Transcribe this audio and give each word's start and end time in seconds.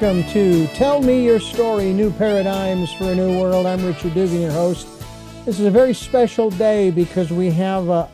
welcome 0.00 0.22
to 0.30 0.64
Tell 0.68 1.02
Me 1.02 1.24
Your 1.24 1.40
Story 1.40 1.92
New 1.92 2.12
Paradigms 2.12 2.92
for 2.92 3.10
a 3.10 3.14
New 3.16 3.40
World. 3.40 3.66
I'm 3.66 3.84
Richard 3.84 4.14
Dugan, 4.14 4.40
your 4.42 4.52
host. 4.52 4.86
This 5.44 5.58
is 5.58 5.66
a 5.66 5.72
very 5.72 5.92
special 5.92 6.50
day 6.50 6.92
because 6.92 7.32
we 7.32 7.50
have 7.50 7.88
a, 7.88 8.04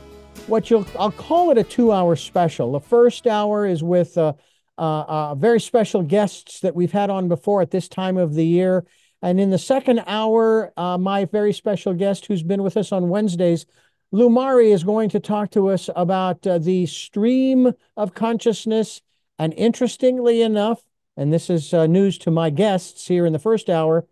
what 0.47 0.71
you'll, 0.71 0.87
I'll 0.99 1.13
call 1.13 1.51
it 1.51 1.59
a 1.59 1.63
two 1.63 1.93
hour 1.93 2.17
special. 2.17 2.73
The 2.73 2.81
first 2.81 3.27
hour 3.27 3.67
is 3.67 3.83
with 3.83 4.17
uh, 4.17 4.33
uh, 4.79 4.81
uh, 4.81 5.35
very 5.35 5.61
special 5.61 6.03
guests 6.03 6.61
that 6.61 6.75
we've 6.75 6.91
had 6.91 7.11
on 7.11 7.29
before 7.29 7.61
at 7.61 7.71
this 7.71 7.87
time 7.87 8.17
of 8.17 8.33
the 8.33 8.47
year. 8.47 8.87
And 9.21 9.39
in 9.39 9.51
the 9.51 9.59
second 9.59 10.05
hour, 10.07 10.73
uh, 10.79 10.97
my 10.97 11.27
very 11.27 11.53
special 11.53 11.93
guest 11.93 12.25
who's 12.25 12.43
been 12.43 12.63
with 12.63 12.79
us 12.79 12.93
on 12.93 13.11
Wednesdays, 13.11 13.67
Lumari, 14.11 14.73
is 14.73 14.85
going 14.85 15.11
to 15.11 15.21
talk 15.21 15.51
to 15.51 15.69
us 15.69 15.91
about 15.95 16.47
uh, 16.47 16.57
the 16.57 16.87
stream 16.87 17.75
of 17.95 18.15
consciousness. 18.15 19.03
And 19.39 19.53
interestingly 19.53 20.41
enough, 20.41 20.83
and 21.17 21.33
this 21.33 21.51
is 21.51 21.73
uh, 21.73 21.87
news 21.87 22.19
to 22.19 22.31
my 22.31 22.51
guests 22.51 23.07
here 23.07 23.27
in 23.27 23.33
the 23.33 23.39
first 23.39 23.71
hour 23.71 24.07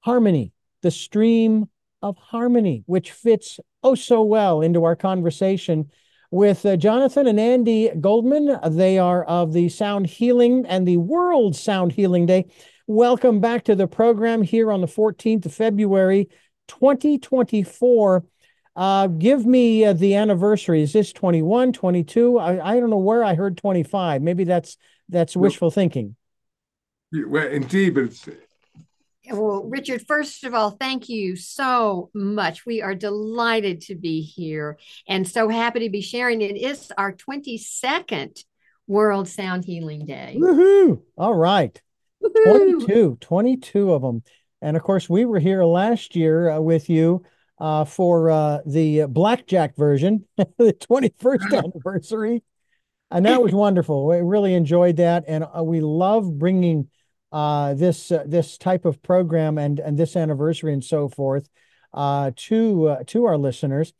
harmony, 0.00 0.52
the 0.82 0.90
stream 0.90 1.68
of 2.02 2.16
harmony, 2.18 2.82
which 2.86 3.10
fits 3.12 3.58
oh 3.82 3.94
so 3.94 4.22
well 4.22 4.60
into 4.60 4.84
our 4.84 4.96
conversation 4.96 5.90
with 6.30 6.66
uh, 6.66 6.76
Jonathan 6.76 7.26
and 7.26 7.40
Andy 7.40 7.90
Goldman. 8.00 8.58
They 8.70 8.98
are 8.98 9.24
of 9.24 9.52
the 9.52 9.68
Sound 9.68 10.06
Healing 10.06 10.66
and 10.66 10.86
the 10.86 10.98
World 10.98 11.56
Sound 11.56 11.92
Healing 11.92 12.26
Day. 12.26 12.46
Welcome 12.86 13.40
back 13.40 13.64
to 13.64 13.74
the 13.74 13.86
program 13.86 14.42
here 14.42 14.70
on 14.70 14.82
the 14.82 14.86
14th 14.86 15.46
of 15.46 15.54
February, 15.54 16.28
2024. 16.68 18.24
Uh, 18.76 19.06
give 19.06 19.46
me 19.46 19.84
uh, 19.84 19.92
the 19.92 20.16
anniversary. 20.16 20.82
Is 20.82 20.92
this 20.92 21.12
21, 21.12 21.72
22? 21.72 22.38
I, 22.38 22.72
I 22.72 22.80
don't 22.80 22.90
know 22.90 22.98
where 22.98 23.24
I 23.24 23.34
heard 23.34 23.56
25. 23.56 24.20
Maybe 24.20 24.44
that's 24.44 24.76
that's 25.08 25.36
wishful 25.36 25.70
thinking. 25.70 26.16
Well, 27.12 27.46
indeed, 27.46 27.94
but 27.94 28.04
it's 28.04 28.26
well, 29.30 29.64
Richard, 29.64 30.06
first 30.06 30.44
of 30.44 30.52
all, 30.52 30.70
thank 30.70 31.08
you 31.08 31.34
so 31.36 32.10
much. 32.12 32.66
We 32.66 32.82
are 32.82 32.94
delighted 32.94 33.80
to 33.82 33.94
be 33.94 34.20
here 34.20 34.78
and 35.08 35.26
so 35.26 35.48
happy 35.48 35.80
to 35.80 35.90
be 35.90 36.02
sharing. 36.02 36.42
It 36.42 36.56
is 36.56 36.92
our 36.98 37.12
22nd 37.12 38.44
World 38.86 39.28
Sound 39.28 39.64
Healing 39.64 40.04
Day. 40.04 40.36
Woohoo! 40.38 41.00
All 41.16 41.34
right. 41.34 41.80
Woo-hoo. 42.20 42.80
22, 42.80 43.18
22 43.20 43.92
of 43.92 44.02
them. 44.02 44.22
And 44.60 44.76
of 44.76 44.82
course, 44.82 45.08
we 45.08 45.24
were 45.24 45.38
here 45.38 45.64
last 45.64 46.16
year 46.16 46.50
uh, 46.50 46.60
with 46.60 46.90
you 46.90 47.24
uh, 47.58 47.84
for 47.84 48.30
uh, 48.30 48.58
the 48.66 49.06
blackjack 49.06 49.76
version, 49.76 50.26
the 50.36 50.74
21st 50.90 51.64
anniversary. 51.64 52.42
And 53.10 53.26
that 53.26 53.42
was 53.42 53.52
wonderful. 53.52 54.06
We 54.06 54.16
really 54.16 54.54
enjoyed 54.54 54.96
that. 54.96 55.24
And 55.28 55.44
uh, 55.44 55.62
we 55.62 55.80
love 55.80 56.38
bringing 56.38 56.88
uh, 57.30 57.74
this 57.74 58.12
uh, 58.12 58.24
this 58.26 58.56
type 58.58 58.84
of 58.84 59.02
program 59.02 59.58
and 59.58 59.80
and 59.80 59.98
this 59.98 60.16
anniversary 60.16 60.72
and 60.72 60.84
so 60.84 61.08
forth 61.08 61.48
uh, 61.92 62.30
to 62.36 62.88
uh, 62.88 63.04
to 63.08 63.24
our 63.24 63.36
listeners. 63.36 63.92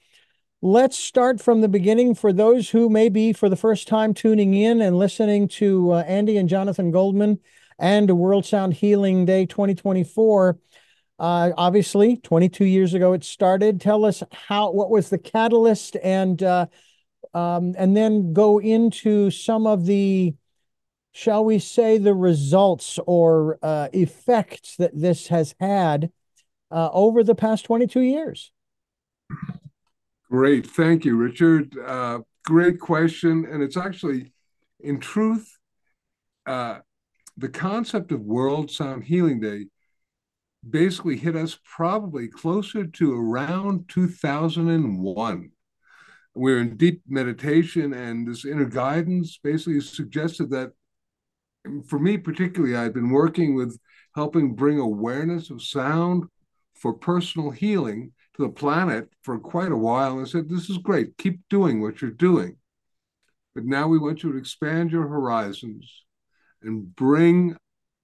Let's 0.62 0.98
start 0.98 1.41
from 1.41 1.61
the 1.61 1.69
beginning 1.69 2.14
for 2.14 2.33
those 2.33 2.70
who 2.70 2.88
may 2.88 3.08
be 3.08 3.33
for 3.33 3.48
the 3.48 3.56
first 3.56 3.86
time 3.86 4.14
tuning 4.14 4.55
in 4.55 4.80
and 4.80 4.98
listening 4.98 5.48
to 5.48 5.92
uh, 5.92 6.05
Andy 6.06 6.39
and 6.39 6.48
Jonathan 6.48 6.91
Goldman 6.91 7.41
and 7.78 8.11
World 8.16 8.46
Sound 8.46 8.72
Healing 8.72 9.27
Day 9.27 9.46
2024. 9.46 10.58
Uh, 11.18 11.50
obviously, 11.56 12.17
22 12.17 12.64
years 12.64 12.95
ago 12.95 13.12
it 13.12 13.24
started. 13.24 13.80
Tell 13.80 14.05
us 14.05 14.23
how 14.33 14.70
what 14.70 14.90
was 14.90 15.11
the 15.11 15.18
catalyst 15.18 15.96
and 16.02 16.40
um, 17.33 17.74
and 17.79 17.96
then 17.96 18.33
go 18.33 18.61
into 18.61 19.30
some 19.30 19.67
of 19.67 19.86
the 19.86 20.35
shall 21.14 21.45
we 21.45 21.61
say, 21.61 21.96
the 21.96 22.12
results 22.12 22.98
or 23.07 23.58
uh, 23.62 23.89
effects 23.92 24.77
that 24.77 24.90
this 24.92 25.29
has 25.29 25.55
had 25.61 26.11
uh, 26.73 26.90
over 26.92 27.23
the 27.23 27.36
past 27.36 27.64
22 27.64 28.01
years? 28.01 28.51
Great. 30.29 30.67
Thank 30.67 31.05
you, 31.05 31.17
Richard. 31.17 31.79
Uh, 31.79 32.20
great 32.45 32.80
question. 32.80 33.46
And 33.48 33.62
it's 33.62 33.77
actually, 33.77 34.33
in 34.80 34.98
truth, 34.98 35.56
uh, 36.46 36.79
the 37.36 37.48
concept 37.48 38.11
of 38.11 38.20
World 38.20 38.70
Sound 38.70 39.05
Healing 39.05 39.39
Day 39.39 39.67
basically 40.68 41.17
hit 41.17 41.36
us 41.36 41.56
probably 41.64 42.27
closer 42.27 42.86
to 42.86 43.14
around 43.14 43.89
2001. 43.89 45.51
We 46.34 46.52
we're 46.52 46.61
in 46.61 46.77
deep 46.77 47.02
meditation, 47.08 47.92
and 47.92 48.27
this 48.27 48.45
inner 48.45 48.64
guidance 48.64 49.39
basically 49.42 49.80
suggested 49.80 50.50
that 50.50 50.72
for 51.86 51.98
me 51.98 52.18
particularly, 52.18 52.77
I've 52.77 52.95
been 52.95 53.11
working 53.11 53.55
with 53.55 53.78
helping 54.14 54.55
bring 54.55 54.78
awareness 54.78 55.50
of 55.50 55.62
sound 55.62 56.24
for 56.74 56.92
personal 56.92 57.50
healing 57.50 58.12
to 58.36 58.42
the 58.42 58.52
planet 58.52 59.08
for 59.23 59.39
quite 59.39 59.73
a 59.73 59.77
while. 59.77 60.18
And 60.18 60.27
I 60.27 60.30
said, 60.30 60.48
This 60.48 60.68
is 60.68 60.78
great. 60.78 61.17
Keep 61.18 61.40
doing 61.48 61.80
what 61.80 62.02
you're 62.02 62.11
doing. 62.11 62.56
But 63.55 63.64
now 63.64 63.86
we 63.86 63.98
want 63.98 64.23
you 64.23 64.33
to 64.33 64.39
expand 64.39 64.90
your 64.90 65.06
horizons 65.06 66.05
and 66.62 66.94
bring 66.96 67.56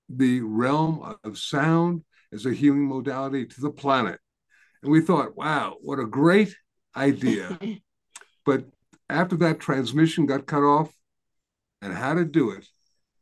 the 0.09 0.41
realm 0.43 1.17
of 1.25 1.39
sound 1.39 2.05
as 2.33 2.47
a 2.47 2.53
healing 2.53 2.87
modality 2.87 3.47
to 3.47 3.61
the 3.61 3.71
planet. 3.71 4.21
And 4.83 4.93
we 4.93 5.01
thought, 5.01 5.37
wow, 5.37 5.77
what 5.81 5.99
a 5.99 6.07
great 6.07 6.55
idea. 6.97 7.59
but 8.45 8.65
after 9.09 9.37
that 9.37 9.61
transmission 9.61 10.27
got 10.27 10.47
cut 10.47 10.63
off 10.63 10.93
and 11.83 11.93
how 11.93 12.15
to 12.15 12.25
do 12.25 12.51
it, 12.51 12.67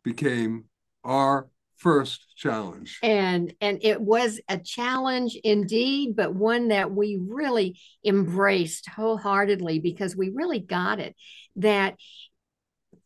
became 0.02 0.64
our 1.04 1.48
first 1.76 2.26
challenge. 2.36 2.98
And 3.02 3.54
and 3.60 3.78
it 3.82 4.00
was 4.00 4.40
a 4.48 4.58
challenge 4.58 5.38
indeed 5.44 6.16
but 6.16 6.34
one 6.34 6.68
that 6.68 6.90
we 6.90 7.18
really 7.20 7.78
embraced 8.04 8.88
wholeheartedly 8.88 9.78
because 9.78 10.16
we 10.16 10.30
really 10.30 10.58
got 10.58 10.98
it 10.98 11.14
that 11.56 11.94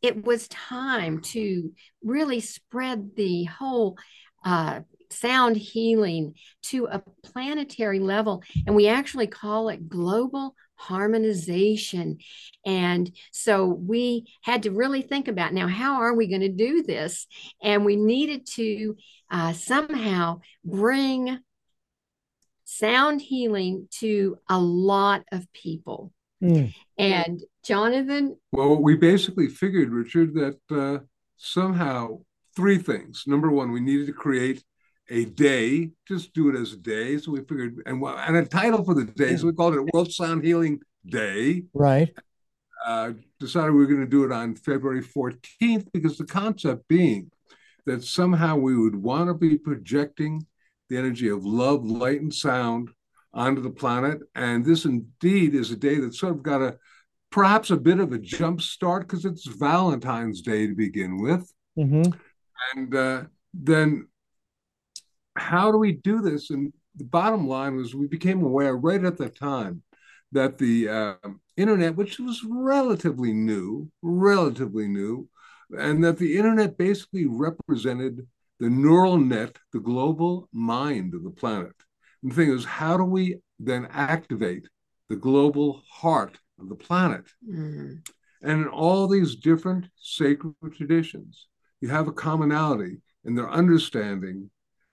it 0.00 0.24
was 0.24 0.48
time 0.48 1.20
to 1.20 1.72
really 2.02 2.40
spread 2.40 3.14
the 3.14 3.44
whole 3.44 3.96
uh, 4.44 4.80
sound 5.10 5.56
healing 5.56 6.34
to 6.62 6.86
a 6.86 7.02
planetary 7.22 8.00
level. 8.00 8.42
And 8.66 8.74
we 8.74 8.88
actually 8.88 9.28
call 9.28 9.68
it 9.68 9.88
global 9.88 10.54
harmonization. 10.76 12.18
And 12.66 13.10
so 13.30 13.66
we 13.66 14.32
had 14.42 14.64
to 14.64 14.70
really 14.70 15.02
think 15.02 15.28
about 15.28 15.52
now, 15.52 15.68
how 15.68 16.02
are 16.02 16.14
we 16.14 16.26
going 16.26 16.42
to 16.42 16.48
do 16.48 16.82
this? 16.82 17.26
And 17.62 17.84
we 17.84 17.96
needed 17.96 18.46
to 18.54 18.96
uh, 19.30 19.52
somehow 19.52 20.40
bring 20.64 21.38
sound 22.64 23.20
healing 23.20 23.88
to 24.00 24.38
a 24.48 24.58
lot 24.58 25.24
of 25.30 25.50
people. 25.52 26.12
Mm. 26.42 26.74
And 26.98 27.40
Jonathan? 27.64 28.36
Well, 28.50 28.80
we 28.82 28.96
basically 28.96 29.48
figured, 29.48 29.90
Richard, 29.90 30.34
that 30.34 30.58
uh, 30.70 31.04
somehow 31.36 32.20
three 32.56 32.78
things. 32.78 33.24
Number 33.26 33.50
one, 33.50 33.72
we 33.72 33.80
needed 33.80 34.06
to 34.06 34.12
create 34.12 34.64
a 35.10 35.24
day, 35.24 35.90
just 36.06 36.32
do 36.32 36.48
it 36.48 36.60
as 36.60 36.72
a 36.72 36.76
day. 36.76 37.18
So 37.18 37.32
we 37.32 37.40
figured, 37.40 37.82
and 37.86 38.02
and 38.02 38.36
a 38.36 38.44
title 38.44 38.84
for 38.84 38.94
the 38.94 39.04
day, 39.04 39.36
so 39.36 39.46
we 39.46 39.52
called 39.52 39.74
it 39.74 39.92
World 39.92 40.12
Sound 40.12 40.44
Healing 40.44 40.80
Day. 41.06 41.64
Right. 41.74 42.12
Uh, 42.84 43.12
decided 43.38 43.72
we 43.72 43.78
were 43.78 43.86
going 43.86 44.00
to 44.00 44.06
do 44.06 44.24
it 44.24 44.32
on 44.32 44.56
February 44.56 45.02
14th 45.02 45.86
because 45.92 46.18
the 46.18 46.26
concept 46.26 46.88
being 46.88 47.30
that 47.86 48.02
somehow 48.02 48.56
we 48.56 48.76
would 48.76 48.96
want 48.96 49.28
to 49.28 49.34
be 49.34 49.56
projecting 49.56 50.44
the 50.88 50.96
energy 50.96 51.28
of 51.28 51.44
love, 51.44 51.84
light, 51.84 52.20
and 52.20 52.34
sound 52.34 52.90
onto 53.32 53.62
the 53.62 53.70
planet. 53.70 54.20
And 54.34 54.64
this 54.64 54.84
indeed 54.84 55.54
is 55.54 55.70
a 55.70 55.76
day 55.76 55.98
that 56.00 56.14
sort 56.14 56.34
of 56.34 56.42
got 56.42 56.62
a 56.62 56.76
perhaps 57.30 57.70
a 57.70 57.76
bit 57.76 57.98
of 57.98 58.12
a 58.12 58.18
jump 58.18 58.60
start 58.60 59.08
because 59.08 59.24
it's 59.24 59.46
Valentine's 59.46 60.42
Day 60.42 60.66
to 60.66 60.74
begin 60.74 61.20
with. 61.20 61.50
Mm-hmm. 61.78 62.12
And 62.74 62.94
uh, 62.94 63.22
then 63.54 64.08
how 65.36 65.70
do 65.70 65.78
we 65.78 65.92
do 65.92 66.20
this? 66.20 66.50
And 66.50 66.72
the 66.96 67.04
bottom 67.04 67.48
line 67.48 67.76
was 67.76 67.94
we 67.94 68.06
became 68.06 68.42
aware 68.42 68.76
right 68.76 69.04
at 69.04 69.16
the 69.16 69.28
time 69.28 69.82
that 70.32 70.58
the 70.58 70.88
uh, 70.88 71.14
internet, 71.56 71.96
which 71.96 72.18
was 72.18 72.44
relatively 72.48 73.32
new, 73.32 73.90
relatively 74.02 74.88
new, 74.88 75.28
and 75.70 76.02
that 76.04 76.18
the 76.18 76.36
internet 76.36 76.76
basically 76.76 77.26
represented 77.26 78.26
the 78.60 78.70
neural 78.70 79.18
net, 79.18 79.56
the 79.72 79.80
global 79.80 80.48
mind 80.52 81.14
of 81.14 81.24
the 81.24 81.30
planet. 81.30 81.74
And 82.22 82.30
the 82.30 82.36
thing 82.36 82.50
is, 82.50 82.64
how 82.64 82.96
do 82.96 83.04
we 83.04 83.38
then 83.58 83.88
activate 83.90 84.68
the 85.08 85.16
global 85.16 85.82
heart 85.90 86.38
of 86.58 86.68
the 86.68 86.74
planet? 86.74 87.24
Mm-hmm. 87.48 87.94
And 88.42 88.62
in 88.62 88.68
all 88.68 89.08
these 89.08 89.36
different 89.36 89.86
sacred 89.96 90.54
traditions, 90.74 91.46
you 91.80 91.88
have 91.88 92.08
a 92.08 92.12
commonality 92.12 92.98
in 93.24 93.34
their 93.34 93.50
understanding 93.50 94.50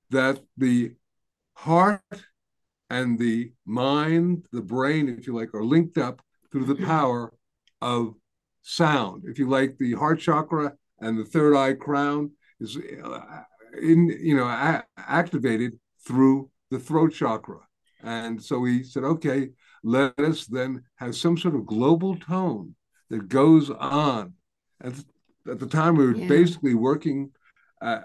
that 0.09 0.39
the 0.57 0.93
heart 1.53 2.01
and 2.89 3.19
the 3.19 3.51
mind, 3.65 4.45
the 4.51 4.61
brain, 4.61 5.09
if 5.09 5.27
you 5.27 5.35
like, 5.35 5.53
are 5.53 5.63
linked 5.63 5.97
up 5.97 6.21
through 6.51 6.65
the 6.65 6.75
power 6.85 7.33
of 7.81 8.15
sound. 8.61 9.23
If 9.25 9.37
you 9.37 9.47
like, 9.47 9.77
the 9.77 9.93
heart 9.93 10.19
chakra 10.19 10.73
and 10.99 11.17
the 11.17 11.25
third 11.25 11.55
eye 11.55 11.73
crown 11.73 12.31
is 12.59 12.77
uh, 13.03 13.19
in 13.81 14.07
you 14.19 14.35
know 14.35 14.45
a- 14.45 14.83
activated 14.97 15.79
through 16.05 16.49
the 16.71 16.79
throat 16.79 17.13
chakra. 17.13 17.59
And 18.03 18.41
so 18.41 18.59
we 18.59 18.83
said, 18.83 19.03
okay, 19.03 19.49
let 19.83 20.17
us 20.19 20.45
then 20.45 20.83
have 20.95 21.15
some 21.15 21.37
sort 21.37 21.55
of 21.55 21.65
global 21.65 22.15
tone 22.15 22.75
that 23.09 23.27
goes 23.27 23.69
on. 23.69 24.33
At, 24.81 24.93
at 25.49 25.59
the 25.59 25.67
time, 25.67 25.95
we 25.95 26.05
were 26.05 26.15
yeah. 26.15 26.27
basically 26.27 26.73
working 26.73 27.31
uh, 27.81 28.01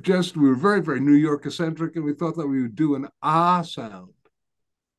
just, 0.00 0.36
we 0.36 0.48
were 0.48 0.54
very, 0.54 0.82
very 0.82 1.00
New 1.00 1.14
York 1.14 1.46
eccentric, 1.46 1.96
and 1.96 2.04
we 2.04 2.14
thought 2.14 2.36
that 2.36 2.46
we 2.46 2.62
would 2.62 2.74
do 2.74 2.94
an 2.94 3.08
ah 3.22 3.62
sound 3.62 4.12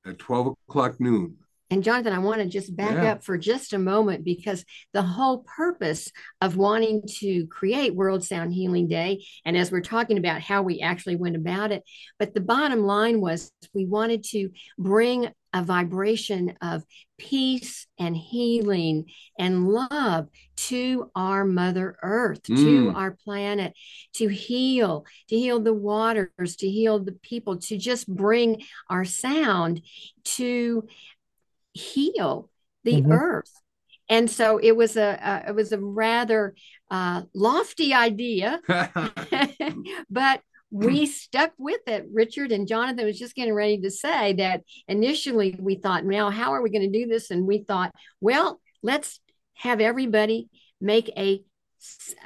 at 0.06 0.20
12 0.20 0.56
o'clock 0.68 1.00
noon. 1.00 1.38
And 1.70 1.84
Jonathan, 1.84 2.14
I 2.14 2.20
want 2.20 2.42
to 2.42 2.48
just 2.48 2.76
back 2.76 2.94
yeah. 2.94 3.14
up 3.14 3.24
for 3.24 3.38
just 3.38 3.74
a 3.74 3.80
moment 3.80 4.24
because 4.24 4.64
the 4.94 5.02
whole 5.02 5.40
purpose 5.40 6.12
of 6.42 6.58
wanting 6.58 7.04
to 7.20 7.48
create 7.48 7.96
World 7.96 8.24
Sound 8.24 8.54
Healing 8.54 8.88
Day, 8.88 9.26
and 9.46 9.58
as 9.58 9.72
we're 9.72 9.82
talking 9.82 10.18
about 10.18 10.42
how 10.42 10.62
we 10.62 10.82
actually 10.82 11.16
went 11.16 11.36
about 11.36 11.72
it, 11.72 11.84
but 12.20 12.34
the 12.34 12.42
bottom 12.42 12.82
line 12.82 13.20
was 13.20 13.52
we 13.74 13.86
wanted 13.86 14.24
to 14.26 14.50
bring 14.78 15.32
a 15.56 15.64
vibration 15.64 16.54
of 16.62 16.84
peace 17.18 17.88
and 17.98 18.16
healing 18.16 19.06
and 19.40 19.70
love 19.70 20.28
to 20.58 21.10
our 21.16 21.46
mother 21.46 21.96
earth 22.04 22.44
mm. 22.44 22.58
to 22.58 22.90
our 22.94 23.12
planet 23.12 23.74
to 24.14 24.28
heal 24.28 25.06
to 25.30 25.38
heal 25.38 25.62
the 25.62 25.74
waters 25.74 26.58
to 26.58 26.70
heal 26.70 27.00
the 27.00 27.14
people 27.14 27.56
to 27.58 27.78
just 27.78 28.14
bring 28.14 28.62
our 28.90 29.06
sound 29.06 29.82
to 30.26 30.86
heal 31.76 32.50
the 32.84 33.02
mm-hmm. 33.02 33.12
earth 33.12 33.52
and 34.10 34.30
so 34.30 34.58
it 34.58 34.76
was 34.76 34.98
a, 34.98 35.20
a 35.22 35.50
it 35.50 35.56
was 35.56 35.72
a 35.72 35.80
rather 35.80 36.56
uh, 36.90 37.24
lofty 37.34 37.94
idea 37.94 38.62
but 40.10 40.42
we 40.76 41.06
stuck 41.06 41.54
with 41.58 41.80
it. 41.88 42.06
Richard 42.12 42.52
and 42.52 42.68
Jonathan 42.68 43.06
was 43.06 43.18
just 43.18 43.36
getting 43.36 43.54
ready 43.54 43.80
to 43.82 43.90
say 43.90 44.34
that 44.34 44.64
initially 44.90 45.56
we 45.58 45.76
thought, 45.76 46.04
now 46.04 46.30
how 46.30 46.54
are 46.54 46.62
we 46.62 46.70
going 46.70 46.92
to 46.92 47.00
do 47.00 47.08
this? 47.08 47.32
And 47.32 47.48
we 47.48 47.60
thought, 47.60 47.94
well, 48.20 48.60
let's 48.84 49.22
have 49.54 49.80
everybody 49.80 50.50
make 50.82 51.10
a 51.18 51.44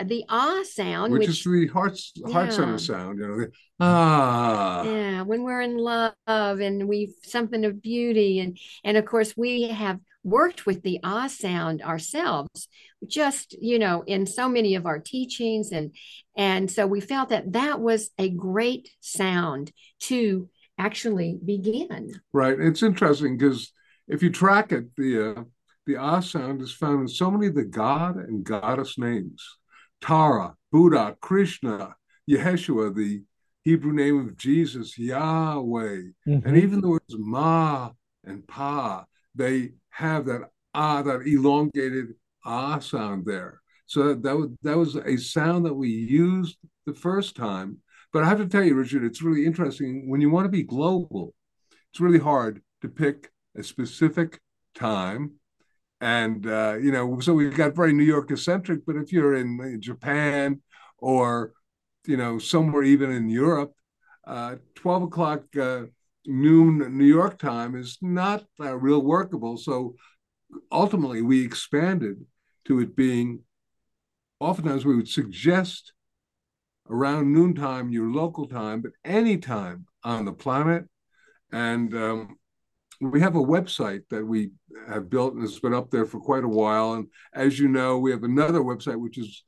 the 0.04 0.26
ah 0.30 0.64
sound, 0.64 1.14
which, 1.14 1.22
which 1.22 1.30
is 1.30 1.44
the 1.44 1.68
heart 1.68 2.00
heart 2.32 2.50
yeah. 2.50 2.56
center 2.56 2.78
sound, 2.78 3.20
you 3.20 3.28
know. 3.28 3.38
The, 3.38 3.52
ah, 3.80 4.84
yeah, 4.84 5.22
when 5.22 5.44
we're 5.44 5.62
in 5.62 5.78
love 5.78 6.14
and 6.28 6.88
we've 6.88 7.14
something 7.24 7.66
of 7.66 7.82
beauty, 7.82 8.40
and 8.40 8.58
and 8.84 8.98
of 8.98 9.06
course 9.06 9.36
we 9.38 9.64
have 9.70 10.00
worked 10.24 10.66
with 10.66 10.84
the 10.84 11.00
ah 11.04 11.28
sound 11.28 11.82
ourselves 11.82 12.68
just 13.08 13.54
you 13.62 13.80
know 13.80 14.04
in 14.06 14.26
so 14.26 14.50
many 14.50 14.76
of 14.76 14.86
our 14.86 15.00
teachings 15.00 15.72
and 15.72 15.96
and 16.36 16.70
so 16.70 16.86
we 16.86 17.00
felt 17.00 17.30
that 17.30 17.54
that 17.54 17.80
was 17.80 18.12
a 18.18 18.30
great 18.30 18.90
sound 19.00 19.72
to 20.00 20.50
actually 20.78 21.40
begin 21.46 22.12
right 22.34 22.60
it's 22.60 22.84
interesting 22.84 23.38
because 23.38 23.72
if 24.10 24.22
you 24.22 24.30
track 24.30 24.74
it 24.74 24.94
the 24.98 25.38
uh, 25.38 25.44
the 25.90 25.98
ah 25.98 26.20
sound 26.20 26.62
is 26.62 26.72
found 26.72 27.02
in 27.02 27.08
so 27.08 27.30
many 27.30 27.48
of 27.48 27.56
the 27.56 27.64
god 27.64 28.16
and 28.16 28.44
goddess 28.44 28.98
names 28.98 29.58
tara 30.02 30.56
buddha 30.72 31.16
krishna 31.20 31.96
yeshua 32.30 32.96
the 32.96 33.24
hebrew 33.64 33.92
name 33.92 34.20
of 34.20 34.38
jesus 34.38 34.98
yahweh 34.98 36.02
mm-hmm. 36.28 36.48
and 36.48 36.58
even 36.58 36.80
the 36.82 36.88
words 36.88 37.16
ma 37.18 37.90
and 38.24 38.48
pa 38.48 39.04
they 39.36 39.72
have 39.90 40.26
that 40.26 40.50
ah, 40.74 41.02
that 41.02 41.26
elongated 41.26 42.16
ah 42.46 42.80
sound 42.80 43.26
there. 43.26 43.62
So 43.86 44.10
that, 44.10 44.24
that 44.24 44.58
that 44.64 44.78
was 44.78 44.96
a 44.96 45.18
sound 45.18 45.66
that 45.66 45.74
we 45.74 45.90
used 45.90 46.58
the 46.86 46.94
first 46.94 47.36
time. 47.36 47.78
But 48.12 48.24
I 48.24 48.28
have 48.28 48.40
to 48.40 48.48
tell 48.48 48.64
you, 48.64 48.76
Richard, 48.76 49.04
it's 49.04 49.22
really 49.22 49.46
interesting 49.46 50.10
when 50.10 50.22
you 50.22 50.30
want 50.30 50.46
to 50.46 50.52
be 50.52 50.64
global. 50.64 51.34
It's 51.92 52.00
really 52.00 52.20
hard 52.20 52.62
to 52.82 52.88
pick 52.88 53.32
a 53.58 53.64
specific 53.64 54.40
time, 54.76 55.34
and 56.02 56.46
uh, 56.48 56.78
you 56.82 56.92
know, 56.92 57.20
so 57.20 57.34
we've 57.34 57.56
got 57.56 57.76
very 57.76 57.94
New 57.94 58.04
York 58.04 58.32
eccentric. 58.32 58.86
But 58.86 58.96
if 58.96 59.12
you're 59.12 59.36
in, 59.36 59.80
Japan 59.82 60.62
or 60.98 61.54
you 62.06 62.18
know 62.18 62.40
somewhere 62.40 62.84
even 62.84 63.12
in 63.12 63.30
Europe, 63.30 63.74
uh, 64.28 64.56
twelve 64.76 65.04
o'clock. 65.04 65.44
Uh, 65.56 65.84
noon 66.26 66.98
New 66.98 67.06
York 67.06 67.40
time 67.40 67.76
is 67.76 67.98
not 68.02 68.46
uh, 68.60 68.78
real 68.78 69.02
workable. 69.02 69.58
So 69.58 69.96
ultimately, 70.72 71.22
we 71.22 71.44
expanded 71.44 72.26
to 72.66 72.80
it 72.80 72.96
being 72.96 73.42
oftentimes 74.40 74.86
we 74.86 74.96
would 74.96 75.08
suggest 75.08 75.94
around 76.90 77.32
noontime, 77.34 77.90
your 77.90 78.10
local 78.10 78.48
time, 78.48 78.82
but 78.82 78.92
any 79.04 79.38
time 79.38 79.86
on 80.04 80.26
the 80.26 80.32
planet. 80.32 80.86
And 81.52 81.94
um, 81.94 82.39
we 83.02 83.20
have 83.22 83.36
a 83.36 83.44
website 83.44 84.02
that 84.10 84.26
we 84.26 84.52
have 84.88 85.10
built 85.10 85.34
and 85.34 85.44
it's 85.44 85.60
been 85.60 85.74
up 85.74 85.90
there 85.90 86.06
for 86.06 86.20
quite 86.20 86.44
a 86.44 86.50
while. 86.50 86.94
And 86.94 87.08
as 87.34 87.58
you 87.58 87.70
know, 87.70 87.98
we 87.98 88.12
have 88.12 88.24
another 88.24 88.60
website, 88.60 89.00
which 89.00 89.18
is 89.18 89.44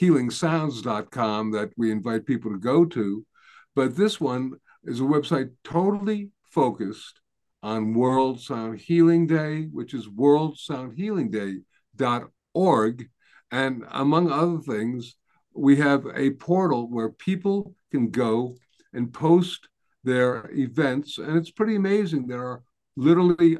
healingsounds.com 0.00 1.50
that 1.52 1.70
we 1.76 1.90
invite 1.90 2.24
people 2.26 2.52
to 2.52 2.58
go 2.58 2.86
to. 2.86 3.26
But 3.74 3.96
this 3.96 4.20
one 4.20 4.52
is 4.84 5.00
a 5.00 5.04
website 5.04 5.50
totally 5.64 6.30
focused 6.44 7.20
on 7.62 7.94
World 7.94 8.40
Sound 8.40 8.80
Healing 8.80 9.26
Day, 9.26 9.64
which 9.64 9.94
is 9.94 10.08
worldsoundhealingday.org. 10.08 13.08
And 13.50 13.84
among 13.90 14.30
other 14.30 14.58
things, 14.58 15.16
we 15.54 15.76
have 15.76 16.06
a 16.14 16.30
portal 16.30 16.88
where 16.88 17.10
people 17.10 17.74
can 17.90 18.08
go 18.10 18.56
and 18.92 19.12
post 19.12 19.68
their 20.04 20.48
events. 20.52 21.18
And 21.18 21.36
it's 21.36 21.50
pretty 21.50 21.74
amazing. 21.76 22.26
There 22.26 22.44
are 22.44 22.62
literally 22.96 23.58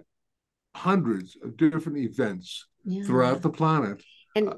hundreds 0.74 1.36
of 1.42 1.56
different 1.56 1.98
events 1.98 2.66
yeah. 2.84 3.04
throughout 3.04 3.42
the 3.42 3.50
planet. 3.50 4.02
And 4.34 4.54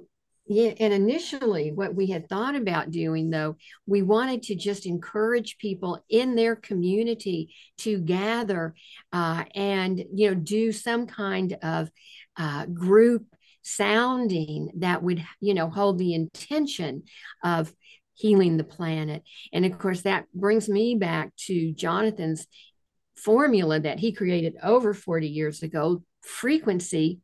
yeah, 0.46 0.72
and 0.78 0.92
initially, 0.92 1.72
what 1.72 1.94
we 1.94 2.08
had 2.08 2.28
thought 2.28 2.54
about 2.54 2.90
doing, 2.90 3.30
though, 3.30 3.56
we 3.86 4.02
wanted 4.02 4.42
to 4.44 4.54
just 4.54 4.84
encourage 4.84 5.56
people 5.56 6.04
in 6.10 6.34
their 6.34 6.54
community 6.54 7.54
to 7.78 7.98
gather 7.98 8.74
uh, 9.10 9.44
and 9.54 10.04
you 10.14 10.28
know 10.28 10.34
do 10.34 10.70
some 10.70 11.06
kind 11.06 11.56
of 11.62 11.90
uh, 12.36 12.66
group 12.66 13.24
sounding 13.62 14.70
that 14.76 15.02
would 15.02 15.24
you 15.40 15.54
know 15.54 15.70
hold 15.70 15.98
the 15.98 16.12
intention 16.12 17.04
of 17.42 17.72
healing 18.12 18.58
the 18.58 18.64
planet. 18.64 19.22
And 19.50 19.64
of 19.64 19.78
course, 19.78 20.02
that 20.02 20.26
brings 20.34 20.68
me 20.68 20.94
back 20.94 21.34
to 21.46 21.72
Jonathan's 21.72 22.46
formula 23.16 23.80
that 23.80 23.98
he 23.98 24.12
created 24.12 24.56
over 24.62 24.94
40 24.94 25.28
years 25.28 25.62
ago: 25.62 26.02
frequency 26.22 27.20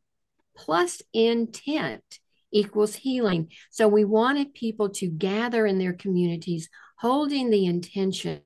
plus 0.55 1.01
intent 1.13 2.19
equals 2.51 2.95
healing. 2.95 3.49
So 3.69 3.87
we 3.87 4.03
wanted 4.03 4.53
people 4.53 4.89
to 4.89 5.07
gather 5.07 5.65
in 5.65 5.79
their 5.79 5.93
communities 5.93 6.69
holding 7.01 7.49
the 7.49 7.65
intention 7.65 8.41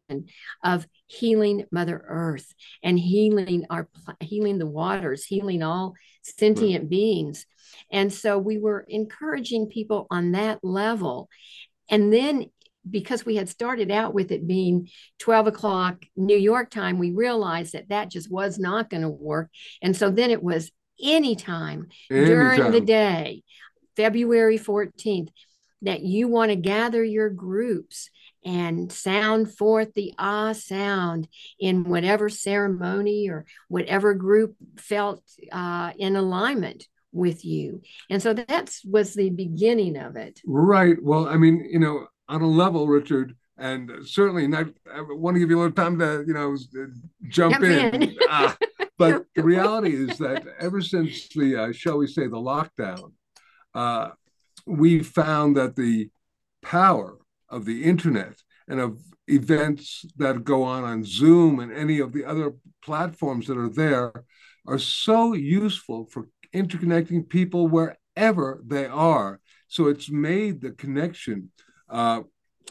of 0.63 0.87
healing 1.07 1.65
mother 1.71 2.03
earth 2.07 2.53
and 2.81 2.97
healing 2.97 3.65
our 3.69 3.89
healing 4.21 4.57
the 4.57 4.65
waters 4.65 5.25
healing 5.25 5.61
all 5.61 5.93
sentient 6.23 6.83
right. 6.83 6.89
beings 6.89 7.45
and 7.91 8.11
so 8.11 8.39
we 8.39 8.57
were 8.57 8.85
encouraging 8.87 9.67
people 9.67 10.07
on 10.09 10.31
that 10.31 10.57
level 10.63 11.29
and 11.89 12.11
then 12.11 12.45
because 12.89 13.25
we 13.25 13.35
had 13.35 13.49
started 13.49 13.91
out 13.91 14.13
with 14.13 14.31
it 14.31 14.47
being 14.47 14.89
12 15.19 15.47
o'clock 15.47 16.05
new 16.15 16.37
york 16.37 16.69
time 16.69 16.99
we 16.99 17.11
realized 17.11 17.73
that 17.73 17.89
that 17.89 18.09
just 18.09 18.31
was 18.31 18.59
not 18.59 18.89
going 18.89 19.03
to 19.03 19.09
work 19.09 19.49
and 19.81 19.95
so 19.95 20.09
then 20.09 20.31
it 20.31 20.43
was 20.43 20.71
anytime, 21.01 21.87
anytime 22.11 22.25
during 22.25 22.71
the 22.71 22.81
day 22.81 23.43
February 23.95 24.57
14th, 24.57 25.29
that 25.81 26.01
you 26.01 26.27
want 26.27 26.49
to 26.49 26.55
gather 26.55 27.03
your 27.03 27.29
groups 27.29 28.09
and 28.43 28.91
sound 28.91 29.55
forth 29.55 29.93
the 29.93 30.13
ah 30.17 30.53
sound 30.53 31.27
in 31.59 31.83
whatever 31.83 32.29
ceremony 32.29 33.29
or 33.29 33.45
whatever 33.69 34.13
group 34.13 34.55
felt 34.77 35.23
uh, 35.51 35.91
in 35.97 36.15
alignment 36.15 36.87
with 37.11 37.45
you. 37.45 37.81
And 38.09 38.21
so 38.21 38.33
that 38.33 38.75
was 38.85 39.13
the 39.13 39.29
beginning 39.29 39.97
of 39.97 40.15
it. 40.15 40.41
Right. 40.45 40.97
Well, 41.01 41.27
I 41.27 41.37
mean, 41.37 41.67
you 41.69 41.79
know, 41.79 42.07
on 42.27 42.41
a 42.41 42.47
level, 42.47 42.87
Richard, 42.87 43.35
and 43.57 43.91
certainly 44.05 44.47
not, 44.47 44.67
I 44.93 45.01
want 45.01 45.35
to 45.35 45.39
give 45.39 45.49
you 45.49 45.57
a 45.57 45.61
little 45.61 45.75
time 45.75 45.99
to, 45.99 46.23
you 46.27 46.33
know, 46.33 46.57
jump, 47.29 47.53
jump 47.53 47.63
in. 47.63 48.03
in. 48.03 48.17
ah, 48.29 48.57
but 48.97 49.25
the 49.35 49.43
reality 49.43 49.93
is 49.93 50.17
that 50.17 50.45
ever 50.59 50.81
since 50.81 51.29
the, 51.29 51.55
uh, 51.55 51.71
shall 51.71 51.97
we 51.97 52.07
say, 52.07 52.27
the 52.27 52.37
lockdown, 52.37 53.11
uh, 53.73 54.09
we 54.65 55.03
found 55.03 55.57
that 55.57 55.75
the 55.75 56.09
power 56.61 57.17
of 57.49 57.65
the 57.65 57.83
internet 57.83 58.35
and 58.67 58.79
of 58.79 58.99
events 59.27 60.05
that 60.17 60.43
go 60.43 60.63
on 60.63 60.83
on 60.83 61.03
Zoom 61.03 61.59
and 61.59 61.71
any 61.71 61.99
of 61.99 62.13
the 62.13 62.25
other 62.25 62.53
platforms 62.83 63.47
that 63.47 63.57
are 63.57 63.69
there 63.69 64.11
are 64.67 64.79
so 64.79 65.33
useful 65.33 66.07
for 66.11 66.27
interconnecting 66.53 67.27
people 67.27 67.67
wherever 67.67 68.61
they 68.65 68.85
are. 68.85 69.39
So 69.67 69.87
it's 69.87 70.09
made 70.09 70.61
the 70.61 70.71
connection 70.71 71.51
uh, 71.89 72.21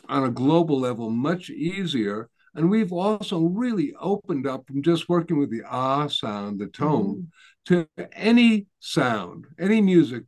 on 0.08 0.24
a 0.24 0.30
global 0.30 0.78
level 0.78 1.10
much 1.10 1.50
easier. 1.50 2.28
And 2.54 2.70
we've 2.70 2.92
also 2.92 3.40
really 3.40 3.92
opened 3.98 4.46
up 4.46 4.66
from 4.66 4.82
just 4.82 5.08
working 5.08 5.38
with 5.38 5.50
the 5.50 5.62
ah 5.68 6.06
sound, 6.06 6.60
the 6.60 6.68
tone, 6.68 7.28
mm-hmm. 7.68 7.84
to 7.96 8.08
any 8.12 8.66
sound, 8.80 9.46
any 9.58 9.80
music. 9.80 10.24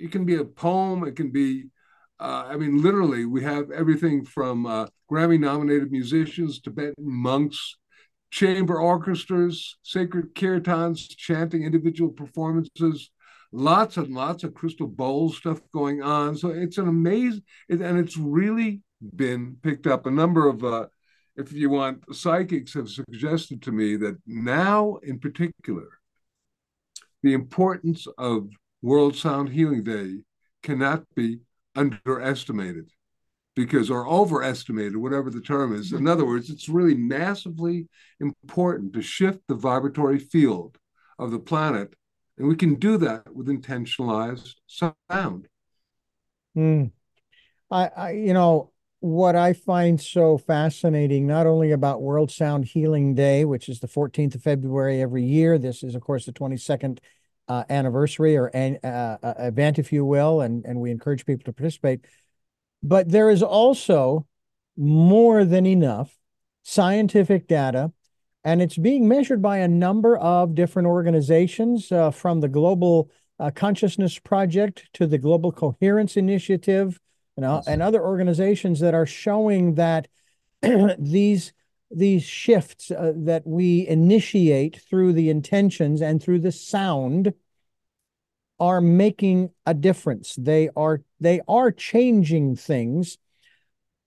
It 0.00 0.10
can 0.10 0.24
be 0.24 0.36
a 0.36 0.44
poem, 0.44 1.04
it 1.04 1.16
can 1.16 1.30
be, 1.30 1.66
uh, 2.18 2.44
I 2.48 2.56
mean, 2.56 2.82
literally, 2.82 3.26
we 3.26 3.42
have 3.44 3.70
everything 3.70 4.24
from 4.24 4.64
uh, 4.66 4.86
Grammy 5.10 5.38
nominated 5.38 5.90
musicians, 5.92 6.60
Tibetan 6.60 6.94
monks, 6.98 7.76
chamber 8.30 8.80
orchestras, 8.80 9.76
sacred 9.82 10.34
kirtans, 10.34 11.08
chanting 11.16 11.62
individual 11.62 12.10
performances, 12.10 13.10
lots 13.52 13.96
and 13.96 14.14
lots 14.14 14.44
of 14.44 14.54
crystal 14.54 14.86
bowl 14.86 15.30
stuff 15.30 15.60
going 15.72 16.02
on. 16.02 16.36
So 16.36 16.50
it's 16.50 16.78
an 16.78 16.88
amazing, 16.88 17.42
and 17.68 17.98
it's 17.98 18.16
really 18.16 18.82
been 19.14 19.56
picked 19.62 19.86
up. 19.86 20.06
A 20.06 20.10
number 20.10 20.48
of, 20.48 20.64
uh, 20.64 20.86
if 21.36 21.52
you 21.52 21.70
want, 21.70 22.14
psychics 22.14 22.74
have 22.74 22.88
suggested 22.88 23.62
to 23.62 23.72
me 23.72 23.96
that 23.96 24.18
now, 24.26 24.96
in 25.02 25.18
particular, 25.18 25.88
the 27.22 27.34
importance 27.34 28.06
of 28.18 28.48
World 28.82 29.16
Sound 29.16 29.48
Healing 29.48 29.82
Day 29.82 30.20
cannot 30.62 31.04
be 31.14 31.40
underestimated 31.74 32.90
because 33.54 33.90
or 33.90 34.06
overestimated 34.06 34.96
whatever 34.96 35.30
the 35.30 35.40
term 35.40 35.74
is 35.74 35.92
in 35.92 36.06
other 36.06 36.26
words 36.26 36.50
it's 36.50 36.68
really 36.68 36.94
massively 36.94 37.88
important 38.20 38.92
to 38.92 39.02
shift 39.02 39.40
the 39.48 39.54
vibratory 39.54 40.18
field 40.18 40.78
of 41.18 41.30
the 41.30 41.38
planet 41.38 41.94
and 42.38 42.48
we 42.48 42.56
can 42.56 42.74
do 42.74 42.98
that 42.98 43.34
with 43.34 43.46
intentionalized 43.46 44.54
sound 44.66 45.48
mm. 46.56 46.90
I, 47.70 47.86
I 47.96 48.10
you 48.12 48.32
know 48.32 48.72
what 49.00 49.36
i 49.36 49.52
find 49.52 50.00
so 50.00 50.38
fascinating 50.38 51.26
not 51.26 51.46
only 51.46 51.72
about 51.72 52.02
world 52.02 52.30
sound 52.30 52.64
healing 52.64 53.14
day 53.14 53.44
which 53.44 53.68
is 53.68 53.80
the 53.80 53.88
14th 53.88 54.34
of 54.34 54.42
february 54.42 55.00
every 55.00 55.24
year 55.24 55.58
this 55.58 55.82
is 55.82 55.94
of 55.94 56.02
course 56.02 56.24
the 56.26 56.32
22nd 56.32 56.98
uh, 57.48 57.62
anniversary 57.70 58.36
or 58.36 58.46
an, 58.46 58.76
uh, 58.82 59.18
uh, 59.22 59.34
event 59.38 59.78
if 59.78 59.92
you 59.92 60.04
will 60.04 60.40
and 60.40 60.64
and 60.64 60.80
we 60.80 60.90
encourage 60.90 61.24
people 61.24 61.44
to 61.44 61.52
participate 61.52 62.04
but 62.82 63.08
there 63.08 63.30
is 63.30 63.42
also 63.42 64.26
more 64.76 65.44
than 65.44 65.66
enough 65.66 66.16
scientific 66.62 67.46
data, 67.46 67.92
and 68.46 68.62
it's 68.62 68.78
being 68.78 69.08
measured 69.08 69.42
by 69.42 69.58
a 69.58 69.66
number 69.66 70.16
of 70.18 70.54
different 70.54 70.86
organizations 70.86 71.90
uh, 71.90 72.12
from 72.12 72.38
the 72.38 72.48
Global 72.48 73.10
uh, 73.40 73.50
Consciousness 73.50 74.20
Project 74.20 74.88
to 74.92 75.06
the 75.08 75.18
Global 75.18 75.50
Coherence 75.50 76.16
Initiative 76.16 77.00
and, 77.36 77.44
uh, 77.44 77.60
and 77.66 77.82
other 77.82 78.00
organizations 78.00 78.78
that 78.80 78.94
are 78.94 79.04
showing 79.04 79.74
that 79.74 80.06
these 80.98 81.52
these 81.90 82.22
shifts 82.22 82.92
uh, 82.92 83.12
that 83.16 83.44
we 83.46 83.86
initiate 83.88 84.80
through 84.88 85.12
the 85.12 85.28
intentions 85.28 86.00
and 86.00 86.22
through 86.22 86.40
the 86.40 86.52
sound 86.52 87.34
are 88.60 88.80
making 88.80 89.50
a 89.66 89.74
difference. 89.74 90.36
They 90.36 90.68
are 90.76 91.02
they 91.18 91.40
are 91.48 91.72
changing 91.72 92.54
things. 92.54 93.18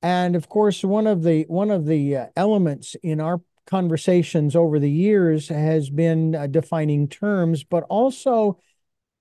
And 0.02 0.38
of 0.38 0.48
course, 0.48 0.82
one 0.82 1.08
of 1.08 1.24
the 1.24 1.44
one 1.50 1.72
of 1.72 1.86
the 1.86 2.16
uh, 2.16 2.26
elements 2.38 2.96
in 3.04 3.20
our 3.20 3.42
conversations 3.70 4.56
over 4.56 4.80
the 4.80 4.90
years 4.90 5.48
has 5.48 5.90
been 5.90 6.36
uh, 6.36 6.48
defining 6.48 7.08
terms, 7.08 7.64
but 7.64 7.84
also 7.84 8.60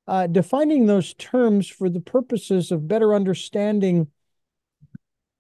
uh, 0.07 0.27
defining 0.27 0.87
those 0.87 1.13
terms 1.15 1.69
for 1.69 1.91
the 1.91 2.01
purposes 2.01 2.73
of 2.73 2.89
better 2.89 3.15
understanding. 3.15 4.09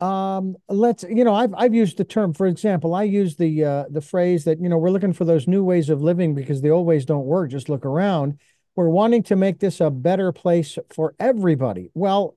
Um, 0.00 0.56
let's 0.68 1.04
you 1.04 1.24
know, 1.24 1.34
I've 1.34 1.54
I've 1.54 1.74
used 1.74 1.96
the 1.96 2.04
term. 2.04 2.34
For 2.34 2.46
example, 2.46 2.94
I 2.94 3.04
use 3.04 3.36
the 3.36 3.64
uh, 3.64 3.84
the 3.90 4.02
phrase 4.02 4.44
that 4.44 4.60
you 4.60 4.68
know 4.68 4.76
we're 4.78 4.90
looking 4.90 5.14
for 5.14 5.24
those 5.24 5.48
new 5.48 5.64
ways 5.64 5.88
of 5.88 6.02
living 6.02 6.34
because 6.34 6.60
the 6.60 6.70
old 6.70 6.86
ways 6.86 7.06
don't 7.06 7.24
work. 7.24 7.50
Just 7.50 7.68
look 7.68 7.86
around. 7.86 8.38
We're 8.76 8.90
wanting 8.90 9.24
to 9.24 9.36
make 9.36 9.58
this 9.58 9.80
a 9.80 9.90
better 9.90 10.30
place 10.30 10.78
for 10.90 11.14
everybody. 11.18 11.90
Well, 11.94 12.36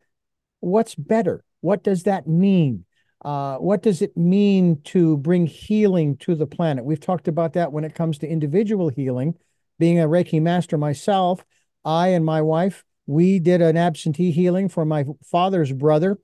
what's 0.61 0.95
better? 0.95 1.43
What 1.59 1.83
does 1.83 2.03
that 2.03 2.27
mean? 2.27 2.85
Uh, 3.23 3.57
what 3.57 3.83
does 3.83 4.01
it 4.01 4.17
mean 4.17 4.81
to 4.83 5.17
bring 5.17 5.45
healing 5.45 6.17
to 6.17 6.35
the 6.35 6.47
planet? 6.47 6.83
We've 6.83 6.99
talked 6.99 7.27
about 7.27 7.53
that 7.53 7.71
when 7.71 7.83
it 7.83 7.93
comes 7.95 8.17
to 8.19 8.27
individual 8.27 8.89
healing. 8.89 9.35
Being 9.77 9.99
a 9.99 10.07
Reiki 10.07 10.41
master 10.41 10.77
myself, 10.77 11.43
I 11.85 12.09
and 12.09 12.25
my 12.25 12.41
wife, 12.41 12.83
we 13.05 13.39
did 13.39 13.61
an 13.61 13.77
absentee 13.77 14.31
healing 14.31 14.69
for 14.69 14.85
my 14.85 15.05
father's 15.23 15.71
brother, 15.71 16.19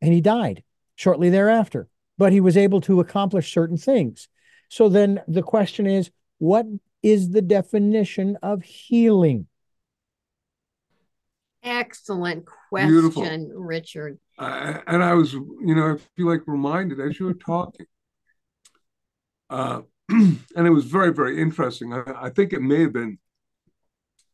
and 0.00 0.12
he 0.12 0.20
died 0.20 0.62
shortly 0.96 1.30
thereafter. 1.30 1.88
But 2.18 2.32
he 2.32 2.40
was 2.40 2.56
able 2.56 2.80
to 2.82 3.00
accomplish 3.00 3.52
certain 3.52 3.76
things. 3.76 4.28
So 4.68 4.88
then 4.88 5.20
the 5.28 5.42
question 5.42 5.86
is 5.86 6.10
what 6.38 6.66
is 7.02 7.30
the 7.30 7.42
definition 7.42 8.36
of 8.42 8.62
healing? 8.62 9.46
Excellent 11.62 12.44
question, 12.68 12.90
Beautiful. 12.90 13.22
Richard. 13.54 14.18
Uh, 14.38 14.78
and 14.86 15.02
I 15.02 15.14
was, 15.14 15.32
you 15.32 15.74
know, 15.74 15.94
I 15.94 15.96
feel 16.16 16.26
like 16.26 16.42
reminded 16.46 17.00
as 17.00 17.20
you 17.20 17.26
were 17.26 17.34
talking. 17.34 17.86
Uh, 19.48 19.82
and 20.08 20.40
it 20.56 20.70
was 20.70 20.84
very, 20.86 21.12
very 21.12 21.40
interesting. 21.40 21.92
I, 21.92 22.02
I, 22.16 22.30
think 22.30 22.52
it 22.52 22.62
may 22.62 22.80
have 22.80 22.92
been 22.92 23.18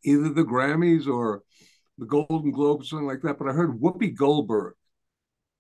either 0.05 0.31
the 0.31 0.45
Grammys 0.45 1.07
or 1.07 1.43
the 1.99 2.07
Golden 2.07 2.51
Globes, 2.51 2.89
something 2.89 3.07
like 3.07 3.23
that. 3.23 3.39
But 3.39 3.49
I 3.49 3.53
heard 3.53 3.81
Whoopi 3.81 4.15
Goldberg 4.15 4.75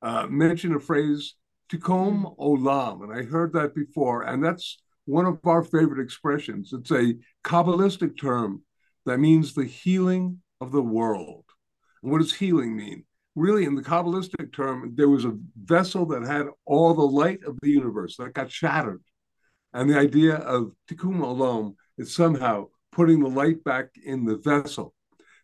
uh, 0.00 0.26
mention 0.28 0.74
a 0.74 0.80
phrase, 0.80 1.34
Tikkun 1.70 2.36
Olam. 2.38 3.02
And 3.02 3.12
I 3.12 3.24
heard 3.24 3.52
that 3.52 3.74
before. 3.74 4.22
And 4.22 4.42
that's 4.42 4.78
one 5.04 5.26
of 5.26 5.38
our 5.44 5.64
favorite 5.64 6.02
expressions. 6.02 6.72
It's 6.72 6.90
a 6.90 7.14
Kabbalistic 7.44 8.18
term 8.18 8.62
that 9.06 9.18
means 9.18 9.52
the 9.52 9.64
healing 9.64 10.40
of 10.60 10.72
the 10.72 10.82
world. 10.82 11.44
What 12.00 12.18
does 12.18 12.34
healing 12.34 12.76
mean? 12.76 13.04
Really, 13.34 13.64
in 13.64 13.74
the 13.74 13.82
Kabbalistic 13.82 14.52
term, 14.52 14.92
there 14.96 15.08
was 15.08 15.24
a 15.24 15.38
vessel 15.62 16.06
that 16.06 16.24
had 16.24 16.46
all 16.64 16.94
the 16.94 17.02
light 17.02 17.44
of 17.44 17.58
the 17.60 17.70
universe 17.70 18.16
that 18.16 18.34
got 18.34 18.50
shattered. 18.50 19.02
And 19.72 19.88
the 19.88 19.98
idea 19.98 20.36
of 20.36 20.72
tikkun 20.90 21.18
olam 21.18 21.74
is 21.98 22.14
somehow 22.14 22.66
putting 22.90 23.20
the 23.20 23.28
light 23.28 23.62
back 23.62 23.90
in 24.04 24.24
the 24.24 24.36
vessel. 24.36 24.94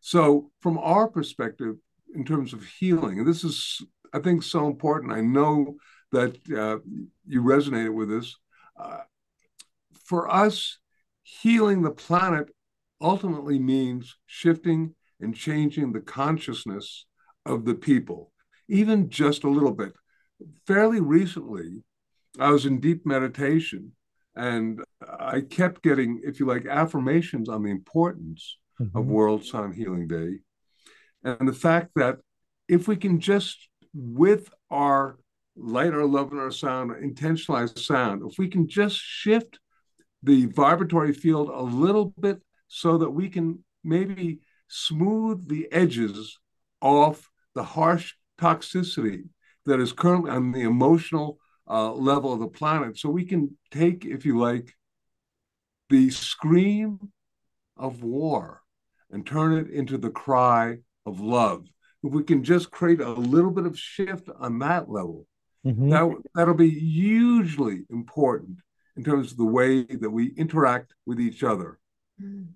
So, 0.00 0.50
from 0.60 0.78
our 0.78 1.08
perspective, 1.08 1.76
in 2.14 2.24
terms 2.24 2.52
of 2.52 2.64
healing, 2.64 3.18
and 3.18 3.28
this 3.28 3.44
is, 3.44 3.82
I 4.12 4.18
think, 4.20 4.42
so 4.42 4.66
important. 4.66 5.12
I 5.12 5.20
know 5.20 5.76
that 6.12 6.36
uh, 6.50 6.78
you 7.26 7.42
resonated 7.42 7.94
with 7.94 8.08
this. 8.08 8.36
Uh, 8.78 9.00
for 10.04 10.32
us, 10.32 10.78
healing 11.22 11.82
the 11.82 11.90
planet 11.90 12.48
ultimately 13.00 13.58
means 13.58 14.16
shifting 14.26 14.94
and 15.24 15.34
changing 15.34 15.92
the 15.92 16.00
consciousness 16.00 17.06
of 17.44 17.64
the 17.64 17.74
people, 17.74 18.32
even 18.68 19.08
just 19.10 19.44
a 19.44 19.50
little 19.50 19.72
bit. 19.72 19.92
Fairly 20.66 21.00
recently, 21.00 21.82
I 22.38 22.50
was 22.50 22.66
in 22.66 22.80
deep 22.80 23.06
meditation 23.06 23.92
and 24.36 24.82
I 25.00 25.40
kept 25.40 25.82
getting, 25.82 26.20
if 26.24 26.40
you 26.40 26.46
like, 26.46 26.66
affirmations 26.66 27.48
on 27.48 27.62
the 27.62 27.70
importance 27.70 28.58
mm-hmm. 28.80 28.96
of 28.96 29.06
World 29.06 29.44
Sound 29.44 29.74
Healing 29.74 30.06
Day 30.06 30.38
and 31.24 31.48
the 31.48 31.52
fact 31.52 31.90
that 31.96 32.18
if 32.68 32.86
we 32.86 32.96
can 32.96 33.20
just, 33.20 33.68
with 33.94 34.52
our 34.70 35.18
light, 35.56 35.94
our 35.94 36.04
love, 36.04 36.32
and 36.32 36.40
our 36.40 36.50
sound, 36.50 36.90
our 36.90 37.00
intentionalized 37.00 37.78
sound, 37.78 38.22
if 38.30 38.38
we 38.38 38.48
can 38.48 38.68
just 38.68 38.96
shift 38.96 39.58
the 40.22 40.46
vibratory 40.46 41.12
field 41.12 41.48
a 41.48 41.62
little 41.62 42.12
bit 42.18 42.40
so 42.68 42.98
that 42.98 43.10
we 43.10 43.28
can 43.28 43.62
maybe 43.84 44.40
smooth 44.68 45.48
the 45.48 45.70
edges 45.72 46.38
off 46.80 47.30
the 47.54 47.62
harsh 47.62 48.14
toxicity 48.40 49.24
that 49.66 49.80
is 49.80 49.92
currently 49.92 50.30
on 50.30 50.52
the 50.52 50.62
emotional 50.62 51.38
uh, 51.68 51.92
level 51.92 52.32
of 52.32 52.40
the 52.40 52.48
planet. 52.48 52.98
So 52.98 53.08
we 53.08 53.24
can 53.24 53.56
take, 53.70 54.04
if 54.04 54.26
you 54.26 54.38
like, 54.38 54.74
the 55.90 56.10
scream 56.10 56.98
of 57.76 58.02
war 58.02 58.62
and 59.10 59.26
turn 59.26 59.56
it 59.56 59.70
into 59.70 59.96
the 59.98 60.10
cry 60.10 60.78
of 61.06 61.20
love. 61.20 61.66
If 62.02 62.12
we 62.12 62.22
can 62.22 62.44
just 62.44 62.70
create 62.70 63.00
a 63.00 63.10
little 63.10 63.50
bit 63.50 63.66
of 63.66 63.78
shift 63.78 64.28
on 64.38 64.58
that 64.58 64.90
level, 64.90 65.26
mm-hmm. 65.64 65.88
that, 65.90 66.14
that'll 66.34 66.54
be 66.54 66.70
hugely 66.70 67.84
important 67.90 68.58
in 68.96 69.04
terms 69.04 69.32
of 69.32 69.38
the 69.38 69.44
way 69.44 69.84
that 69.84 70.10
we 70.10 70.34
interact 70.36 70.94
with 71.06 71.20
each 71.20 71.42
other. 71.42 71.78
Mm. 72.22 72.48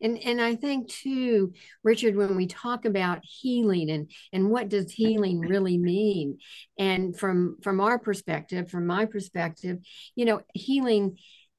And 0.00 0.18
and 0.18 0.40
I 0.40 0.54
think 0.54 0.88
too, 0.88 1.52
Richard, 1.82 2.16
when 2.16 2.36
we 2.36 2.46
talk 2.46 2.84
about 2.84 3.20
healing 3.22 3.90
and 3.90 4.10
and 4.32 4.50
what 4.50 4.68
does 4.68 4.92
healing 4.92 5.40
really 5.40 5.78
mean, 5.78 6.38
and 6.78 7.16
from 7.16 7.58
from 7.62 7.80
our 7.80 7.98
perspective, 7.98 8.70
from 8.70 8.86
my 8.86 9.06
perspective, 9.06 9.78
you 10.14 10.24
know, 10.24 10.40
healing 10.54 11.18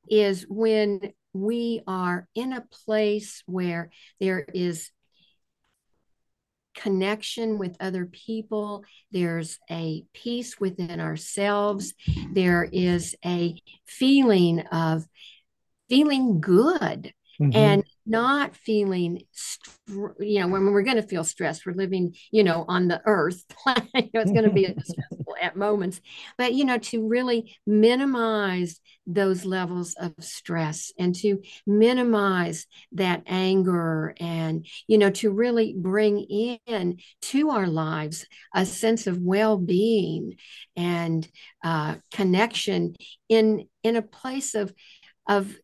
is 0.09 0.45
when 0.49 1.13
we 1.33 1.81
are 1.87 2.27
in 2.35 2.53
a 2.53 2.65
place 2.85 3.43
where 3.45 3.89
there 4.19 4.45
is 4.53 4.91
connection 6.75 7.57
with 7.57 7.75
other 7.79 8.05
people. 8.05 8.83
There's 9.11 9.59
a 9.69 10.03
peace 10.13 10.59
within 10.59 10.99
ourselves. 10.99 11.93
There 12.33 12.67
is 12.71 13.15
a 13.25 13.61
feeling 13.85 14.61
of 14.71 15.05
feeling 15.89 16.39
good 16.39 17.13
mm-hmm. 17.39 17.55
and 17.55 17.83
not 18.05 18.55
feeling, 18.55 19.21
you 19.87 20.39
know, 20.39 20.47
when 20.47 20.65
we're 20.65 20.81
going 20.81 20.97
to 20.97 21.03
feel 21.03 21.23
stressed, 21.23 21.65
we're 21.65 21.73
living, 21.73 22.15
you 22.31 22.43
know, 22.43 22.65
on 22.67 22.87
the 22.87 23.01
earth. 23.05 23.43
you 23.67 24.09
know, 24.13 24.21
it's 24.21 24.31
going 24.31 24.43
to 24.43 24.51
be 24.51 24.65
stressful 24.83 25.35
at 25.41 25.55
moments, 25.55 26.01
but, 26.37 26.53
you 26.53 26.65
know, 26.65 26.77
to 26.77 27.07
really 27.07 27.55
minimize 27.65 28.79
those 29.07 29.45
levels 29.45 29.95
of 29.99 30.13
stress 30.19 30.91
and 30.97 31.15
to 31.15 31.41
minimize 31.65 32.65
that 32.93 33.23
anger 33.25 34.13
and, 34.19 34.65
you 34.87 34.97
know, 34.97 35.09
to 35.09 35.31
really 35.31 35.75
bring 35.77 36.19
in 36.19 36.97
to 37.21 37.49
our 37.49 37.67
lives 37.67 38.25
a 38.53 38.65
sense 38.65 39.07
of 39.07 39.19
well 39.19 39.57
being 39.57 40.35
and 40.75 41.27
uh, 41.63 41.95
connection 42.11 42.95
in, 43.29 43.67
in 43.83 43.95
a 43.95 44.01
place 44.01 44.55
of, 44.55 44.73
of 45.27 45.55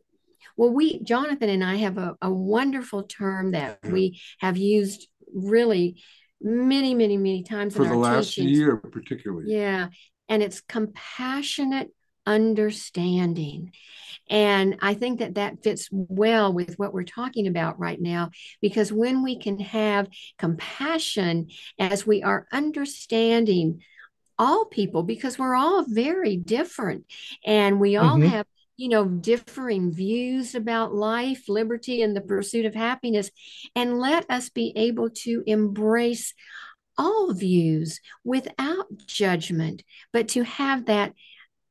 well, 0.57 0.71
we, 0.71 1.01
Jonathan 1.03 1.49
and 1.49 1.63
I 1.63 1.75
have 1.77 1.97
a, 1.97 2.15
a 2.21 2.31
wonderful 2.31 3.03
term 3.03 3.51
that 3.51 3.79
we 3.83 4.19
have 4.39 4.57
used 4.57 5.07
really 5.33 6.01
many, 6.41 6.93
many, 6.93 7.15
many 7.17 7.43
times 7.43 7.75
for 7.75 7.85
the 7.85 7.95
last 7.95 8.33
teachings. 8.33 8.57
year, 8.57 8.77
particularly. 8.77 9.53
Yeah. 9.53 9.87
And 10.27 10.43
it's 10.43 10.61
compassionate 10.61 11.89
understanding. 12.25 13.71
And 14.29 14.77
I 14.81 14.93
think 14.93 15.19
that 15.19 15.35
that 15.35 15.63
fits 15.63 15.87
well 15.91 16.51
with 16.51 16.77
what 16.77 16.93
we're 16.93 17.03
talking 17.03 17.47
about 17.47 17.79
right 17.79 18.01
now, 18.01 18.31
because 18.61 18.91
when 18.91 19.23
we 19.23 19.39
can 19.39 19.59
have 19.59 20.09
compassion 20.37 21.47
as 21.79 22.05
we 22.05 22.23
are 22.23 22.47
understanding 22.51 23.81
all 24.37 24.65
people, 24.65 25.03
because 25.03 25.39
we're 25.39 25.55
all 25.55 25.85
very 25.87 26.35
different 26.35 27.05
and 27.45 27.79
we 27.79 27.95
all 27.95 28.17
mm-hmm. 28.17 28.27
have 28.27 28.45
you 28.77 28.89
know, 28.89 29.05
differing 29.05 29.91
views 29.91 30.55
about 30.55 30.93
life, 30.93 31.49
liberty, 31.49 32.01
and 32.01 32.15
the 32.15 32.21
pursuit 32.21 32.65
of 32.65 32.75
happiness. 32.75 33.31
And 33.75 33.99
let 33.99 34.29
us 34.29 34.49
be 34.49 34.71
able 34.75 35.09
to 35.23 35.43
embrace 35.47 36.33
all 36.97 37.33
views 37.33 37.99
without 38.23 38.85
judgment, 39.05 39.83
but 40.13 40.29
to 40.29 40.43
have 40.43 40.85
that 40.85 41.13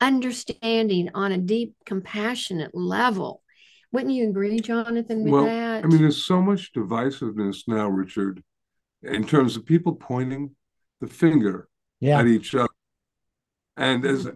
understanding 0.00 1.10
on 1.14 1.32
a 1.32 1.38
deep, 1.38 1.74
compassionate 1.84 2.74
level. 2.74 3.42
Wouldn't 3.92 4.12
you 4.12 4.28
agree, 4.28 4.60
Jonathan, 4.60 5.24
with 5.24 5.32
well, 5.32 5.44
that? 5.44 5.84
I 5.84 5.86
mean, 5.86 6.02
there's 6.02 6.26
so 6.26 6.42
much 6.42 6.72
divisiveness 6.72 7.62
now, 7.66 7.88
Richard, 7.88 8.42
in 9.02 9.26
terms 9.26 9.56
of 9.56 9.64
people 9.64 9.94
pointing 9.94 10.50
the 11.00 11.06
finger 11.06 11.68
yeah. 12.00 12.18
at 12.18 12.26
each 12.26 12.54
other. 12.54 12.68
And 13.76 14.04
as 14.04 14.28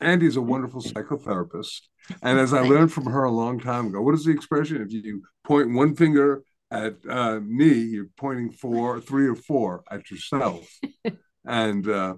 Andy's 0.00 0.36
a 0.36 0.42
wonderful 0.42 0.82
psychotherapist, 0.82 1.82
and 2.22 2.38
as 2.38 2.54
I 2.54 2.60
learned 2.60 2.92
from 2.92 3.06
her 3.06 3.24
a 3.24 3.30
long 3.30 3.60
time 3.60 3.88
ago, 3.88 4.00
what 4.00 4.14
is 4.14 4.24
the 4.24 4.32
expression? 4.32 4.80
If 4.80 4.92
you 4.92 5.22
point 5.44 5.74
one 5.74 5.94
finger 5.94 6.42
at 6.70 6.96
uh, 7.08 7.40
me, 7.40 7.72
you're 7.72 8.08
pointing 8.16 8.50
four, 8.50 9.00
three 9.00 9.28
or 9.28 9.36
four 9.36 9.84
at 9.90 10.10
yourself. 10.10 10.68
and 11.44 11.88
uh, 11.88 12.14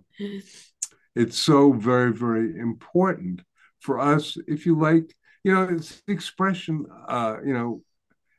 it's 1.14 1.38
so 1.38 1.72
very, 1.72 2.12
very 2.12 2.58
important 2.58 3.42
for 3.80 4.00
us, 4.00 4.36
if 4.46 4.66
you 4.66 4.78
like, 4.78 5.14
you 5.44 5.52
know, 5.54 5.62
it's 5.62 6.02
the 6.06 6.12
expression, 6.12 6.86
uh, 7.08 7.36
you 7.44 7.52
know, 7.52 7.82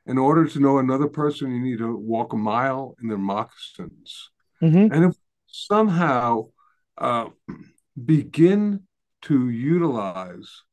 in 0.06 0.18
order 0.18 0.46
to 0.48 0.60
know 0.60 0.80
another 0.80 1.08
person, 1.08 1.54
you 1.54 1.62
need 1.62 1.78
to 1.78 1.96
walk 1.96 2.34
a 2.34 2.38
mile 2.38 2.96
in 3.02 3.08
their 3.08 3.18
moccasins. 3.18 4.32
Mm-hmm. 4.62 4.94
And 4.94 5.06
if 5.06 5.16
somehow 5.48 6.50
uh, 6.98 7.28
begin 8.06 8.84
to 9.24 9.50
utilize 9.50 10.64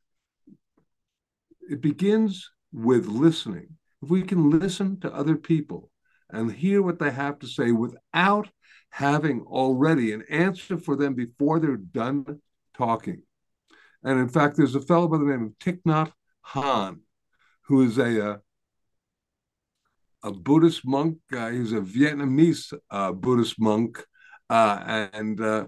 it 1.68 1.80
begins 1.80 2.50
with 2.72 3.06
listening. 3.06 3.68
If 4.02 4.10
we 4.10 4.22
can 4.22 4.50
listen 4.50 5.00
to 5.00 5.14
other 5.14 5.36
people 5.36 5.90
and 6.30 6.52
hear 6.52 6.82
what 6.82 6.98
they 6.98 7.10
have 7.10 7.38
to 7.40 7.46
say 7.46 7.72
without 7.72 8.48
having 8.90 9.42
already 9.42 10.12
an 10.12 10.22
answer 10.30 10.78
for 10.78 10.96
them 10.96 11.14
before 11.14 11.58
they're 11.58 11.76
done 11.76 12.40
talking. 12.76 13.22
And 14.02 14.20
in 14.20 14.28
fact, 14.28 14.56
there's 14.56 14.74
a 14.74 14.80
fellow 14.80 15.08
by 15.08 15.18
the 15.18 15.24
name 15.24 15.44
of 15.44 15.58
Thich 15.58 15.82
Nhat 15.82 16.12
Hanh, 16.46 17.00
who 17.62 17.82
is 17.82 17.98
a, 17.98 18.30
uh, 18.30 18.36
a 20.22 20.32
Buddhist 20.32 20.86
monk. 20.86 21.18
Uh, 21.32 21.50
he's 21.50 21.72
a 21.72 21.80
Vietnamese 21.80 22.72
uh, 22.90 23.12
Buddhist 23.12 23.58
monk. 23.58 24.04
Uh, 24.48 25.08
and 25.12 25.40
uh, 25.40 25.66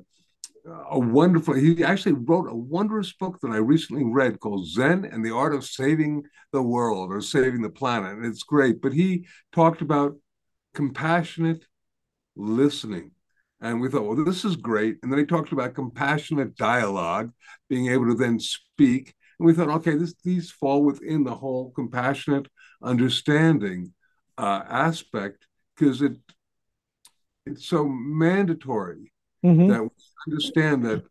a 0.91 0.99
wonderful 0.99 1.55
he 1.55 1.83
actually 1.83 2.13
wrote 2.13 2.51
a 2.51 2.55
wondrous 2.55 3.13
book 3.13 3.39
that 3.41 3.51
i 3.51 3.57
recently 3.57 4.05
read 4.05 4.39
called 4.41 4.69
zen 4.69 5.05
and 5.05 5.25
the 5.25 5.35
art 5.35 5.55
of 5.55 5.65
saving 5.65 6.23
the 6.53 6.63
world 6.63 7.11
or 7.13 7.21
saving 7.21 7.63
the 7.63 7.71
planet 7.71 8.17
and 8.17 8.27
it's 8.27 8.43
great. 8.43 8.81
But 8.81 8.93
he 8.93 9.27
talked 9.53 9.83
about 9.83 10.17
compassionate 10.75 11.65
listening. 12.37 13.13
And 13.61 13.81
we 13.81 13.89
thought 13.89 14.05
well 14.05 14.25
this 14.25 14.45
is 14.45 14.57
great. 14.57 14.99
And 15.03 15.11
then 15.11 15.19
he 15.19 15.27
talked 15.27 15.53
about 15.53 15.75
compassionate 15.75 16.57
dialogue 16.57 17.33
being 17.69 17.89
able 17.89 18.07
to 18.07 18.15
then 18.15 18.39
speak. 18.39 19.15
And 19.39 19.47
we 19.47 19.53
thought 19.53 19.69
okay 19.69 19.97
this 19.97 20.15
these 20.25 20.51
fall 20.51 20.85
within 20.85 21.25
the 21.25 21.35
whole 21.35 21.71
compassionate 21.73 22.47
understanding 22.83 23.93
uh, 24.37 24.63
aspect 24.69 25.47
because 25.77 26.03
it 26.03 26.17
it's 27.47 27.67
so 27.67 27.89
mandatory 27.89 29.11
mm-hmm. 29.45 29.69
that 29.69 29.83
we 29.83 29.91
understand 30.27 30.85
that 30.85 31.05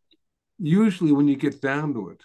usually 0.58 1.12
when 1.12 1.28
you 1.28 1.36
get 1.36 1.62
down 1.62 1.94
to 1.94 2.10
it, 2.10 2.24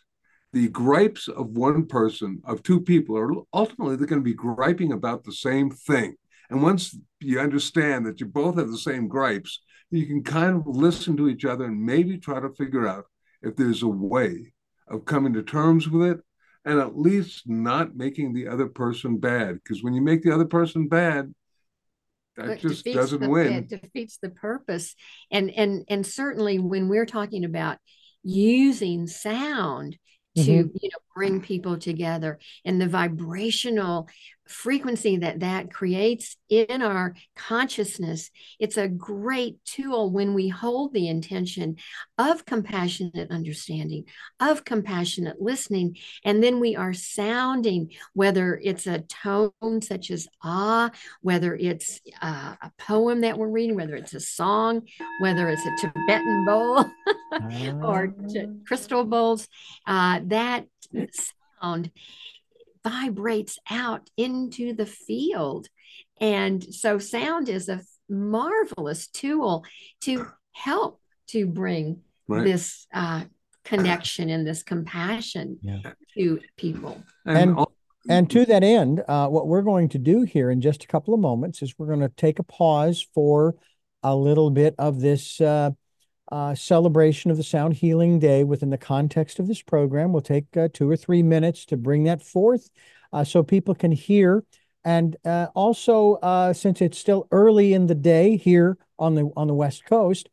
the 0.52 0.68
gripes 0.68 1.28
of 1.28 1.50
one 1.50 1.86
person, 1.86 2.42
of 2.44 2.62
two 2.62 2.80
people, 2.80 3.16
are 3.16 3.32
ultimately 3.54 3.96
they're 3.96 4.06
going 4.06 4.20
to 4.20 4.24
be 4.24 4.34
griping 4.34 4.92
about 4.92 5.24
the 5.24 5.32
same 5.32 5.70
thing. 5.70 6.14
And 6.50 6.62
once 6.62 6.94
you 7.20 7.40
understand 7.40 8.04
that 8.04 8.20
you 8.20 8.26
both 8.26 8.58
have 8.58 8.70
the 8.70 8.78
same 8.78 9.08
gripes, 9.08 9.60
you 9.90 10.06
can 10.06 10.22
kind 10.22 10.56
of 10.56 10.66
listen 10.66 11.16
to 11.16 11.28
each 11.28 11.44
other 11.44 11.64
and 11.64 11.82
maybe 11.82 12.18
try 12.18 12.40
to 12.40 12.50
figure 12.50 12.86
out 12.86 13.06
if 13.42 13.56
there's 13.56 13.82
a 13.82 13.88
way 13.88 14.52
of 14.88 15.04
coming 15.04 15.32
to 15.32 15.42
terms 15.42 15.88
with 15.88 16.10
it 16.10 16.20
and 16.64 16.78
at 16.78 16.96
least 16.96 17.48
not 17.48 17.96
making 17.96 18.32
the 18.32 18.48
other 18.48 18.66
person 18.66 19.18
bad. 19.18 19.54
Because 19.54 19.82
when 19.82 19.94
you 19.94 20.02
make 20.02 20.22
the 20.22 20.32
other 20.32 20.44
person 20.44 20.88
bad, 20.88 21.32
that 22.36 22.60
just 22.60 22.84
doesn't 22.84 23.20
the, 23.20 23.28
win. 23.28 23.52
It 23.52 23.68
defeats 23.68 24.18
the 24.18 24.30
purpose. 24.30 24.94
And 25.30 25.50
and 25.50 25.84
and 25.88 26.06
certainly 26.06 26.58
when 26.58 26.88
we're 26.88 27.06
talking 27.06 27.44
about 27.44 27.78
using 28.22 29.06
sound 29.06 29.98
to 30.36 30.40
mm-hmm. 30.42 30.76
you 30.80 30.88
know 30.88 30.98
bring 31.14 31.40
people 31.40 31.78
together 31.78 32.38
and 32.64 32.80
the 32.80 32.88
vibrational 32.88 34.08
frequency 34.46 35.16
that 35.18 35.40
that 35.40 35.72
creates 35.72 36.36
in 36.48 36.82
our 36.82 37.14
consciousness 37.36 38.30
it's 38.58 38.76
a 38.76 38.88
great 38.88 39.64
tool 39.64 40.10
when 40.10 40.34
we 40.34 40.48
hold 40.48 40.92
the 40.92 41.08
intention 41.08 41.76
of 42.18 42.44
compassionate 42.44 43.30
understanding 43.30 44.04
of 44.40 44.64
compassionate 44.64 45.40
listening 45.40 45.96
and 46.24 46.42
then 46.42 46.58
we 46.58 46.74
are 46.74 46.92
sounding 46.92 47.90
whether 48.14 48.60
it's 48.62 48.86
a 48.86 49.00
tone 49.02 49.80
such 49.80 50.10
as 50.10 50.26
ah 50.42 50.90
whether 51.20 51.54
it's 51.54 52.00
uh, 52.20 52.54
a 52.60 52.70
poem 52.78 53.20
that 53.20 53.38
we're 53.38 53.48
reading 53.48 53.76
whether 53.76 53.94
it's 53.94 54.14
a 54.14 54.20
song 54.20 54.82
whether 55.20 55.48
it's 55.48 55.64
a 55.64 55.76
tibetan 55.80 56.44
bowl 56.44 56.84
or 57.82 58.14
ah. 58.18 58.40
crystal 58.66 59.04
bowls 59.04 59.48
uh, 59.86 60.20
that 60.24 60.66
sound 61.60 61.90
vibrates 62.84 63.58
out 63.70 64.10
into 64.16 64.74
the 64.74 64.86
field. 64.86 65.68
And 66.20 66.62
so 66.62 66.98
sound 66.98 67.48
is 67.48 67.68
a 67.68 67.82
marvelous 68.08 69.08
tool 69.08 69.64
to 70.02 70.26
help 70.52 71.00
to 71.28 71.46
bring 71.46 72.02
right. 72.28 72.44
this 72.44 72.86
uh, 72.92 73.24
connection 73.64 74.28
and 74.28 74.46
this 74.46 74.62
compassion 74.62 75.58
yeah. 75.62 75.78
to 76.16 76.40
people. 76.56 77.02
And, 77.24 77.58
and 78.08 78.28
to 78.30 78.44
that 78.46 78.64
end, 78.64 79.02
uh, 79.06 79.28
what 79.28 79.46
we're 79.46 79.62
going 79.62 79.88
to 79.90 79.98
do 79.98 80.22
here 80.22 80.50
in 80.50 80.60
just 80.60 80.84
a 80.84 80.88
couple 80.88 81.14
of 81.14 81.20
moments 81.20 81.62
is 81.62 81.74
we're 81.78 81.86
going 81.86 82.00
to 82.00 82.08
take 82.08 82.38
a 82.38 82.44
pause 82.44 83.06
for 83.14 83.54
a 84.02 84.14
little 84.14 84.50
bit 84.50 84.74
of 84.78 85.00
this 85.00 85.40
uh, 85.40 85.70
uh, 86.32 86.54
celebration 86.54 87.30
of 87.30 87.36
the 87.36 87.42
Sound 87.42 87.74
Healing 87.74 88.18
Day 88.18 88.42
within 88.42 88.70
the 88.70 88.78
context 88.78 89.38
of 89.38 89.46
this 89.46 89.60
program. 89.60 90.14
We'll 90.14 90.22
take 90.22 90.56
uh, 90.56 90.68
two 90.72 90.88
or 90.88 90.96
three 90.96 91.22
minutes 91.22 91.66
to 91.66 91.76
bring 91.76 92.04
that 92.04 92.22
forth 92.22 92.70
uh, 93.12 93.22
so 93.22 93.42
people 93.42 93.74
can 93.74 93.92
hear. 93.92 94.42
And 94.82 95.14
uh, 95.26 95.48
also, 95.54 96.14
uh, 96.14 96.54
since 96.54 96.80
it's 96.80 96.98
still 96.98 97.28
early 97.30 97.74
in 97.74 97.86
the 97.86 97.94
day 97.94 98.38
here 98.38 98.78
on 98.98 99.14
the 99.14 99.30
on 99.36 99.46
the 99.46 99.54
West 99.54 99.84
Coast, 99.84 100.30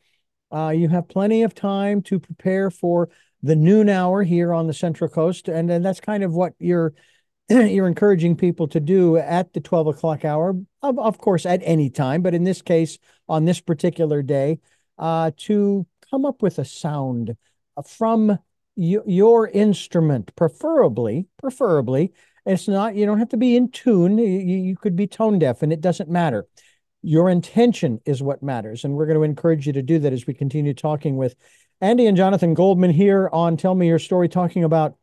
uh, 0.53 0.69
you 0.69 0.87
have 0.87 1.09
plenty 1.09 1.43
of 1.43 1.53
time 1.53 2.01
to 2.03 2.17
prepare 2.17 2.71
for 2.71 3.09
the 3.43 3.57
noon 3.57 3.89
hour 3.89 4.23
here 4.23 4.53
on 4.53 4.67
the 4.67 4.73
Central 4.73 5.09
Coast, 5.09 5.49
and, 5.49 5.69
and 5.69 5.83
that's 5.83 5.99
kind 5.99 6.23
of 6.23 6.33
what 6.33 6.53
you're 6.59 6.93
you're 7.49 7.87
encouraging 7.87 8.37
people 8.37 8.69
to 8.69 8.79
do 8.79 9.17
at 9.17 9.51
the 9.51 9.59
12 9.59 9.87
o'clock 9.87 10.23
hour, 10.23 10.55
of, 10.81 10.97
of 10.97 11.17
course, 11.17 11.45
at 11.45 11.59
any 11.63 11.89
time, 11.89 12.21
but 12.21 12.33
in 12.33 12.45
this 12.45 12.61
case, 12.61 12.97
on 13.27 13.43
this 13.43 13.59
particular 13.59 14.21
day, 14.21 14.59
uh, 14.99 15.31
to 15.37 15.87
come 16.11 16.25
up 16.25 16.41
with 16.41 16.59
a 16.59 16.65
sound 16.65 17.35
from 17.87 18.37
your 18.75 19.47
instrument, 19.47 20.35
preferably, 20.35 21.27
preferably. 21.37 22.13
It's 22.45 22.67
not, 22.67 22.95
you 22.95 23.05
don't 23.05 23.19
have 23.19 23.29
to 23.29 23.37
be 23.37 23.55
in 23.55 23.71
tune. 23.71 24.17
You, 24.17 24.25
you 24.25 24.75
could 24.75 24.95
be 24.95 25.07
tone 25.07 25.39
deaf 25.39 25.61
and 25.61 25.73
it 25.73 25.81
doesn't 25.81 26.09
matter. 26.09 26.47
Your 27.01 27.29
intention 27.29 28.01
is 28.05 28.21
what 28.21 28.43
matters. 28.43 28.83
And 28.83 28.95
we're 28.95 29.05
going 29.05 29.17
to 29.17 29.23
encourage 29.23 29.65
you 29.67 29.73
to 29.73 29.81
do 29.81 29.99
that 29.99 30.13
as 30.13 30.27
we 30.27 30.33
continue 30.33 30.73
talking 30.73 31.17
with 31.17 31.35
Andy 31.81 32.07
and 32.07 32.17
Jonathan 32.17 32.53
Goldman 32.53 32.91
here 32.91 33.29
on 33.31 33.57
Tell 33.57 33.75
Me 33.75 33.87
Your 33.87 33.99
Story, 33.99 34.29
talking 34.29 34.63
about 34.63 34.95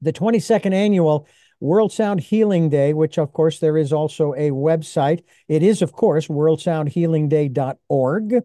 the 0.00 0.12
22nd 0.12 0.74
annual 0.74 1.28
World 1.60 1.92
Sound 1.92 2.20
Healing 2.20 2.70
Day, 2.70 2.92
which 2.92 3.18
of 3.18 3.32
course 3.32 3.60
there 3.60 3.78
is 3.78 3.92
also 3.92 4.34
a 4.34 4.50
website. 4.50 5.22
It 5.46 5.62
is, 5.62 5.80
of 5.80 5.92
course, 5.92 6.26
worldsoundhealingday.org. 6.26 8.42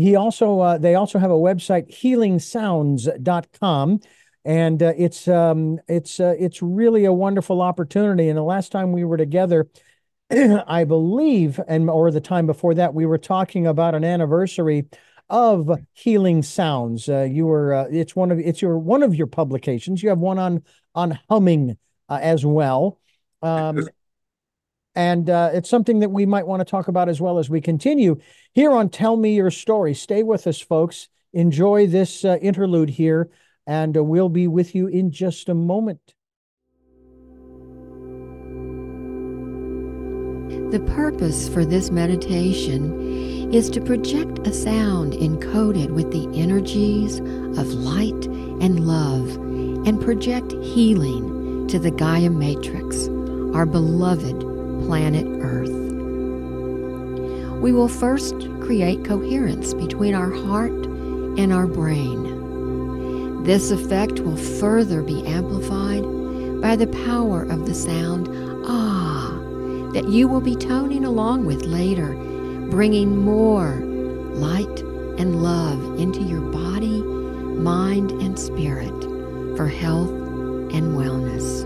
He 0.00 0.16
also, 0.16 0.60
uh, 0.60 0.78
they 0.78 0.94
also 0.94 1.18
have 1.18 1.30
a 1.30 1.34
website, 1.34 1.90
healingsounds.com. 1.90 4.00
And 4.42 4.82
uh, 4.82 4.94
it's 4.96 5.28
um, 5.28 5.80
it's 5.86 6.18
uh, 6.18 6.34
it's 6.38 6.62
really 6.62 7.04
a 7.04 7.12
wonderful 7.12 7.60
opportunity. 7.60 8.30
And 8.30 8.38
the 8.38 8.42
last 8.42 8.72
time 8.72 8.92
we 8.92 9.04
were 9.04 9.18
together, 9.18 9.68
I 10.30 10.84
believe, 10.84 11.60
and 11.68 11.90
or 11.90 12.10
the 12.10 12.22
time 12.22 12.46
before 12.46 12.72
that, 12.74 12.94
we 12.94 13.04
were 13.04 13.18
talking 13.18 13.66
about 13.66 13.94
an 13.94 14.02
anniversary 14.02 14.86
of 15.28 15.70
Healing 15.92 16.42
Sounds. 16.42 17.08
Uh, 17.08 17.22
you 17.22 17.46
were 17.46 17.74
uh, 17.74 17.86
it's 17.90 18.16
one 18.16 18.30
of 18.30 18.38
it's 18.38 18.62
your 18.62 18.78
one 18.78 19.02
of 19.02 19.14
your 19.14 19.26
publications. 19.26 20.02
You 20.02 20.08
have 20.08 20.18
one 20.18 20.38
on 20.38 20.64
on 20.94 21.18
humming 21.28 21.76
uh, 22.08 22.18
as 22.20 22.44
well. 22.44 22.98
Um, 23.42 23.88
and 24.94 25.30
uh, 25.30 25.50
it's 25.52 25.70
something 25.70 26.00
that 26.00 26.10
we 26.10 26.26
might 26.26 26.46
want 26.46 26.60
to 26.60 26.64
talk 26.64 26.88
about 26.88 27.08
as 27.08 27.20
well 27.20 27.38
as 27.38 27.48
we 27.48 27.60
continue 27.60 28.18
here 28.52 28.72
on 28.72 28.88
Tell 28.88 29.16
Me 29.16 29.34
Your 29.34 29.50
Story. 29.50 29.94
Stay 29.94 30.22
with 30.22 30.46
us, 30.46 30.60
folks. 30.60 31.08
Enjoy 31.32 31.86
this 31.86 32.24
uh, 32.24 32.38
interlude 32.42 32.90
here, 32.90 33.30
and 33.66 33.96
uh, 33.96 34.02
we'll 34.02 34.28
be 34.28 34.48
with 34.48 34.74
you 34.74 34.88
in 34.88 35.12
just 35.12 35.48
a 35.48 35.54
moment. 35.54 36.14
The 40.72 40.80
purpose 40.80 41.48
for 41.48 41.64
this 41.64 41.90
meditation 41.90 43.52
is 43.52 43.70
to 43.70 43.80
project 43.80 44.46
a 44.46 44.52
sound 44.52 45.12
encoded 45.14 45.90
with 45.90 46.12
the 46.12 46.28
energies 46.38 47.18
of 47.18 47.66
light 47.74 48.26
and 48.60 48.86
love 48.86 49.34
and 49.86 50.00
project 50.00 50.52
healing 50.62 51.66
to 51.68 51.78
the 51.78 51.90
Gaia 51.90 52.30
Matrix, 52.30 53.08
our 53.54 53.66
beloved 53.66 54.49
planet 54.86 55.26
Earth. 55.40 55.70
We 57.60 57.72
will 57.72 57.88
first 57.88 58.34
create 58.60 59.04
coherence 59.04 59.74
between 59.74 60.14
our 60.14 60.30
heart 60.30 60.72
and 60.72 61.52
our 61.52 61.66
brain. 61.66 63.42
This 63.44 63.70
effect 63.70 64.20
will 64.20 64.36
further 64.36 65.02
be 65.02 65.26
amplified 65.26 66.04
by 66.60 66.76
the 66.76 66.86
power 67.04 67.42
of 67.42 67.66
the 67.66 67.74
sound 67.74 68.28
ah 68.66 69.30
that 69.92 70.08
you 70.08 70.28
will 70.28 70.40
be 70.40 70.54
toning 70.54 71.04
along 71.04 71.44
with 71.44 71.62
later, 71.64 72.14
bringing 72.70 73.16
more 73.16 73.76
light 74.34 74.80
and 75.18 75.42
love 75.42 75.98
into 75.98 76.20
your 76.22 76.40
body, 76.40 77.02
mind, 77.02 78.12
and 78.12 78.38
spirit 78.38 78.94
for 79.56 79.66
health 79.66 80.10
and 80.72 80.96
wellness. 80.96 81.59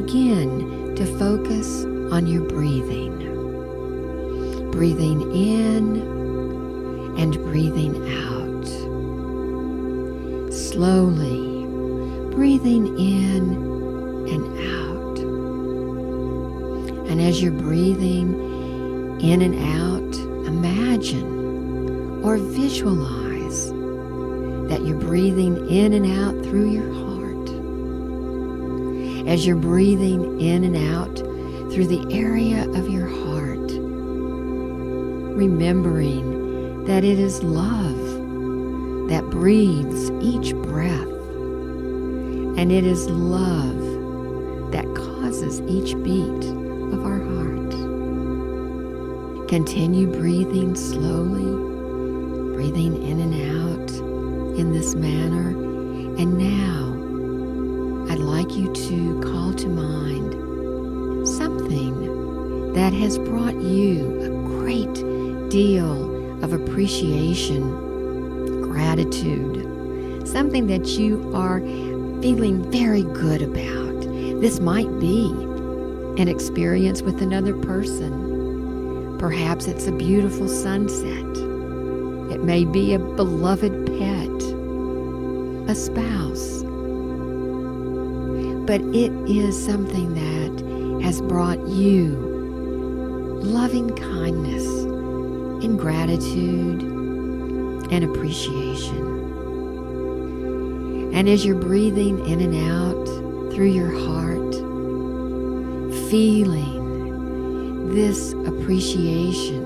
Begin 0.00 0.94
to 0.94 1.06
focus 1.18 1.84
on 2.12 2.26
your 2.26 2.42
breathing. 2.42 3.16
Breathing 4.70 5.22
in 5.34 5.96
and 7.18 7.34
breathing 7.36 7.96
out. 8.26 8.66
Slowly 10.52 11.64
breathing 12.34 12.86
in 12.98 13.42
and 14.34 14.44
out. 14.84 15.18
And 17.10 17.18
as 17.22 17.42
you're 17.42 17.52
breathing 17.52 19.18
in 19.18 19.40
and 19.40 19.54
out, 19.80 20.14
imagine 20.46 22.22
or 22.22 22.36
visualize 22.36 23.70
that 24.68 24.84
you're 24.84 25.00
breathing 25.00 25.70
in 25.70 25.94
and 25.94 26.04
out 26.04 26.44
through 26.44 26.70
your 26.70 26.92
heart 26.92 27.05
as 29.36 29.46
you're 29.46 29.54
breathing 29.54 30.40
in 30.40 30.64
and 30.64 30.74
out 30.94 31.14
through 31.70 31.86
the 31.86 32.06
area 32.10 32.66
of 32.70 32.88
your 32.88 33.06
heart, 33.06 33.70
remembering 35.36 36.86
that 36.86 37.04
it 37.04 37.18
is 37.18 37.42
love 37.42 37.98
that 39.10 39.28
breathes 39.28 40.10
each 40.22 40.54
breath, 40.62 41.06
and 42.56 42.72
it 42.72 42.86
is 42.86 43.10
love 43.10 44.72
that 44.72 44.86
causes 44.94 45.60
each 45.68 45.94
beat 46.02 46.44
of 46.94 47.04
our 47.04 47.20
heart. 47.20 47.72
Continue 49.50 50.06
breathing 50.06 50.74
slowly, 50.74 52.54
breathing 52.54 53.02
in 53.02 53.20
and 53.20 53.34
out 53.60 53.90
in 54.58 54.72
this 54.72 54.94
manner, 54.94 55.50
and 55.50 56.38
now 56.38 56.85
you 58.56 58.72
to 58.72 59.20
call 59.20 59.52
to 59.54 59.68
mind 59.68 61.28
something 61.28 62.72
that 62.72 62.92
has 62.92 63.18
brought 63.18 63.54
you 63.54 64.22
a 64.22 64.28
great 64.48 64.94
deal 65.50 66.44
of 66.44 66.52
appreciation, 66.52 68.62
gratitude, 68.62 70.26
something 70.26 70.66
that 70.66 70.86
you 70.86 71.32
are 71.34 71.60
feeling 72.22 72.70
very 72.70 73.02
good 73.02 73.42
about. 73.42 74.00
This 74.40 74.60
might 74.60 74.98
be 74.98 75.26
an 76.18 76.28
experience 76.28 77.02
with 77.02 77.22
another 77.22 77.54
person. 77.54 79.18
Perhaps 79.18 79.66
it's 79.66 79.86
a 79.86 79.92
beautiful 79.92 80.48
sunset. 80.48 81.36
It 82.32 82.44
may 82.44 82.64
be 82.64 82.94
a 82.94 82.98
beloved 82.98 83.86
pet, 83.86 84.42
a 85.70 85.74
spouse, 85.74 86.62
but 88.66 88.80
it 88.80 89.12
is 89.30 89.64
something 89.64 90.14
that 90.14 91.04
has 91.04 91.20
brought 91.20 91.60
you 91.68 92.08
loving 93.42 93.94
kindness 93.94 94.66
and 95.64 95.78
gratitude 95.78 96.82
and 96.82 98.04
appreciation. 98.04 99.14
And 101.14 101.28
as 101.28 101.46
you're 101.46 101.54
breathing 101.54 102.26
in 102.26 102.40
and 102.40 102.56
out 102.68 103.06
through 103.54 103.70
your 103.70 103.92
heart, 103.92 104.54
feeling 106.10 107.94
this 107.94 108.32
appreciation, 108.32 109.64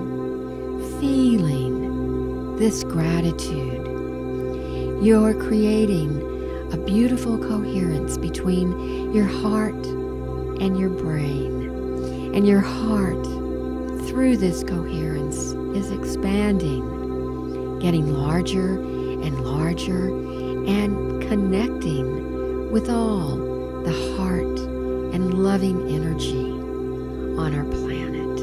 feeling 1.01 2.57
this 2.57 2.85
gratitude, 2.85 3.87
you're 5.03 5.33
creating 5.33 6.30
a 6.73 6.77
beautiful 6.77 7.37
coherence 7.37 8.17
between 8.17 9.13
your 9.13 9.25
heart 9.25 9.75
and 10.61 10.79
your 10.79 10.91
brain. 10.91 11.69
And 12.35 12.47
your 12.47 12.61
heart, 12.61 13.25
through 14.07 14.37
this 14.37 14.63
coherence, 14.63 15.37
is 15.77 15.91
expanding, 15.91 17.81
getting 17.81 18.13
larger 18.13 18.75
and 18.79 19.45
larger, 19.45 20.09
and 20.69 21.21
connecting 21.23 22.71
with 22.71 22.89
all 22.89 23.37
the 23.83 24.15
heart 24.17 24.59
and 25.13 25.43
loving 25.43 25.89
energy 25.89 26.53
on 27.37 27.53
our 27.55 27.65
planet 27.65 28.41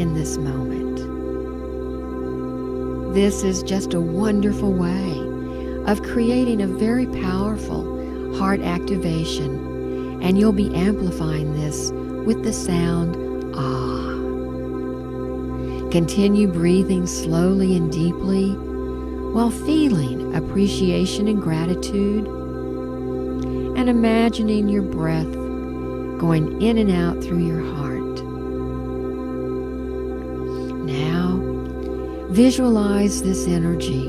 in 0.00 0.14
this 0.14 0.36
moment. 0.36 0.96
This 3.14 3.44
is 3.44 3.62
just 3.62 3.94
a 3.94 4.00
wonderful 4.00 4.72
way 4.72 5.27
of 5.88 6.02
creating 6.02 6.60
a 6.60 6.66
very 6.66 7.06
powerful 7.06 8.36
heart 8.36 8.60
activation, 8.60 10.20
and 10.22 10.38
you'll 10.38 10.52
be 10.52 10.74
amplifying 10.74 11.54
this 11.54 11.90
with 12.26 12.44
the 12.44 12.52
sound 12.52 13.16
ah. 13.56 14.04
Continue 15.90 16.46
breathing 16.46 17.06
slowly 17.06 17.74
and 17.74 17.90
deeply 17.90 18.52
while 19.32 19.50
feeling 19.50 20.34
appreciation 20.36 21.26
and 21.26 21.40
gratitude 21.40 22.26
and 22.26 23.88
imagining 23.88 24.68
your 24.68 24.82
breath 24.82 25.32
going 26.18 26.60
in 26.60 26.76
and 26.76 26.90
out 26.90 27.22
through 27.24 27.46
your 27.46 27.64
heart. 27.76 28.22
Now, 30.84 31.38
visualize 32.28 33.22
this 33.22 33.46
energy 33.46 34.08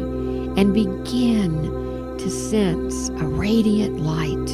and 0.57 0.73
begin 0.73 1.68
to 2.19 2.29
sense 2.29 3.09
a 3.09 3.25
radiant 3.25 4.01
light 4.01 4.51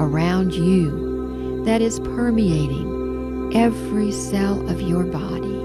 around 0.00 0.54
you 0.54 1.64
that 1.64 1.82
is 1.82 1.98
permeating 2.00 3.52
every 3.54 4.12
cell 4.12 4.68
of 4.70 4.80
your 4.80 5.04
body 5.04 5.58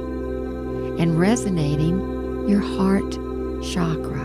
and 1.02 1.20
resonating 1.20 2.00
your 2.50 2.60
heart 2.60 3.12
chakra. 3.64 4.24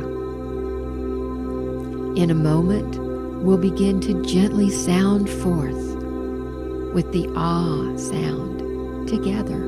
In 2.16 2.30
a 2.30 2.34
moment, 2.34 2.96
we'll 3.42 3.58
begin 3.58 4.00
to 4.02 4.22
gently 4.24 4.70
sound 4.70 5.28
forth 5.28 5.96
with 6.94 7.12
the 7.12 7.30
ah 7.36 7.96
sound 7.96 9.08
together. 9.08 9.62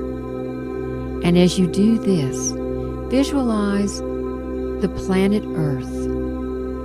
And 1.23 1.37
as 1.37 1.59
you 1.59 1.67
do 1.67 1.99
this, 1.99 2.53
visualize 3.11 3.99
the 3.99 4.93
planet 4.97 5.45
Earth 5.57 6.04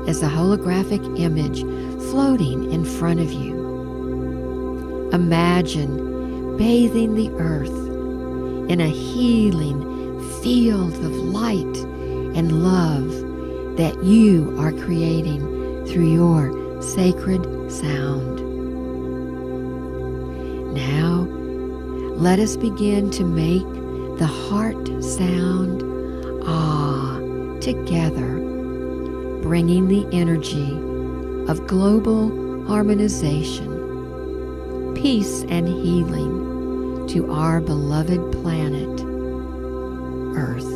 as 0.10 0.24
a 0.24 0.28
holographic 0.28 1.20
image 1.20 1.62
floating 2.10 2.72
in 2.72 2.84
front 2.84 3.20
of 3.20 3.32
you. 3.32 5.10
Imagine 5.14 6.58
bathing 6.58 7.14
the 7.14 7.30
Earth 7.38 7.78
in 8.72 8.82
a 8.82 8.90
healing 8.90 9.80
field 10.42 10.96
of 11.06 11.12
light 11.12 11.78
and 12.36 12.64
love 12.64 13.08
that 13.78 14.04
you 14.04 14.56
are 14.58 14.72
creating 14.72 15.42
through 15.86 16.12
your 16.12 16.82
sacred 16.82 17.44
sound. 17.72 18.40
Now, 20.74 21.28
let 22.18 22.40
us 22.40 22.58
begin 22.58 23.12
to 23.12 23.24
make 23.24 23.70
the 24.18 24.26
heart 24.26 24.88
sound 25.04 25.84
ah 26.48 27.20
together, 27.62 28.39
bringing 29.50 29.88
the 29.88 30.06
energy 30.16 30.74
of 31.50 31.66
global 31.66 32.30
harmonization, 32.68 34.94
peace, 34.94 35.42
and 35.50 35.68
healing 35.68 37.08
to 37.08 37.32
our 37.32 37.60
beloved 37.60 38.32
planet, 38.32 39.02
Earth. 40.38 40.69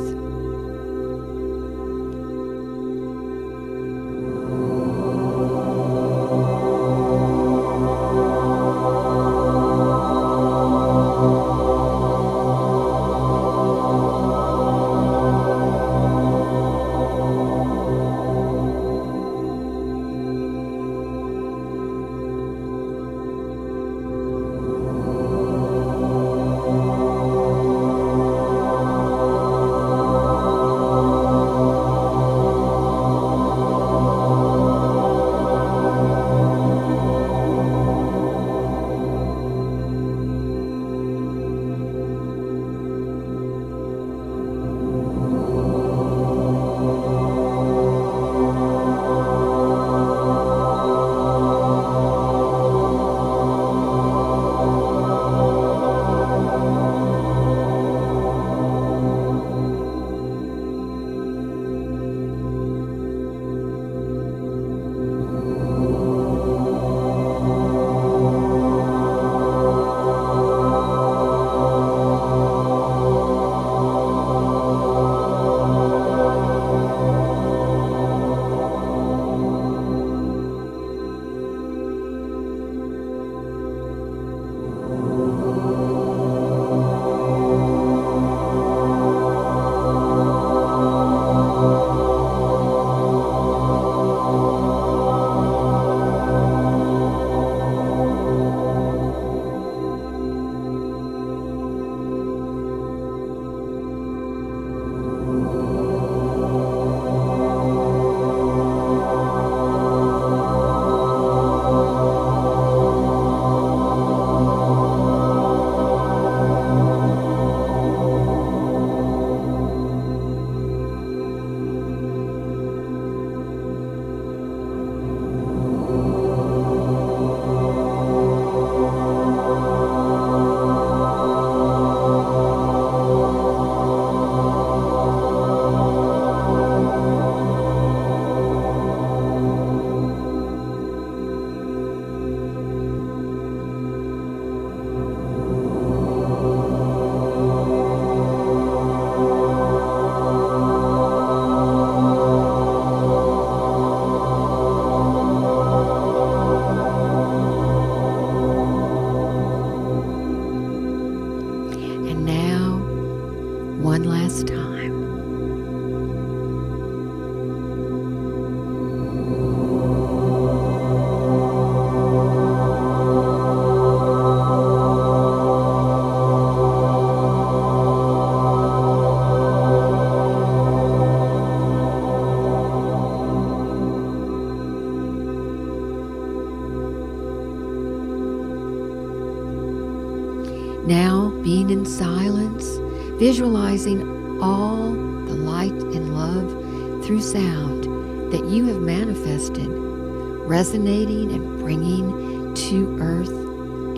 Visualizing 193.43 194.41
all 194.41 194.93
the 195.25 195.33
light 195.33 195.73
and 195.73 196.15
love 196.15 197.05
through 197.05 197.21
sound 197.21 197.83
that 198.31 198.45
you 198.45 198.65
have 198.67 198.79
manifested, 198.79 199.67
resonating 199.67 201.29
and 201.33 201.59
bringing 201.59 202.53
to 202.55 202.97
earth 203.01 203.27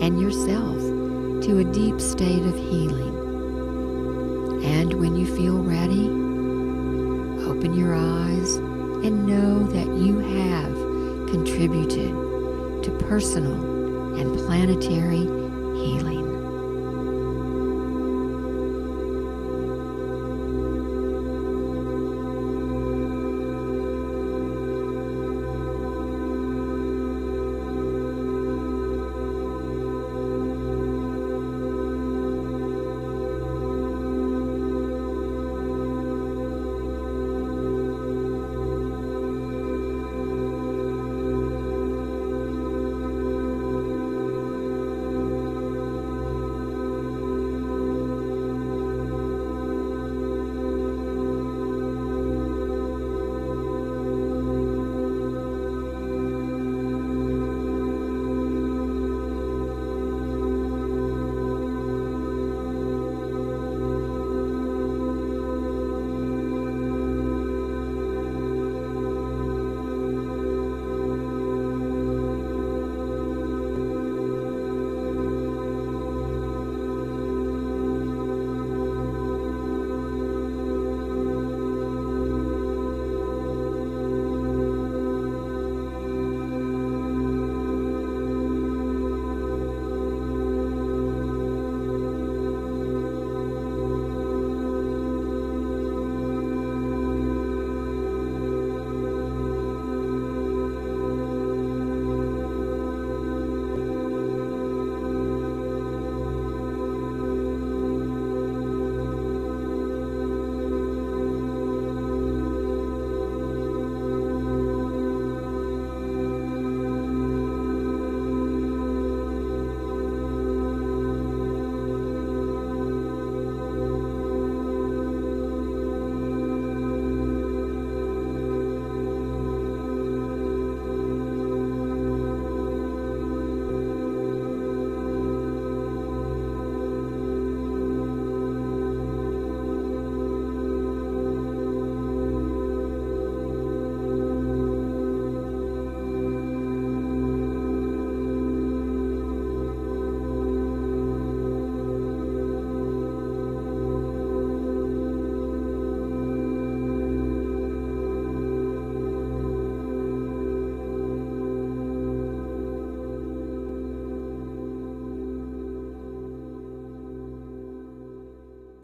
and 0.02 0.20
yourself 0.20 0.76
to 1.44 1.58
a 1.58 1.64
deep 1.72 2.00
state 2.00 2.42
of 2.42 2.56
healing. 2.56 3.14
And 4.64 4.94
when 4.94 5.14
you 5.14 5.26
feel 5.36 5.62
ready, 5.62 6.08
open 7.48 7.72
your 7.72 7.94
eyes 7.94 8.56
and 8.56 9.26
know 9.26 9.62
that 9.68 9.86
you 9.96 10.18
have 10.18 10.74
contributed 11.30 12.10
to 12.82 12.98
personal 13.08 14.16
and 14.18 14.36
planetary 14.38 15.45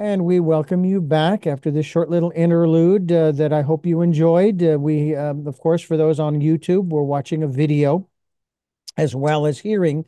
And 0.02 0.24
we 0.24 0.40
welcome 0.40 0.84
you 0.84 1.00
back 1.00 1.46
after 1.46 1.70
this 1.70 1.86
short 1.86 2.10
little 2.10 2.32
interlude 2.34 3.12
uh, 3.12 3.30
that 3.30 3.52
I 3.52 3.62
hope 3.62 3.86
you 3.86 4.00
enjoyed. 4.00 4.60
Uh, 4.60 4.76
we, 4.76 5.14
um, 5.14 5.46
of 5.46 5.60
course, 5.60 5.80
for 5.80 5.96
those 5.96 6.18
on 6.18 6.40
YouTube, 6.40 6.88
we're 6.88 7.04
watching 7.04 7.44
a 7.44 7.46
video 7.46 8.08
as 8.96 9.14
well 9.14 9.46
as 9.46 9.60
hearing. 9.60 10.04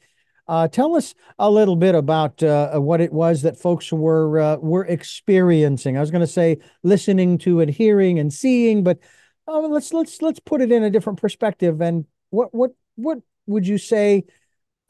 Uh, 0.48 0.66
tell 0.66 0.96
us 0.96 1.14
a 1.38 1.48
little 1.48 1.76
bit 1.76 1.94
about 1.94 2.42
uh, 2.42 2.76
what 2.80 3.00
it 3.00 3.12
was 3.12 3.42
that 3.42 3.56
folks 3.56 3.92
were 3.92 4.40
uh, 4.40 4.56
were 4.56 4.84
experiencing. 4.84 5.96
I 5.96 6.00
was 6.00 6.10
going 6.10 6.22
to 6.22 6.26
say 6.26 6.58
listening 6.82 7.38
to 7.38 7.60
and 7.60 7.70
hearing 7.70 8.18
and 8.18 8.32
seeing, 8.32 8.82
but 8.82 8.98
uh, 9.46 9.60
let's 9.60 9.92
let's 9.92 10.20
let's 10.20 10.40
put 10.40 10.60
it 10.60 10.72
in 10.72 10.82
a 10.82 10.90
different 10.90 11.20
perspective. 11.20 11.80
And 11.80 12.04
what 12.30 12.52
what 12.52 12.72
what 12.96 13.18
would 13.46 13.64
you 13.64 13.78
say 13.78 14.24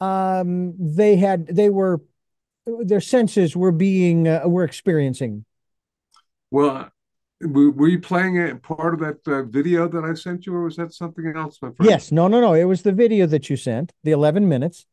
um, 0.01 0.73
they 0.79 1.15
had? 1.15 1.45
They 1.45 1.69
were 1.69 2.01
their 2.65 3.01
senses 3.01 3.55
were 3.55 3.71
being 3.71 4.27
uh, 4.27 4.43
were 4.45 4.63
experiencing? 4.63 5.45
Well, 6.51 6.89
were 7.41 7.87
you 7.87 7.99
playing 7.99 8.41
a 8.41 8.55
part 8.55 8.93
of 8.93 8.99
that 9.01 9.27
uh, 9.27 9.43
video 9.43 9.87
that 9.87 10.03
I 10.03 10.13
sent 10.13 10.45
you, 10.45 10.55
or 10.55 10.63
was 10.63 10.77
that 10.77 10.93
something 10.93 11.31
else, 11.35 11.59
my 11.61 11.71
friend? 11.71 11.89
Yes, 11.89 12.11
no, 12.11 12.27
no, 12.27 12.39
no. 12.39 12.53
It 12.53 12.63
was 12.63 12.81
the 12.81 12.91
video 12.91 13.25
that 13.27 13.49
you 13.49 13.57
sent, 13.57 13.93
the 14.03 14.11
eleven 14.11 14.47
minutes. 14.47 14.85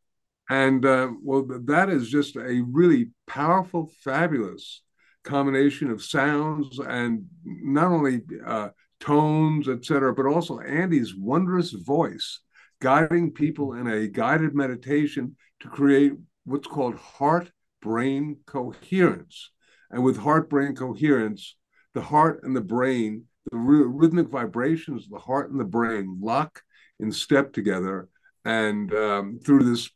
And 0.50 0.84
uh, 0.84 1.10
well, 1.22 1.46
that 1.66 1.88
is 1.88 2.10
just 2.10 2.36
a 2.36 2.62
really 2.66 3.10
powerful, 3.26 3.90
fabulous 4.02 4.82
combination 5.24 5.90
of 5.90 6.02
sounds 6.02 6.78
and 6.80 7.26
not 7.44 7.86
only 7.86 8.22
uh, 8.44 8.70
tones, 9.00 9.68
etc., 9.68 10.12
but 10.12 10.26
also 10.26 10.58
Andy's 10.58 11.14
wondrous 11.14 11.70
voice 11.70 12.40
guiding 12.80 13.30
people 13.30 13.74
in 13.74 13.86
a 13.86 14.08
guided 14.08 14.54
meditation 14.54 15.36
to 15.60 15.68
create 15.68 16.12
what's 16.44 16.66
called 16.66 16.96
heart 16.96 17.50
brain 17.82 18.38
coherence. 18.46 19.50
And 19.90 20.02
with 20.02 20.16
heart 20.16 20.48
brain 20.48 20.74
coherence, 20.74 21.56
the 21.94 22.00
heart 22.00 22.40
and 22.44 22.56
the 22.56 22.62
brain, 22.62 23.24
the 23.50 23.58
rhythmic 23.58 24.28
vibrations 24.28 25.04
of 25.04 25.10
the 25.10 25.18
heart 25.18 25.50
and 25.50 25.60
the 25.60 25.64
brain 25.64 26.18
lock 26.22 26.62
in 26.98 27.12
step 27.12 27.52
together. 27.52 28.08
And 28.44 28.92
um, 28.94 29.40
through 29.44 29.64
this 29.64 29.90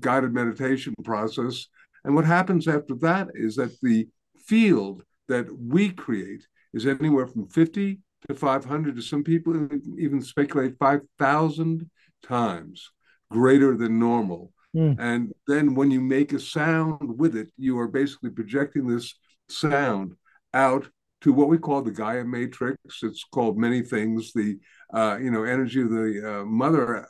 guided 0.00 0.32
meditation 0.32 0.94
process. 1.04 1.66
And 2.04 2.14
what 2.14 2.24
happens 2.24 2.68
after 2.68 2.94
that 2.96 3.28
is 3.34 3.56
that 3.56 3.80
the 3.80 4.08
field 4.46 5.02
that 5.28 5.46
we 5.58 5.90
create 5.90 6.46
is 6.72 6.86
anywhere 6.86 7.26
from 7.26 7.48
50 7.48 7.98
to 8.28 8.34
500 8.34 8.96
to 8.96 9.02
some 9.02 9.24
people 9.24 9.68
even 9.98 10.20
speculate 10.20 10.78
5,000 10.78 11.90
times 12.22 12.90
greater 13.30 13.76
than 13.76 13.98
normal. 13.98 14.52
Mm. 14.76 14.96
And 14.98 15.32
then 15.46 15.74
when 15.74 15.90
you 15.90 16.00
make 16.00 16.32
a 16.32 16.40
sound 16.40 17.18
with 17.18 17.34
it, 17.34 17.50
you 17.56 17.78
are 17.78 17.88
basically 17.88 18.30
projecting 18.30 18.86
this 18.86 19.14
sound 19.48 20.14
out 20.52 20.88
to 21.22 21.32
what 21.32 21.48
we 21.48 21.56
call 21.56 21.80
the 21.80 21.90
Gaia 21.90 22.24
matrix. 22.24 23.02
It's 23.02 23.24
called 23.24 23.56
many 23.56 23.82
things, 23.82 24.32
the 24.32 24.58
uh, 24.92 25.18
you 25.20 25.30
know 25.30 25.44
energy 25.44 25.80
of 25.80 25.90
the 25.90 26.40
uh, 26.40 26.44
mother 26.44 27.06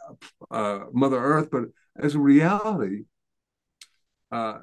uh, 0.51 0.81
Mother 0.93 1.19
Earth, 1.19 1.49
but 1.51 1.65
as 1.99 2.15
a 2.15 2.21
reality, 2.21 3.05
uh, 4.31 4.59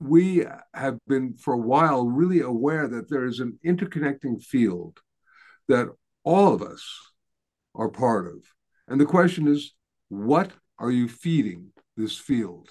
we 0.00 0.44
have 0.74 0.98
been 1.06 1.34
for 1.34 1.54
a 1.54 1.58
while 1.58 2.06
really 2.06 2.40
aware 2.40 2.88
that 2.88 3.08
there 3.08 3.24
is 3.24 3.40
an 3.40 3.58
interconnecting 3.64 4.42
field 4.42 4.98
that 5.68 5.88
all 6.24 6.52
of 6.52 6.62
us 6.62 6.84
are 7.74 7.88
part 7.88 8.26
of. 8.26 8.42
And 8.88 9.00
the 9.00 9.06
question 9.06 9.46
is, 9.48 9.74
what 10.08 10.50
are 10.78 10.90
you 10.90 11.08
feeding 11.08 11.72
this 11.96 12.16
field? 12.16 12.70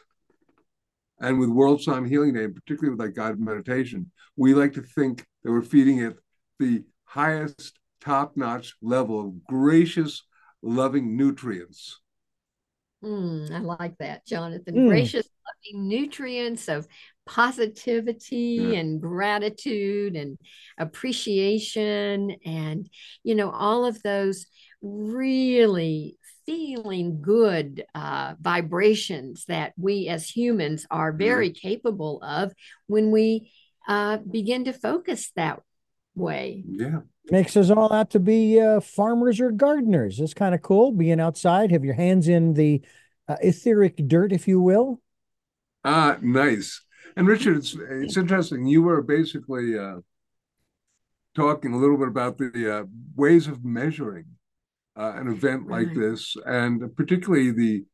And 1.19 1.39
with 1.39 1.49
World 1.49 1.81
Sound 1.81 2.07
Healing 2.07 2.33
Day, 2.33 2.43
and 2.43 2.55
particularly 2.55 2.91
with 2.91 3.05
like 3.05 3.15
guided 3.15 3.39
meditation, 3.39 4.11
we 4.35 4.53
like 4.53 4.73
to 4.73 4.81
think 4.81 5.25
that 5.43 5.51
we're 5.51 5.61
feeding 5.61 5.99
it 5.99 6.17
the 6.59 6.83
highest 7.05 7.79
top 8.01 8.37
notch 8.37 8.75
level 8.81 9.19
of 9.19 9.43
gracious, 9.45 10.23
loving 10.61 11.17
nutrients 11.17 11.99
Mm, 13.03 13.51
I 13.51 13.59
like 13.59 13.97
that, 13.99 14.25
Jonathan. 14.25 14.75
Mm. 14.75 14.87
Gracious, 14.87 15.27
loving 15.45 15.87
nutrients 15.87 16.67
of 16.67 16.87
positivity 17.25 18.59
yeah. 18.71 18.79
and 18.79 19.01
gratitude 19.01 20.15
and 20.15 20.37
appreciation, 20.77 22.35
and 22.45 22.89
you 23.23 23.35
know, 23.35 23.51
all 23.51 23.85
of 23.85 24.01
those 24.01 24.47
really 24.81 26.16
feeling 26.47 27.21
good 27.21 27.85
uh, 27.93 28.33
vibrations 28.39 29.45
that 29.45 29.73
we 29.77 30.07
as 30.07 30.27
humans 30.27 30.87
are 30.89 31.11
very 31.11 31.49
yeah. 31.49 31.61
capable 31.61 32.19
of 32.23 32.53
when 32.87 33.11
we 33.11 33.51
uh, 33.87 34.17
begin 34.17 34.63
to 34.63 34.73
focus 34.73 35.31
that 35.35 35.61
way. 36.15 36.63
Yeah. 36.65 37.01
Makes 37.29 37.57
us 37.57 37.69
all 37.69 37.91
out 37.91 38.11
to 38.11 38.19
be 38.19 38.59
uh, 38.61 38.79
farmers 38.79 39.41
or 39.41 39.51
gardeners. 39.51 40.21
It's 40.21 40.33
kind 40.33 40.55
of 40.55 40.61
cool 40.61 40.93
being 40.93 41.19
outside, 41.19 41.71
have 41.71 41.83
your 41.83 41.95
hands 41.95 42.29
in 42.29 42.53
the 42.53 42.81
uh, 43.27 43.35
etheric 43.41 43.97
dirt, 44.07 44.31
if 44.31 44.47
you 44.47 44.61
will. 44.61 45.01
Ah, 45.83 46.17
nice. 46.21 46.81
And 47.17 47.27
Richard, 47.27 47.57
it's, 47.57 47.75
it's 47.77 48.15
interesting. 48.15 48.65
You 48.65 48.83
were 48.83 49.01
basically 49.01 49.77
uh, 49.77 49.97
talking 51.35 51.73
a 51.73 51.77
little 51.77 51.97
bit 51.97 52.07
about 52.07 52.37
the 52.37 52.77
uh, 52.77 52.83
ways 53.15 53.47
of 53.47 53.65
measuring 53.65 54.36
uh, 54.97 55.13
an 55.15 55.27
event 55.27 55.67
like 55.67 55.93
this, 55.93 56.35
and 56.45 56.95
particularly 56.95 57.51
the 57.51 57.85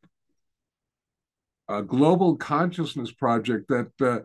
uh, 1.67 1.81
Global 1.81 2.35
Consciousness 2.35 3.11
Project 3.11 3.67
that 3.69 3.91
uh, 4.01 4.19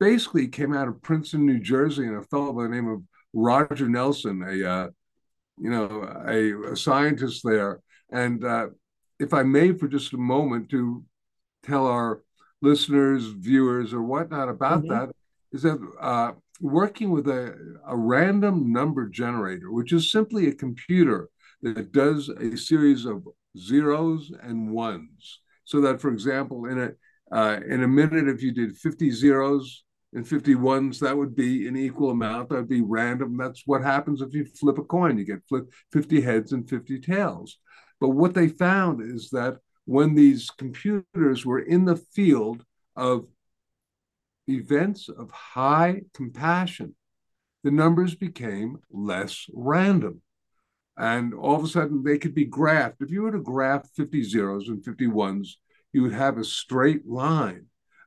basically 0.00 0.48
came 0.48 0.74
out 0.74 0.88
of 0.88 1.02
Princeton, 1.02 1.44
New 1.44 1.60
Jersey, 1.60 2.06
and 2.06 2.16
a 2.16 2.22
fellow 2.22 2.52
by 2.52 2.64
the 2.64 2.68
name 2.70 2.88
of 2.88 3.02
Roger 3.34 3.88
Nelson, 3.88 4.42
a 4.42 4.68
uh, 4.68 4.88
you 5.58 5.70
know 5.70 6.08
a, 6.26 6.72
a, 6.72 6.76
scientist 6.76 7.42
there, 7.44 7.80
and 8.10 8.44
uh, 8.44 8.68
if 9.18 9.34
I 9.34 9.42
may, 9.42 9.72
for 9.72 9.88
just 9.88 10.14
a 10.14 10.18
moment, 10.18 10.70
to 10.70 11.04
tell 11.64 11.86
our 11.86 12.22
listeners, 12.62 13.26
viewers, 13.26 13.92
or 13.92 14.02
whatnot 14.02 14.48
about 14.48 14.82
mm-hmm. 14.82 14.92
that, 14.92 15.10
is 15.52 15.62
that 15.62 15.78
uh, 16.00 16.32
working 16.60 17.10
with 17.10 17.28
a, 17.28 17.54
a 17.86 17.96
random 17.96 18.72
number 18.72 19.08
generator, 19.08 19.70
which 19.70 19.92
is 19.92 20.10
simply 20.10 20.48
a 20.48 20.54
computer 20.54 21.28
that 21.62 21.92
does 21.92 22.28
a 22.28 22.56
series 22.56 23.04
of 23.04 23.26
zeros 23.56 24.30
and 24.42 24.70
ones, 24.70 25.40
so 25.64 25.80
that, 25.80 26.00
for 26.00 26.10
example, 26.12 26.66
in 26.66 26.78
a 26.78 26.90
uh, 27.30 27.60
in 27.68 27.82
a 27.82 27.88
minute, 27.88 28.26
if 28.26 28.42
you 28.42 28.52
did 28.52 28.74
50 28.78 29.10
zeros, 29.10 29.84
and 30.14 30.24
51s, 30.24 30.98
that 31.00 31.16
would 31.16 31.36
be 31.36 31.68
an 31.68 31.76
equal 31.76 32.10
amount. 32.10 32.48
That 32.48 32.56
would 32.56 32.68
be 32.68 32.80
random. 32.80 33.36
That's 33.36 33.62
what 33.66 33.82
happens 33.82 34.20
if 34.20 34.32
you 34.32 34.44
flip 34.44 34.78
a 34.78 34.84
coin. 34.84 35.18
You 35.18 35.24
get 35.24 35.46
flip 35.48 35.70
50 35.92 36.20
heads 36.20 36.52
and 36.52 36.68
50 36.68 37.00
tails. 37.00 37.58
But 38.00 38.10
what 38.10 38.34
they 38.34 38.48
found 38.48 39.02
is 39.02 39.30
that 39.30 39.58
when 39.84 40.14
these 40.14 40.50
computers 40.50 41.44
were 41.44 41.58
in 41.58 41.84
the 41.84 41.96
field 41.96 42.64
of 42.96 43.26
events 44.46 45.08
of 45.08 45.30
high 45.30 46.02
compassion, 46.14 46.94
the 47.64 47.70
numbers 47.70 48.14
became 48.14 48.78
less 48.90 49.46
random. 49.52 50.22
And 50.98 51.32
all 51.32 51.54
of 51.54 51.64
a 51.64 51.68
sudden, 51.68 52.02
they 52.02 52.18
could 52.18 52.34
be 52.34 52.46
graphed. 52.46 52.96
If 53.00 53.10
you 53.10 53.22
were 53.22 53.32
to 53.32 53.38
graph 53.38 53.88
50 53.94 54.22
zeros 54.24 54.68
and 54.68 54.82
51s, 54.82 55.48
you 55.92 56.02
would 56.02 56.12
have 56.12 56.38
a 56.38 56.44
straight 56.44 57.06
line. 57.06 57.66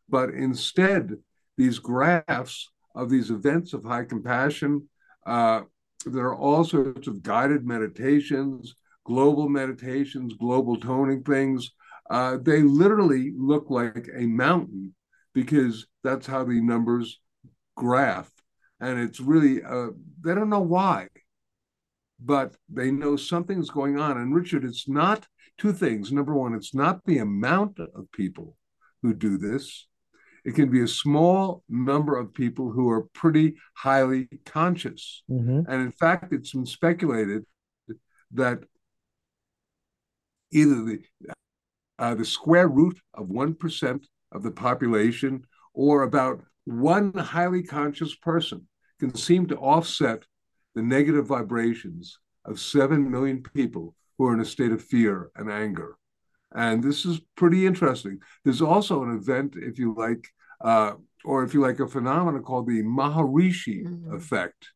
But 0.10 0.32
instead, 0.32 1.16
these 1.58 1.80
graphs 1.80 2.70
of 2.96 3.10
these 3.10 3.32
events 3.32 3.74
of 3.74 3.84
high 3.84 4.04
compassion. 4.04 4.90
Uh, 5.26 5.62
there 6.06 6.26
are 6.26 6.38
all 6.38 6.64
sorts 6.64 7.08
of 7.08 7.24
guided 7.24 7.66
meditations, 7.66 8.76
global 9.06 9.48
meditations, 9.48 10.34
global 10.34 10.78
toning 10.78 11.24
things. 11.24 11.72
Uh, 12.10 12.38
they 12.42 12.62
literally 12.62 13.32
look 13.38 13.70
like 13.70 14.10
a 14.16 14.26
mountain 14.26 14.94
because 15.34 15.88
that's 16.04 16.28
how 16.28 16.44
the 16.44 16.60
numbers 16.60 17.20
graph. 17.78 18.30
And 18.80 19.00
it's 19.00 19.20
really, 19.20 19.64
uh, 19.64 19.90
they 20.24 20.34
don't 20.34 20.50
know 20.50 20.62
why, 20.62 21.08
but 22.24 22.56
they 22.70 22.92
know 22.92 23.16
something's 23.16 23.70
going 23.70 24.00
on. 24.00 24.18
And 24.18 24.34
Richard, 24.34 24.64
it's 24.64 24.88
not 24.88 25.28
two 25.58 25.74
things. 25.74 26.12
Number 26.12 26.36
one, 26.36 26.54
it's 26.54 26.74
not 26.74 27.04
the 27.06 27.18
amount 27.18 27.80
of 27.80 28.12
people 28.12 28.56
who 29.02 29.14
do 29.14 29.38
this, 29.38 29.88
it 30.44 30.56
can 30.56 30.70
be 30.70 30.82
a 30.82 30.88
small 30.88 31.64
number 31.70 32.18
of 32.18 32.34
people 32.34 32.72
who 32.72 32.90
are 32.90 33.04
pretty 33.14 33.56
highly 33.76 34.28
conscious. 34.46 35.24
Mm-hmm. 35.30 35.72
And 35.72 35.82
in 35.82 35.92
fact, 35.92 36.34
it's 36.34 36.52
been 36.52 36.66
speculated 36.66 37.46
that 38.32 38.60
either 40.52 40.84
the 40.84 41.00
uh, 42.00 42.16
the 42.16 42.26
square 42.26 42.68
root 42.68 43.00
of 43.14 43.28
1% 43.28 44.04
of 44.32 44.42
the 44.42 44.50
population 44.50 45.46
or 45.74 46.02
about 46.02 46.42
one 46.66 47.14
highly 47.14 47.62
conscious 47.62 48.16
person 48.16 48.68
can 49.00 49.14
seem 49.14 49.46
to 49.46 49.58
offset 49.58 50.24
the 50.76 50.82
negative 50.82 51.28
vibrations 51.28 52.18
of 52.46 52.60
7 52.60 53.10
million 53.10 53.44
people 53.44 53.96
who 54.18 54.28
are 54.28 54.34
in 54.34 54.40
a 54.40 54.46
state 54.46 54.72
of 54.72 54.84
fear 54.84 55.32
and 55.36 55.52
anger. 55.52 55.98
And 56.54 56.84
this 56.84 57.06
is 57.06 57.22
pretty 57.36 57.66
interesting. 57.66 58.20
There's 58.44 58.62
also 58.62 59.04
an 59.04 59.16
event, 59.16 59.56
if 59.56 59.80
you 59.80 59.96
like, 59.96 60.28
uh, 60.64 60.94
or 61.24 61.44
if 61.44 61.54
you 61.54 61.62
like, 61.62 61.80
a 61.80 61.88
phenomenon 61.88 62.44
called 62.44 62.68
the 62.68 62.84
Maharishi 62.84 63.86
mm-hmm. 63.86 64.14
effect. 64.14 64.68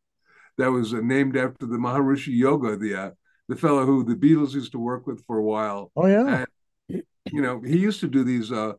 That 0.58 0.72
was 0.72 0.94
uh, 0.94 1.02
named 1.02 1.36
after 1.36 1.66
the 1.66 1.78
Maharishi 1.78 2.38
Yogi, 2.38 2.78
the 2.78 2.96
uh, 2.96 3.12
the 3.48 3.56
fellow 3.56 3.86
who 3.86 4.04
the 4.04 4.16
Beatles 4.16 4.54
used 4.54 4.72
to 4.72 4.80
work 4.80 5.06
with 5.06 5.24
for 5.26 5.38
a 5.38 5.44
while. 5.44 5.92
Oh 5.96 6.08
yeah. 6.08 6.46
And, 6.90 7.04
you 7.32 7.42
know, 7.42 7.62
he 7.62 7.78
used 7.78 8.00
to 8.00 8.08
do 8.08 8.24
these 8.24 8.52
uh, 8.52 8.74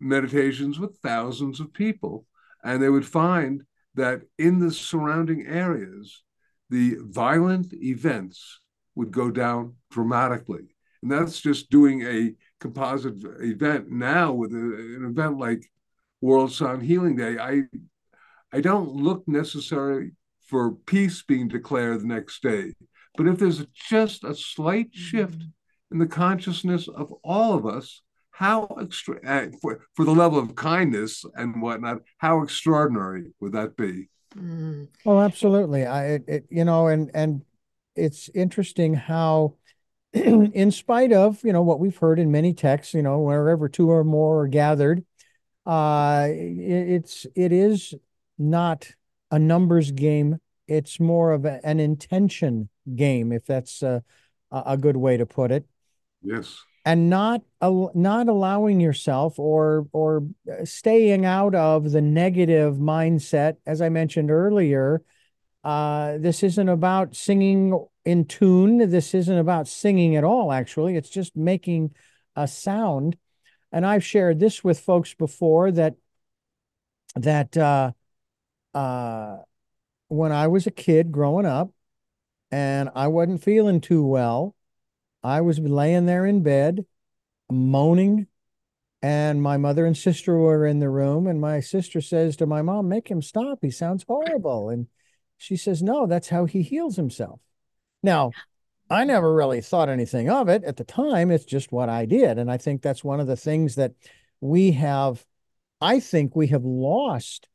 meditations 0.00 0.78
with 0.78 0.96
thousands 0.98 1.60
of 1.60 1.72
people, 1.72 2.26
and 2.62 2.80
they 2.80 2.88
would 2.88 3.06
find 3.06 3.64
that 3.94 4.22
in 4.38 4.58
the 4.58 4.72
surrounding 4.72 5.46
areas, 5.46 6.22
the 6.70 6.96
violent 7.00 7.72
events 7.72 8.60
would 8.94 9.10
go 9.10 9.30
down 9.30 9.74
dramatically. 9.90 10.74
And 11.02 11.10
that's 11.12 11.40
just 11.40 11.70
doing 11.70 12.02
a 12.02 12.34
composite 12.60 13.22
event. 13.40 13.90
Now, 13.90 14.32
with 14.32 14.52
a, 14.52 14.56
an 14.56 15.06
event 15.08 15.38
like 15.38 15.64
World 16.20 16.52
Sound 16.52 16.82
Healing 16.82 17.16
Day, 17.16 17.38
I 17.38 17.64
I 18.52 18.60
don't 18.60 18.90
look 18.90 19.26
necessarily 19.26 20.12
for 20.46 20.72
peace 20.72 21.22
being 21.22 21.48
declared 21.48 22.00
the 22.00 22.06
next 22.06 22.42
day. 22.42 22.72
But 23.16 23.26
if 23.26 23.38
there's 23.38 23.66
just 23.74 24.24
a 24.24 24.34
slight 24.34 24.90
shift 24.92 25.38
mm-hmm. 25.38 25.92
in 25.92 25.98
the 25.98 26.06
consciousness 26.06 26.88
of 26.88 27.12
all 27.22 27.54
of 27.54 27.66
us, 27.66 28.02
how 28.34 28.64
extra 28.80 29.16
uh, 29.24 29.46
for, 29.62 29.80
for 29.94 30.04
the 30.04 30.10
level 30.10 30.40
of 30.40 30.56
kindness 30.56 31.24
and 31.36 31.62
whatnot, 31.62 31.98
how 32.18 32.42
extraordinary 32.42 33.32
would 33.40 33.52
that 33.52 33.76
be? 33.76 34.08
Mm. 34.36 34.88
Oh, 35.06 35.20
absolutely. 35.20 35.86
I, 35.86 36.06
it, 36.06 36.24
it, 36.26 36.46
you 36.50 36.64
know, 36.64 36.88
and 36.88 37.12
and 37.14 37.42
it's 37.94 38.28
interesting 38.34 38.94
how, 38.94 39.54
in 40.12 40.72
spite 40.72 41.12
of 41.12 41.44
you 41.44 41.52
know 41.52 41.62
what 41.62 41.78
we've 41.78 41.96
heard 41.96 42.18
in 42.18 42.32
many 42.32 42.52
texts, 42.52 42.92
you 42.92 43.02
know, 43.02 43.20
wherever 43.20 43.68
two 43.68 43.88
or 43.88 44.02
more 44.02 44.42
are 44.42 44.48
gathered, 44.48 45.04
uh, 45.64 46.26
it, 46.28 46.88
it's 46.90 47.26
it 47.36 47.52
is 47.52 47.94
not 48.36 48.90
a 49.30 49.38
numbers 49.38 49.92
game. 49.92 50.40
It's 50.66 50.98
more 50.98 51.30
of 51.30 51.44
a, 51.44 51.60
an 51.64 51.78
intention 51.78 52.68
game, 52.96 53.30
if 53.30 53.46
that's 53.46 53.80
a, 53.82 54.02
a 54.50 54.76
good 54.76 54.96
way 54.96 55.18
to 55.18 55.26
put 55.26 55.52
it. 55.52 55.66
Yes. 56.20 56.58
And 56.84 57.08
not 57.08 57.42
not 57.62 58.28
allowing 58.28 58.78
yourself 58.78 59.38
or 59.38 59.86
or 59.92 60.26
staying 60.64 61.24
out 61.24 61.54
of 61.54 61.90
the 61.90 62.02
negative 62.02 62.76
mindset, 62.76 63.56
as 63.66 63.80
I 63.80 63.88
mentioned 63.88 64.30
earlier. 64.30 65.02
Uh, 65.62 66.18
this 66.18 66.42
isn't 66.42 66.68
about 66.68 67.16
singing 67.16 67.86
in 68.04 68.26
tune. 68.26 68.90
This 68.90 69.14
isn't 69.14 69.38
about 69.38 69.66
singing 69.66 70.14
at 70.14 70.24
all. 70.24 70.52
Actually, 70.52 70.96
it's 70.96 71.08
just 71.08 71.34
making 71.34 71.94
a 72.36 72.46
sound. 72.46 73.16
And 73.72 73.86
I've 73.86 74.04
shared 74.04 74.38
this 74.38 74.62
with 74.62 74.78
folks 74.78 75.14
before 75.14 75.72
that 75.72 75.94
that 77.16 77.56
uh, 77.56 77.92
uh, 78.74 79.38
when 80.08 80.32
I 80.32 80.48
was 80.48 80.66
a 80.66 80.70
kid 80.70 81.10
growing 81.12 81.46
up, 81.46 81.70
and 82.50 82.90
I 82.94 83.08
wasn't 83.08 83.42
feeling 83.42 83.80
too 83.80 84.04
well. 84.04 84.54
I 85.24 85.40
was 85.40 85.58
laying 85.58 86.04
there 86.04 86.26
in 86.26 86.42
bed, 86.42 86.84
moaning, 87.50 88.26
and 89.02 89.42
my 89.42 89.56
mother 89.56 89.86
and 89.86 89.96
sister 89.96 90.36
were 90.36 90.66
in 90.66 90.78
the 90.78 90.90
room. 90.90 91.26
And 91.26 91.40
my 91.40 91.60
sister 91.60 92.00
says 92.00 92.36
to 92.36 92.46
my 92.46 92.62
mom, 92.62 92.88
Make 92.88 93.08
him 93.08 93.22
stop. 93.22 93.58
He 93.62 93.70
sounds 93.70 94.04
horrible. 94.06 94.68
And 94.68 94.86
she 95.38 95.56
says, 95.56 95.82
No, 95.82 96.06
that's 96.06 96.28
how 96.28 96.44
he 96.44 96.62
heals 96.62 96.96
himself. 96.96 97.40
Now, 98.02 98.32
I 98.90 99.04
never 99.04 99.34
really 99.34 99.62
thought 99.62 99.88
anything 99.88 100.28
of 100.28 100.48
it 100.48 100.62
at 100.64 100.76
the 100.76 100.84
time. 100.84 101.30
It's 101.30 101.44
just 101.46 101.72
what 101.72 101.88
I 101.88 102.04
did. 102.04 102.38
And 102.38 102.50
I 102.50 102.58
think 102.58 102.82
that's 102.82 103.02
one 103.02 103.18
of 103.18 103.26
the 103.26 103.36
things 103.36 103.76
that 103.76 103.92
we 104.40 104.72
have, 104.72 105.24
I 105.80 106.00
think 106.00 106.36
we 106.36 106.48
have 106.48 106.64
lost 106.64 107.48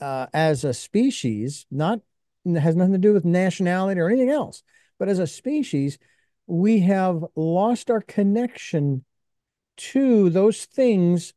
uh, 0.00 0.26
as 0.32 0.64
a 0.64 0.72
species, 0.72 1.66
not 1.70 2.00
has 2.46 2.76
nothing 2.76 2.94
to 2.94 2.98
do 2.98 3.12
with 3.12 3.26
nationality 3.26 4.00
or 4.00 4.08
anything 4.08 4.30
else. 4.30 4.62
But 4.98 5.10
as 5.10 5.18
a 5.18 5.26
species, 5.26 5.98
we 6.50 6.80
have 6.80 7.24
lost 7.36 7.90
our 7.90 8.00
connection 8.00 9.04
to 9.76 10.28
those 10.30 10.64
things 10.64 11.32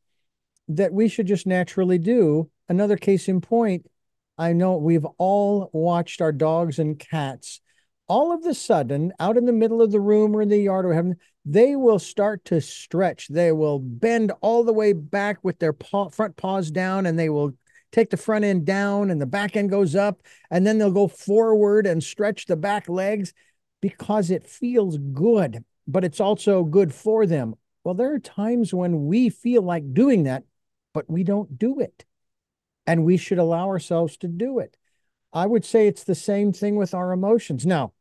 that 0.68 0.92
we 0.92 1.08
should 1.08 1.28
just 1.28 1.46
naturally 1.46 2.00
do. 2.00 2.50
Another 2.68 2.98
case 2.98 3.28
in 3.28 3.40
point, 3.40 3.86
I 4.38 4.54
know 4.54 4.78
we've 4.78 5.06
all 5.18 5.70
watched 5.72 6.20
our 6.20 6.32
dogs 6.32 6.80
and 6.80 6.98
cats. 6.98 7.62
All 8.08 8.34
of 8.34 8.44
the 8.44 8.56
sudden, 8.56 9.14
out 9.20 9.38
in 9.38 9.46
the 9.46 9.54
middle 9.54 9.82
of 9.82 9.92
the 9.92 10.02
room 10.02 10.36
or 10.36 10.42
in 10.42 10.50
the 10.50 10.58
yard 10.58 10.86
or 10.86 10.94
having, 10.94 11.16
they 11.46 11.76
will 11.76 12.00
start 12.00 12.44
to 12.46 12.60
stretch. 12.60 13.28
They 13.28 13.52
will 13.52 13.80
bend 13.80 14.32
all 14.42 14.64
the 14.64 14.74
way 14.74 14.94
back 14.94 15.44
with 15.44 15.60
their 15.60 15.74
paw, 15.74 16.10
front 16.10 16.36
paws 16.38 16.72
down 16.72 17.06
and 17.06 17.20
they 17.20 17.30
will 17.30 17.54
take 17.92 18.10
the 18.10 18.18
front 18.18 18.46
end 18.46 18.66
down 18.66 19.12
and 19.12 19.22
the 19.22 19.28
back 19.28 19.56
end 19.56 19.70
goes 19.70 19.96
up, 19.96 20.24
and 20.50 20.66
then 20.66 20.80
they'll 20.80 20.92
go 20.92 21.08
forward 21.08 21.86
and 21.86 22.04
stretch 22.04 22.48
the 22.48 22.56
back 22.56 22.90
legs 22.90 23.34
because 23.84 24.32
it 24.32 24.48
feels 24.48 24.98
good, 24.98 25.66
but 25.86 26.06
it's 26.06 26.22
also 26.22 26.64
good 26.64 26.94
for 26.94 27.26
them. 27.26 27.54
Well, 27.84 27.94
there 27.94 28.14
are 28.14 28.20
times 28.20 28.74
when 28.74 29.08
we 29.08 29.28
feel 29.28 29.62
like 29.62 29.94
doing 29.94 30.24
that, 30.24 30.46
but 30.94 31.10
we 31.10 31.26
don't 31.26 31.60
do 31.60 31.82
it. 31.82 32.06
And 32.88 33.04
we 33.04 33.18
should 33.18 33.40
allow 33.40 33.68
ourselves 33.68 34.16
to 34.20 34.30
do 34.30 34.60
it. 34.60 34.78
I 35.34 35.48
would 35.48 35.66
say 35.66 35.86
it's 35.86 36.06
the 36.06 36.16
same 36.16 36.54
thing 36.54 36.78
with 36.78 36.94
our 36.94 37.12
emotions. 37.12 37.66
Now, 37.66 37.92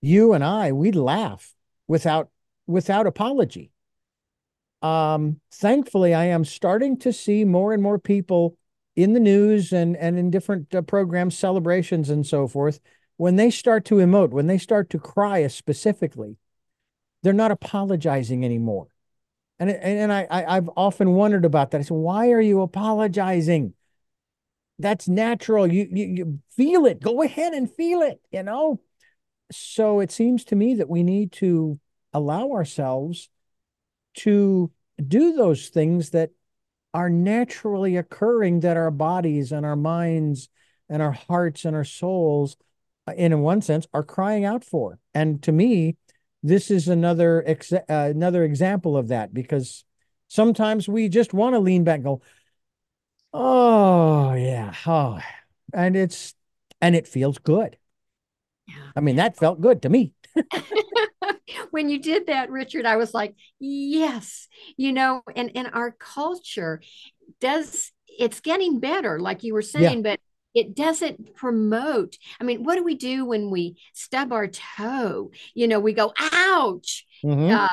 you 0.00 0.32
and 0.32 0.42
I, 0.42 0.72
we 0.72 0.90
laugh 0.90 1.54
without 1.86 2.30
without 2.66 3.06
apology. 3.06 3.70
Um, 4.82 5.40
thankfully, 5.52 6.14
I 6.14 6.24
am 6.24 6.44
starting 6.44 6.98
to 6.98 7.12
see 7.12 7.44
more 7.44 7.72
and 7.72 7.80
more 7.82 8.00
people 8.00 8.56
in 8.96 9.12
the 9.12 9.20
news 9.20 9.72
and 9.72 9.96
and 9.96 10.18
in 10.18 10.32
different 10.32 10.74
uh, 10.74 10.82
programs, 10.82 11.38
celebrations 11.38 12.10
and 12.10 12.26
so 12.26 12.48
forth, 12.48 12.80
when 13.18 13.36
they 13.36 13.50
start 13.50 13.84
to 13.84 13.96
emote, 13.96 14.30
when 14.30 14.46
they 14.46 14.56
start 14.56 14.88
to 14.90 14.98
cry 14.98 15.46
specifically, 15.48 16.38
they're 17.22 17.34
not 17.34 17.50
apologizing 17.50 18.44
anymore. 18.44 18.86
And 19.58 19.70
and 19.70 20.12
I, 20.12 20.26
I 20.30 20.54
have 20.54 20.70
often 20.76 21.12
wondered 21.12 21.44
about 21.44 21.72
that. 21.72 21.80
I 21.80 21.82
said, 21.82 21.96
why 21.96 22.30
are 22.30 22.40
you 22.40 22.62
apologizing? 22.62 23.74
That's 24.78 25.08
natural. 25.08 25.66
You, 25.66 25.88
you 25.90 26.06
you 26.06 26.38
feel 26.56 26.86
it. 26.86 27.02
Go 27.02 27.22
ahead 27.22 27.52
and 27.52 27.70
feel 27.70 28.00
it. 28.02 28.20
You 28.30 28.44
know. 28.44 28.80
So 29.50 29.98
it 29.98 30.12
seems 30.12 30.44
to 30.44 30.56
me 30.56 30.76
that 30.76 30.88
we 30.88 31.02
need 31.02 31.32
to 31.32 31.80
allow 32.12 32.52
ourselves 32.52 33.28
to 34.18 34.70
do 35.04 35.32
those 35.32 35.68
things 35.68 36.10
that 36.10 36.30
are 36.94 37.10
naturally 37.10 37.96
occurring 37.96 38.60
that 38.60 38.76
our 38.76 38.90
bodies 38.90 39.50
and 39.50 39.66
our 39.66 39.76
minds 39.76 40.48
and 40.88 41.02
our 41.02 41.12
hearts 41.12 41.64
and 41.64 41.74
our 41.74 41.84
souls, 41.84 42.56
in 43.16 43.40
one 43.40 43.62
sense, 43.62 43.86
are 43.92 44.02
crying 44.02 44.44
out 44.44 44.64
for. 44.64 44.98
And 45.14 45.42
to 45.42 45.52
me, 45.52 45.96
this 46.42 46.70
is 46.70 46.88
another 46.88 47.42
ex- 47.46 47.72
uh, 47.72 47.82
another 47.88 48.44
example 48.44 48.96
of 48.96 49.08
that 49.08 49.34
because 49.34 49.84
sometimes 50.28 50.88
we 50.88 51.08
just 51.08 51.34
want 51.34 51.54
to 51.54 51.60
lean 51.60 51.84
back 51.84 51.96
and 51.96 52.04
go, 52.04 52.22
"Oh 53.32 54.34
yeah, 54.34 54.74
oh," 54.86 55.18
and 55.72 55.96
it's 55.96 56.34
and 56.80 56.94
it 56.94 57.08
feels 57.08 57.38
good. 57.38 57.76
Yeah. 58.66 58.74
I 58.94 59.00
mean, 59.00 59.16
that 59.16 59.36
felt 59.36 59.60
good 59.60 59.82
to 59.82 59.88
me. 59.88 60.12
when 61.70 61.88
you 61.88 61.98
did 61.98 62.26
that, 62.26 62.50
Richard, 62.50 62.86
I 62.86 62.96
was 62.96 63.14
like, 63.14 63.34
yes, 63.58 64.48
you 64.76 64.92
know, 64.92 65.22
and, 65.34 65.50
and 65.54 65.70
our 65.72 65.90
culture 65.92 66.80
does, 67.40 67.92
it's 68.06 68.40
getting 68.40 68.80
better, 68.80 69.18
like 69.20 69.42
you 69.42 69.54
were 69.54 69.62
saying, 69.62 70.04
yeah. 70.04 70.12
but 70.12 70.20
it 70.54 70.74
doesn't 70.74 71.34
promote. 71.34 72.16
I 72.40 72.44
mean, 72.44 72.64
what 72.64 72.76
do 72.76 72.84
we 72.84 72.94
do 72.94 73.24
when 73.24 73.50
we 73.50 73.76
stub 73.92 74.32
our 74.32 74.48
toe? 74.48 75.30
You 75.54 75.68
know, 75.68 75.80
we 75.80 75.92
go, 75.92 76.12
ouch. 76.18 77.06
Mm-hmm. 77.24 77.54
Uh, 77.54 77.68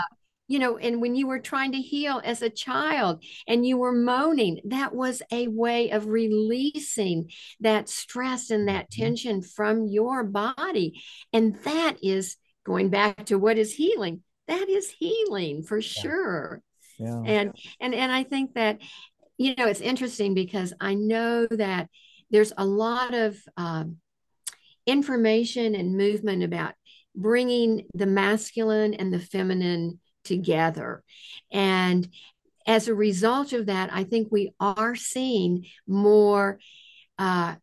you 0.48 0.60
know, 0.60 0.78
and 0.78 1.02
when 1.02 1.16
you 1.16 1.26
were 1.26 1.40
trying 1.40 1.72
to 1.72 1.80
heal 1.80 2.22
as 2.24 2.44
a 2.44 2.52
child 2.52 3.24
and 3.48 3.66
you 3.66 3.78
were 3.78 3.92
moaning, 3.92 4.60
that 4.66 4.94
was 4.94 5.24
a 5.32 5.48
way 5.48 5.90
of 5.90 6.06
releasing 6.06 7.32
that 7.62 7.90
stress 7.90 8.52
and 8.52 8.68
that 8.68 8.92
mm-hmm. 8.92 9.04
tension 9.04 9.42
from 9.42 9.88
your 9.88 10.24
body. 10.24 11.02
And 11.34 11.56
that 11.64 11.98
is 12.04 12.38
going 12.64 12.90
back 12.90 13.26
to 13.26 13.40
what 13.40 13.58
is 13.58 13.74
healing 13.74 14.22
that 14.48 14.70
is 14.70 14.90
healing 14.90 15.64
for 15.64 15.82
sure 15.82 16.62
yeah. 17.00 17.22
and 17.26 17.56
and 17.80 17.94
and 17.94 18.12
i 18.12 18.24
think 18.24 18.54
that 18.54 18.80
you 19.38 19.56
know 19.56 19.68
it's 19.68 19.82
interesting 19.82 20.34
because 20.34 20.74
i 20.80 20.94
know 20.94 21.48
that 21.48 21.90
there's 22.32 22.54
a 22.58 22.66
lot 22.66 23.14
of 23.14 23.38
um, 23.58 23.98
information 24.86 25.76
and 25.76 25.98
movement 25.98 26.44
about 26.44 26.74
bringing 27.16 27.86
the 27.94 28.06
masculine 28.06 28.94
and 28.94 29.14
the 29.14 29.20
feminine 29.20 30.00
together. 30.24 31.04
And 31.52 32.10
as 32.66 32.88
a 32.88 32.96
result 32.96 33.54
of 33.54 33.68
that 33.68 33.90
i 33.94 34.04
think 34.04 34.28
we 34.32 34.54
are 34.60 34.96
seeing 34.96 35.66
more 35.88 36.60
uh, 37.18 37.56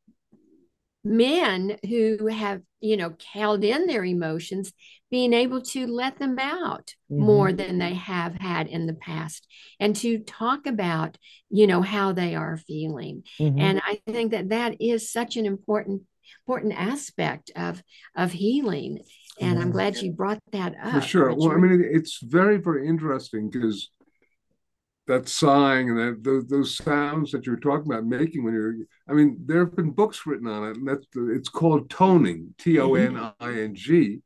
men 1.05 1.77
who 1.89 2.27
have 2.27 2.63
you 2.81 2.97
know 2.97 3.15
held 3.33 3.65
in 3.65 3.87
their 3.87 4.05
emotions 4.05 4.73
being 5.13 5.35
able 5.35 5.61
to 5.61 5.87
let 5.87 6.19
them 6.19 6.39
out 6.39 6.95
mm-hmm. 7.13 7.23
more 7.23 7.53
than 7.53 7.79
they 7.79 7.93
have 7.93 8.35
had 8.37 8.67
in 8.67 8.87
the 8.87 8.95
past 8.95 9.47
and 9.79 9.95
to 9.95 10.19
talk 10.19 10.67
about 10.67 11.19
you 11.51 11.67
know 11.67 11.83
how 11.83 12.13
they 12.13 12.35
are 12.35 12.57
feeling 12.57 13.23
mm-hmm. 13.39 13.61
and 13.61 13.81
i 13.87 14.01
think 14.11 14.33
that 14.33 14.49
that 14.49 14.75
is 14.81 15.13
such 15.13 15.37
an 15.37 15.47
important 15.47 16.03
important 16.49 16.73
aspect 16.77 17.53
of 17.55 17.83
of 18.17 18.33
healing 18.33 18.99
and 19.39 19.61
i'm 19.61 19.71
glad 19.71 19.97
you 19.99 20.11
brought 20.11 20.41
that 20.51 20.75
up 20.83 20.95
for 20.95 21.01
sure 21.03 21.27
Richard. 21.27 21.39
well 21.39 21.53
i 21.53 21.57
mean 21.57 21.85
it's 21.93 22.19
very 22.23 22.57
very 22.57 22.89
interesting 22.89 23.51
because 23.51 23.91
that 25.09 25.29
sighing 25.29 25.91
and 25.91 25.99
that 25.99 26.25
those, 26.25 26.47
those 26.47 26.77
sounds 26.77 27.33
that 27.33 27.45
you're 27.45 27.57
talking 27.57 27.93
about 27.93 28.07
making 28.07 28.45
when 28.45 28.55
you're 28.55 28.77
i 29.09 29.13
mean 29.13 29.37
there 29.45 29.65
have 29.67 29.77
been 29.77 29.91
books 29.91 30.25
written 30.27 30.47
on 30.47 30.71
it 30.71 30.77
and 30.77 30.89
that's 30.89 31.07
it's 31.15 31.51
called 31.51 31.91
toning 31.91 32.55
t-o-n-i-n-g 32.57 34.23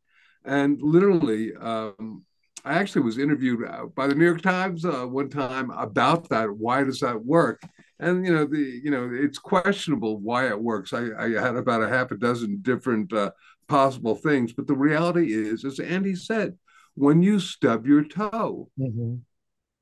and 0.46 0.80
literally 0.80 1.54
um, 1.56 2.24
i 2.64 2.74
actually 2.74 3.02
was 3.02 3.18
interviewed 3.18 3.66
uh, 3.66 3.86
by 3.94 4.06
the 4.06 4.14
new 4.14 4.24
york 4.24 4.42
times 4.42 4.84
uh, 4.84 5.04
one 5.04 5.28
time 5.28 5.70
about 5.70 6.28
that 6.28 6.50
why 6.50 6.82
does 6.82 7.00
that 7.00 7.24
work 7.24 7.60
and 7.98 8.26
you 8.26 8.32
know 8.32 8.44
the 8.44 8.80
you 8.82 8.90
know 8.90 9.10
it's 9.12 9.38
questionable 9.38 10.18
why 10.18 10.46
it 10.46 10.60
works 10.60 10.92
i, 10.92 11.08
I 11.18 11.30
had 11.30 11.56
about 11.56 11.82
a 11.82 11.88
half 11.88 12.10
a 12.10 12.16
dozen 12.16 12.58
different 12.62 13.12
uh, 13.12 13.30
possible 13.68 14.14
things 14.14 14.52
but 14.52 14.66
the 14.66 14.74
reality 14.74 15.32
is 15.32 15.64
as 15.64 15.80
andy 15.80 16.14
said 16.14 16.56
when 16.94 17.22
you 17.22 17.40
stub 17.40 17.86
your 17.86 18.04
toe 18.04 18.70
mm-hmm 18.78 19.16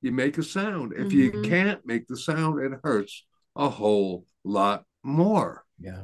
you 0.04 0.12
make 0.12 0.36
a 0.36 0.42
sound. 0.42 0.92
If 0.92 1.08
mm-hmm. 1.08 1.18
you 1.18 1.42
can't 1.48 1.84
make 1.86 2.06
the 2.06 2.16
sound, 2.16 2.62
it 2.62 2.78
hurts 2.84 3.24
a 3.56 3.70
whole 3.70 4.26
lot 4.44 4.84
more. 5.02 5.64
Yeah. 5.80 6.02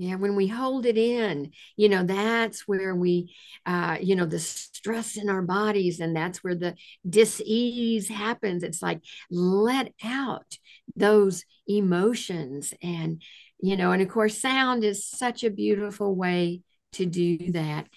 Yeah, 0.00 0.14
when 0.14 0.36
we 0.36 0.46
hold 0.46 0.86
it 0.86 0.96
in, 0.96 1.50
you 1.76 1.88
know, 1.88 2.04
that's 2.04 2.68
where 2.68 2.94
we, 2.94 3.34
uh, 3.66 3.96
you 4.00 4.14
know, 4.14 4.26
the 4.26 4.38
stress 4.38 5.16
in 5.16 5.28
our 5.28 5.42
bodies, 5.42 5.98
and 5.98 6.14
that's 6.14 6.44
where 6.44 6.54
the 6.54 6.76
dis-ease 7.08 8.06
happens. 8.06 8.62
It's 8.62 8.80
like 8.80 9.00
let 9.28 9.92
out 10.04 10.56
those 10.94 11.44
emotions, 11.66 12.72
and 12.80 13.20
you 13.60 13.76
know, 13.76 13.90
and 13.90 14.00
of 14.00 14.08
course, 14.08 14.38
sound 14.38 14.84
is 14.84 15.04
such 15.04 15.42
a 15.42 15.50
beautiful 15.50 16.14
way 16.14 16.62
to 16.92 17.04
do 17.04 17.50
that. 17.50 17.88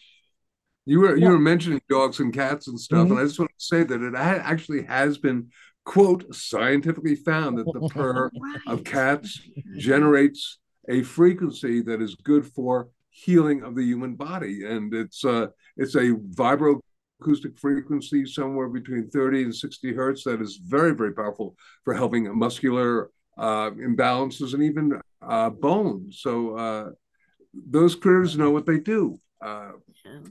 You 0.88 1.02
were 1.02 1.16
you 1.16 1.30
were 1.30 1.40
mentioning 1.40 1.82
dogs 1.88 2.20
and 2.20 2.34
cats 2.34 2.68
and 2.68 2.80
stuff, 2.80 3.04
mm-hmm. 3.04 3.12
and 3.12 3.20
I 3.20 3.26
just 3.26 3.38
want 3.38 3.52
to 3.52 3.64
say 3.64 3.84
that 3.84 4.02
it 4.02 4.16
actually 4.16 4.86
has 4.86 5.20
been 5.20 5.50
quote 5.86 6.34
scientifically 6.34 7.16
found 7.16 7.60
that 7.60 7.72
the 7.72 7.90
purr 7.90 8.32
right. 8.42 8.60
of 8.66 8.84
cats 8.84 9.40
generates 9.78 10.58
a 10.90 11.04
frequency 11.04 11.82
that 11.82 12.02
is 12.02 12.16
good 12.16 12.46
for 12.46 12.90
healing 13.10 13.64
of 13.64 13.76
the 13.76 13.84
human 13.84 14.16
body, 14.16 14.66
and 14.66 14.94
it's 14.94 15.24
uh 15.26 15.48
it's 15.78 15.96
a 15.96 16.14
vibro 16.36 16.80
acoustic 17.22 17.58
frequency 17.60 18.26
somewhere 18.26 18.68
between 18.68 19.08
30 19.10 19.44
and 19.44 19.56
60 19.56 19.94
hertz 19.94 20.24
that 20.24 20.42
is 20.42 20.60
very 20.66 20.96
very 20.96 21.14
powerful 21.14 21.56
for 21.84 21.94
helping 21.94 22.36
muscular 22.36 23.12
uh, 23.38 23.70
imbalances 23.72 24.56
and 24.56 24.64
even 24.64 25.00
uh, 25.22 25.50
bones 25.52 26.20
so 26.22 26.56
uh, 26.56 26.90
those 27.54 27.94
critters 27.94 28.36
know 28.38 28.50
what 28.50 28.66
they 28.66 28.80
do 28.80 29.20
uh, 29.42 29.72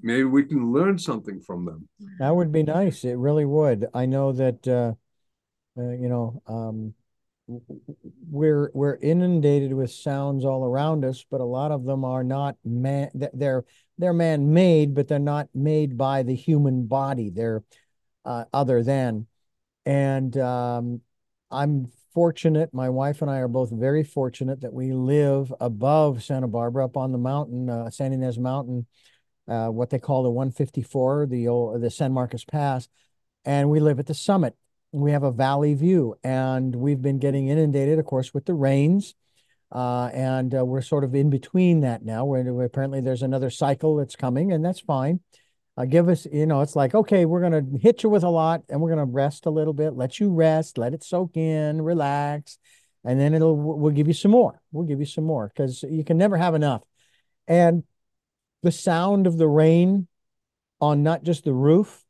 maybe 0.02 0.24
we 0.24 0.44
can 0.44 0.72
learn 0.72 0.98
something 0.98 1.40
from 1.40 1.64
them. 1.64 1.88
That 2.18 2.34
would 2.34 2.52
be 2.52 2.62
nice. 2.62 3.04
It 3.04 3.18
really 3.18 3.44
would. 3.44 3.88
I 3.92 4.06
know 4.06 4.32
that 4.32 4.68
uh, 4.68 4.94
uh, 5.80 5.90
you 5.92 6.08
know 6.08 6.42
um, 6.46 6.94
we're 8.30 8.70
we're 8.74 8.96
inundated 8.96 9.72
with 9.72 9.90
sounds 9.90 10.44
all 10.44 10.64
around 10.64 11.04
us, 11.04 11.24
but 11.30 11.40
a 11.40 11.44
lot 11.44 11.72
of 11.72 11.84
them 11.84 12.04
are 12.04 12.24
not 12.24 12.56
man. 12.64 13.10
They're 13.14 13.64
they're 13.98 14.12
man 14.12 14.52
made, 14.52 14.94
but 14.94 15.08
they're 15.08 15.18
not 15.18 15.48
made 15.54 15.98
by 15.98 16.22
the 16.22 16.34
human 16.34 16.86
body. 16.86 17.30
They're 17.30 17.62
uh, 18.24 18.44
other 18.52 18.82
than, 18.82 19.26
and 19.84 20.36
um, 20.38 21.00
I'm 21.50 21.90
fortunate. 22.14 22.72
My 22.72 22.88
wife 22.88 23.22
and 23.22 23.30
I 23.30 23.38
are 23.38 23.48
both 23.48 23.70
very 23.70 24.04
fortunate 24.04 24.60
that 24.60 24.72
we 24.72 24.92
live 24.92 25.52
above 25.60 26.22
Santa 26.22 26.48
Barbara, 26.48 26.84
up 26.84 26.96
on 26.96 27.12
the 27.12 27.18
mountain, 27.18 27.68
uh, 27.68 27.90
San 27.90 28.12
Ynez 28.12 28.38
Mountain, 28.38 28.86
uh, 29.48 29.68
what 29.68 29.90
they 29.90 29.98
call 29.98 30.22
the 30.22 30.30
154, 30.30 31.26
the 31.26 31.48
old, 31.48 31.80
the 31.80 31.90
San 31.90 32.12
Marcos 32.12 32.44
Pass, 32.44 32.88
and 33.44 33.70
we 33.70 33.80
live 33.80 33.98
at 33.98 34.06
the 34.06 34.14
summit. 34.14 34.54
We 34.92 35.12
have 35.12 35.22
a 35.22 35.30
valley 35.30 35.74
view, 35.74 36.16
and 36.24 36.74
we've 36.74 37.00
been 37.00 37.18
getting 37.18 37.48
inundated, 37.48 37.98
of 37.98 38.06
course, 38.06 38.34
with 38.34 38.44
the 38.44 38.54
rains. 38.54 39.14
Uh, 39.72 40.10
and 40.12 40.52
uh, 40.52 40.64
we're 40.64 40.82
sort 40.82 41.04
of 41.04 41.14
in 41.14 41.30
between 41.30 41.80
that 41.80 42.04
now. 42.04 42.24
Where 42.24 42.64
apparently 42.64 43.00
there's 43.00 43.22
another 43.22 43.50
cycle 43.50 43.96
that's 43.96 44.16
coming, 44.16 44.52
and 44.52 44.64
that's 44.64 44.80
fine. 44.80 45.20
Uh, 45.76 45.84
give 45.84 46.08
us, 46.08 46.26
you 46.30 46.44
know, 46.44 46.60
it's 46.60 46.76
like, 46.76 46.94
okay, 46.94 47.24
we're 47.24 47.40
going 47.40 47.52
to 47.52 47.78
hit 47.78 48.02
you 48.02 48.10
with 48.10 48.22
a 48.22 48.28
lot 48.28 48.62
and 48.68 48.80
we're 48.80 48.94
going 48.94 49.06
to 49.06 49.10
rest 49.10 49.46
a 49.46 49.50
little 49.50 49.72
bit, 49.72 49.94
let 49.94 50.20
you 50.20 50.30
rest, 50.30 50.76
let 50.76 50.92
it 50.92 51.02
soak 51.02 51.36
in, 51.36 51.80
relax. 51.80 52.58
And 53.02 53.18
then 53.18 53.32
it'll, 53.32 53.56
we'll 53.56 53.92
give 53.92 54.06
you 54.06 54.12
some 54.12 54.32
more. 54.32 54.60
We'll 54.72 54.86
give 54.86 55.00
you 55.00 55.06
some 55.06 55.24
more 55.24 55.48
because 55.48 55.82
you 55.84 56.04
can 56.04 56.18
never 56.18 56.36
have 56.36 56.54
enough. 56.54 56.82
And 57.48 57.84
the 58.62 58.72
sound 58.72 59.26
of 59.26 59.38
the 59.38 59.48
rain 59.48 60.06
on 60.82 61.02
not 61.02 61.22
just 61.22 61.44
the 61.44 61.54
roof, 61.54 62.04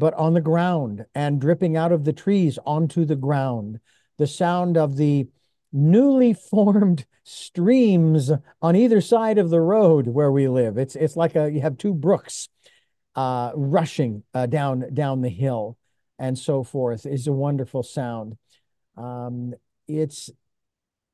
but 0.00 0.14
on 0.14 0.34
the 0.34 0.40
ground 0.40 1.06
and 1.14 1.40
dripping 1.40 1.76
out 1.76 1.92
of 1.92 2.04
the 2.04 2.12
trees 2.12 2.58
onto 2.66 3.04
the 3.04 3.16
ground, 3.16 3.78
the 4.18 4.26
sound 4.26 4.76
of 4.76 4.96
the 4.96 5.28
newly 5.72 6.32
formed 6.50 7.06
streams 7.22 8.32
on 8.60 8.74
either 8.74 9.00
side 9.00 9.38
of 9.38 9.50
the 9.50 9.60
road 9.60 10.08
where 10.08 10.32
we 10.32 10.48
live. 10.48 10.76
It's, 10.78 10.96
it's 10.96 11.16
like 11.16 11.36
a, 11.36 11.50
you 11.52 11.60
have 11.60 11.78
two 11.78 11.94
brooks 11.94 12.48
uh, 13.14 13.52
rushing 13.54 14.24
uh, 14.34 14.46
down 14.46 14.94
down 14.94 15.20
the 15.20 15.28
hill 15.28 15.76
and 16.18 16.38
so 16.38 16.62
forth 16.62 17.06
is 17.06 17.26
a 17.26 17.32
wonderful 17.32 17.82
sound. 17.82 18.36
Um, 18.96 19.54
it's 19.88 20.30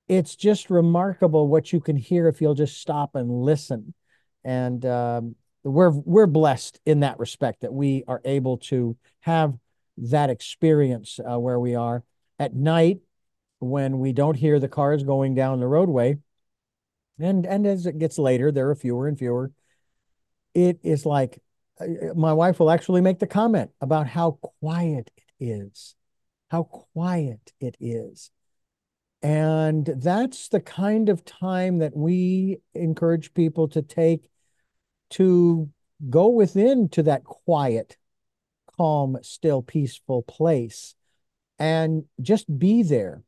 it's 0.09 0.37
just 0.37 0.71
remarkable 0.71 1.49
what 1.49 1.73
you 1.73 1.81
can 1.81 1.97
hear 1.97 2.29
if 2.29 2.41
you'll 2.41 2.55
just 2.55 2.81
stop 2.81 3.15
and 3.15 3.31
listen. 3.31 3.95
And 4.45 4.85
um, 4.85 5.37
we're 5.67 5.91
we're 5.91 6.27
blessed 6.27 6.81
in 6.87 7.01
that 7.01 7.19
respect 7.19 7.63
that 7.63 7.73
we 7.73 8.05
are 8.07 8.21
able 8.25 8.59
to 8.59 8.97
have 9.21 9.55
that 9.97 10.31
experience 10.31 11.19
uh, 11.29 11.39
where 11.39 11.59
we 11.59 11.75
are 11.75 12.05
at 12.39 12.55
night 12.55 12.99
when 13.59 13.99
we 13.99 14.13
don't 14.13 14.37
hear 14.37 14.61
the 14.61 14.69
cars 14.69 15.03
going 15.03 15.35
down 15.35 15.61
the 15.61 15.67
roadway. 15.67 16.19
And 17.19 17.47
and 17.47 17.67
as 17.67 17.87
it 17.87 17.99
gets 17.99 18.19
later, 18.19 18.53
there 18.53 18.71
are 18.71 18.75
fewer 18.75 19.09
and 19.09 19.19
fewer. 19.19 19.51
It 20.55 20.79
is 20.83 21.05
like 21.05 21.43
my 22.15 22.33
wife 22.33 22.59
will 22.59 22.71
actually 22.71 23.01
make 23.01 23.19
the 23.19 23.27
comment 23.27 23.71
about 23.81 24.07
how 24.07 24.39
quiet 24.61 25.11
it 25.17 25.45
is, 25.45 25.95
how 26.51 26.65
quiet 26.65 27.53
it 27.61 27.77
is. 27.81 28.31
And 29.23 29.87
that's 29.87 30.49
the 30.49 30.61
kind 30.61 31.09
of 31.09 31.25
time 31.25 31.79
that 31.79 31.97
we 31.97 32.59
encourage 32.75 33.35
people 33.35 33.69
to 33.69 33.83
take 33.83 34.29
to 35.11 35.71
go 36.11 36.29
within 36.29 36.89
to 36.91 37.03
that 37.05 37.25
quiet, 37.25 37.97
calm, 38.77 39.19
still, 39.23 39.63
peaceful 39.63 40.23
place 40.23 40.95
and 41.59 42.05
just 42.21 42.59
be 42.59 42.83
there. 42.83 43.23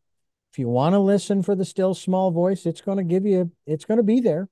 If 0.52 0.58
you 0.58 0.68
want 0.68 0.94
to 0.94 0.98
listen 0.98 1.42
for 1.42 1.54
the 1.54 1.64
still 1.64 1.94
small 1.94 2.30
voice, 2.30 2.66
it's 2.66 2.80
going 2.80 2.98
to 2.98 3.04
give 3.04 3.26
you, 3.26 3.52
it's 3.66 3.84
going 3.84 3.98
to 3.98 4.04
be 4.04 4.20
there. 4.20 4.48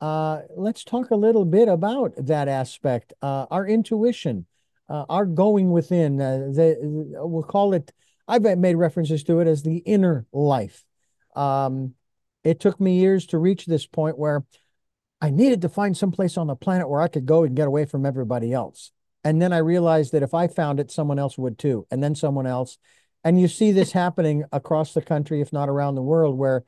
Uh, 0.00 0.40
let's 0.56 0.82
talk 0.82 1.10
a 1.10 1.16
little 1.16 1.44
bit 1.44 1.68
about 1.68 2.12
that 2.16 2.48
aspect, 2.48 3.12
uh, 3.20 3.46
our 3.50 3.66
intuition, 3.66 4.46
uh, 4.88 5.04
our 5.08 5.26
going 5.26 5.70
within. 5.70 6.20
Uh, 6.20 6.38
the, 6.52 6.76
we'll 6.80 7.42
call 7.42 7.74
it, 7.74 7.92
I've 8.26 8.42
made 8.58 8.76
references 8.76 9.22
to 9.24 9.40
it 9.40 9.46
as 9.46 9.62
the 9.62 9.78
inner 9.78 10.26
life. 10.32 10.84
Um, 11.36 11.94
it 12.44 12.60
took 12.60 12.80
me 12.80 12.98
years 12.98 13.26
to 13.26 13.38
reach 13.38 13.66
this 13.66 13.86
point 13.86 14.18
where 14.18 14.44
I 15.20 15.30
needed 15.30 15.62
to 15.62 15.68
find 15.68 15.96
some 15.96 16.12
place 16.12 16.36
on 16.38 16.46
the 16.46 16.56
planet 16.56 16.88
where 16.88 17.00
I 17.00 17.08
could 17.08 17.26
go 17.26 17.44
and 17.44 17.54
get 17.54 17.68
away 17.68 17.84
from 17.84 18.06
everybody 18.06 18.52
else. 18.52 18.92
And 19.22 19.40
then 19.40 19.52
I 19.52 19.58
realized 19.58 20.12
that 20.12 20.22
if 20.22 20.32
I 20.32 20.48
found 20.48 20.80
it, 20.80 20.90
someone 20.90 21.18
else 21.18 21.36
would 21.36 21.58
too, 21.58 21.86
and 21.90 22.02
then 22.02 22.14
someone 22.14 22.46
else. 22.46 22.78
And 23.22 23.38
you 23.38 23.48
see 23.48 23.70
this 23.70 23.92
happening 23.92 24.44
across 24.50 24.94
the 24.94 25.02
country, 25.02 25.42
if 25.42 25.52
not 25.52 25.68
around 25.68 25.94
the 25.94 26.02
world, 26.02 26.38
where 26.38 26.64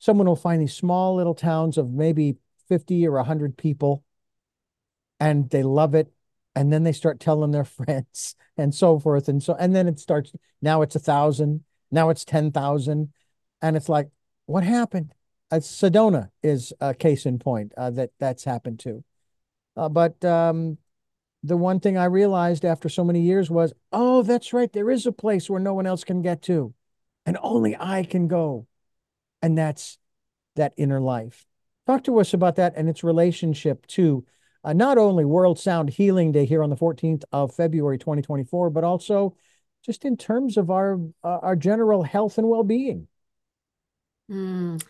someone 0.00 0.26
will 0.26 0.34
find 0.34 0.60
these 0.60 0.74
small 0.74 1.14
little 1.14 1.34
towns 1.34 1.78
of 1.78 1.90
maybe 1.90 2.36
50 2.68 3.06
or 3.06 3.12
100 3.12 3.56
people 3.56 4.02
and 5.20 5.48
they 5.50 5.62
love 5.62 5.94
it 5.94 6.12
and 6.54 6.72
then 6.72 6.82
they 6.82 6.92
start 6.92 7.20
telling 7.20 7.50
their 7.50 7.64
friends 7.64 8.34
and 8.56 8.74
so 8.74 8.98
forth 8.98 9.28
and 9.28 9.42
so 9.42 9.54
and 9.54 9.74
then 9.74 9.88
it 9.88 9.98
starts 9.98 10.32
now 10.60 10.82
it's 10.82 10.96
a 10.96 11.00
thousand 11.00 11.64
now 11.90 12.10
it's 12.10 12.24
10,000 12.24 13.12
and 13.62 13.76
it's 13.76 13.88
like 13.88 14.08
what 14.46 14.64
happened 14.64 15.12
Sedona 15.62 16.30
is 16.42 16.72
a 16.80 16.94
case 16.94 17.26
in 17.26 17.38
point 17.38 17.72
uh, 17.76 17.90
that 17.90 18.10
that's 18.18 18.44
happened 18.44 18.80
to 18.80 19.04
uh, 19.76 19.88
but 19.88 20.24
um, 20.24 20.78
the 21.42 21.56
one 21.56 21.80
thing 21.80 21.98
I 21.98 22.04
realized 22.04 22.64
after 22.64 22.88
so 22.88 23.04
many 23.04 23.20
years 23.20 23.50
was 23.50 23.72
oh 23.92 24.22
that's 24.22 24.52
right 24.52 24.72
there 24.72 24.90
is 24.90 25.06
a 25.06 25.12
place 25.12 25.48
where 25.48 25.60
no 25.60 25.74
one 25.74 25.86
else 25.86 26.04
can 26.04 26.22
get 26.22 26.42
to 26.42 26.74
and 27.26 27.38
only 27.42 27.76
I 27.78 28.04
can 28.04 28.28
go 28.28 28.66
and 29.42 29.56
that's 29.56 29.98
that 30.56 30.72
inner 30.76 31.00
life 31.00 31.46
Talk 31.86 32.04
to 32.04 32.18
us 32.18 32.32
about 32.32 32.56
that 32.56 32.74
and 32.76 32.88
its 32.88 33.04
relationship 33.04 33.86
to 33.88 34.24
uh, 34.62 34.72
not 34.72 34.96
only 34.96 35.24
World 35.24 35.58
Sound 35.58 35.90
Healing 35.90 36.32
Day 36.32 36.46
here 36.46 36.62
on 36.62 36.70
the 36.70 36.76
14th 36.76 37.24
of 37.30 37.54
February 37.54 37.98
2024, 37.98 38.70
but 38.70 38.84
also 38.84 39.36
just 39.84 40.06
in 40.06 40.16
terms 40.16 40.56
of 40.56 40.70
our 40.70 40.98
uh, 41.22 41.38
our 41.42 41.56
general 41.56 42.02
health 42.02 42.38
and 42.38 42.48
well-being. 42.48 43.06
Mm. 44.30 44.82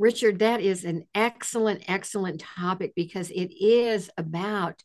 Richard, 0.00 0.38
that 0.38 0.62
is 0.62 0.86
an 0.86 1.04
excellent, 1.14 1.84
excellent 1.86 2.40
topic 2.40 2.94
because 2.96 3.30
it 3.30 3.52
is 3.52 4.08
about 4.16 4.82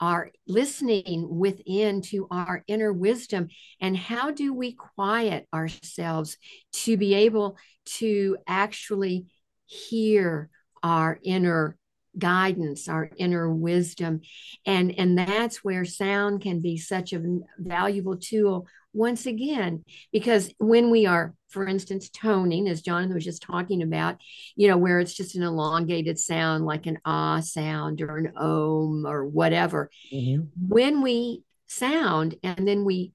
our 0.00 0.32
listening 0.48 1.38
within 1.38 2.02
to 2.02 2.26
our 2.32 2.64
inner 2.66 2.92
wisdom 2.92 3.46
and 3.80 3.96
how 3.96 4.32
do 4.32 4.52
we 4.52 4.72
quiet 4.72 5.46
ourselves 5.54 6.36
to 6.72 6.96
be 6.96 7.14
able 7.14 7.56
to 7.84 8.38
actually 8.48 9.26
hear 9.66 10.50
our 10.82 11.20
inner 11.22 11.78
guidance 12.18 12.88
our 12.88 13.10
inner 13.18 13.52
wisdom. 13.52 14.20
And 14.64 14.98
and 14.98 15.18
that's 15.18 15.62
where 15.62 15.84
sound 15.84 16.40
can 16.42 16.60
be 16.60 16.76
such 16.78 17.12
a 17.12 17.22
valuable 17.58 18.16
tool 18.16 18.66
once 18.96 19.26
again 19.26 19.84
because 20.12 20.52
when 20.58 20.90
we 20.90 21.06
are 21.06 21.34
for 21.48 21.66
instance 21.66 22.08
toning 22.08 22.68
as 22.68 22.82
jonathan 22.82 23.14
was 23.14 23.24
just 23.24 23.42
talking 23.42 23.82
about 23.82 24.16
you 24.56 24.68
know 24.68 24.76
where 24.76 25.00
it's 25.00 25.14
just 25.14 25.36
an 25.36 25.42
elongated 25.42 26.18
sound 26.18 26.64
like 26.64 26.86
an 26.86 26.98
ah 27.04 27.40
sound 27.40 28.00
or 28.00 28.16
an 28.16 28.32
om 28.36 29.06
or 29.06 29.24
whatever 29.26 29.90
mm-hmm. 30.12 30.42
when 30.68 31.02
we 31.02 31.42
sound 31.66 32.34
and 32.42 32.66
then 32.66 32.84
we 32.84 33.12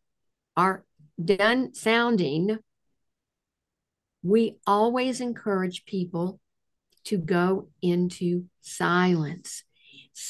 are 0.55 0.83
done 1.23 1.73
sounding 1.73 2.57
we 4.23 4.57
always 4.67 5.19
encourage 5.19 5.85
people 5.85 6.39
to 7.05 7.17
go 7.17 7.67
into 7.81 8.45
silence. 8.61 9.63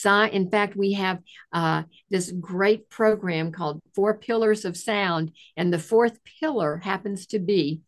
In 0.06 0.50
fact, 0.50 0.76
we 0.76 0.94
have 0.94 1.20
uh, 1.54 1.84
this 2.10 2.32
great 2.32 2.90
program 2.90 3.52
called 3.52 3.82
Four 3.96 4.18
Pillars 4.18 4.66
of 4.66 4.78
Sound, 4.78 5.32
and 5.58 5.74
the 5.74 5.80
fourth 5.80 6.20
pillar 6.40 6.78
happens 6.78 7.28
to 7.28 7.40
be 7.40 7.82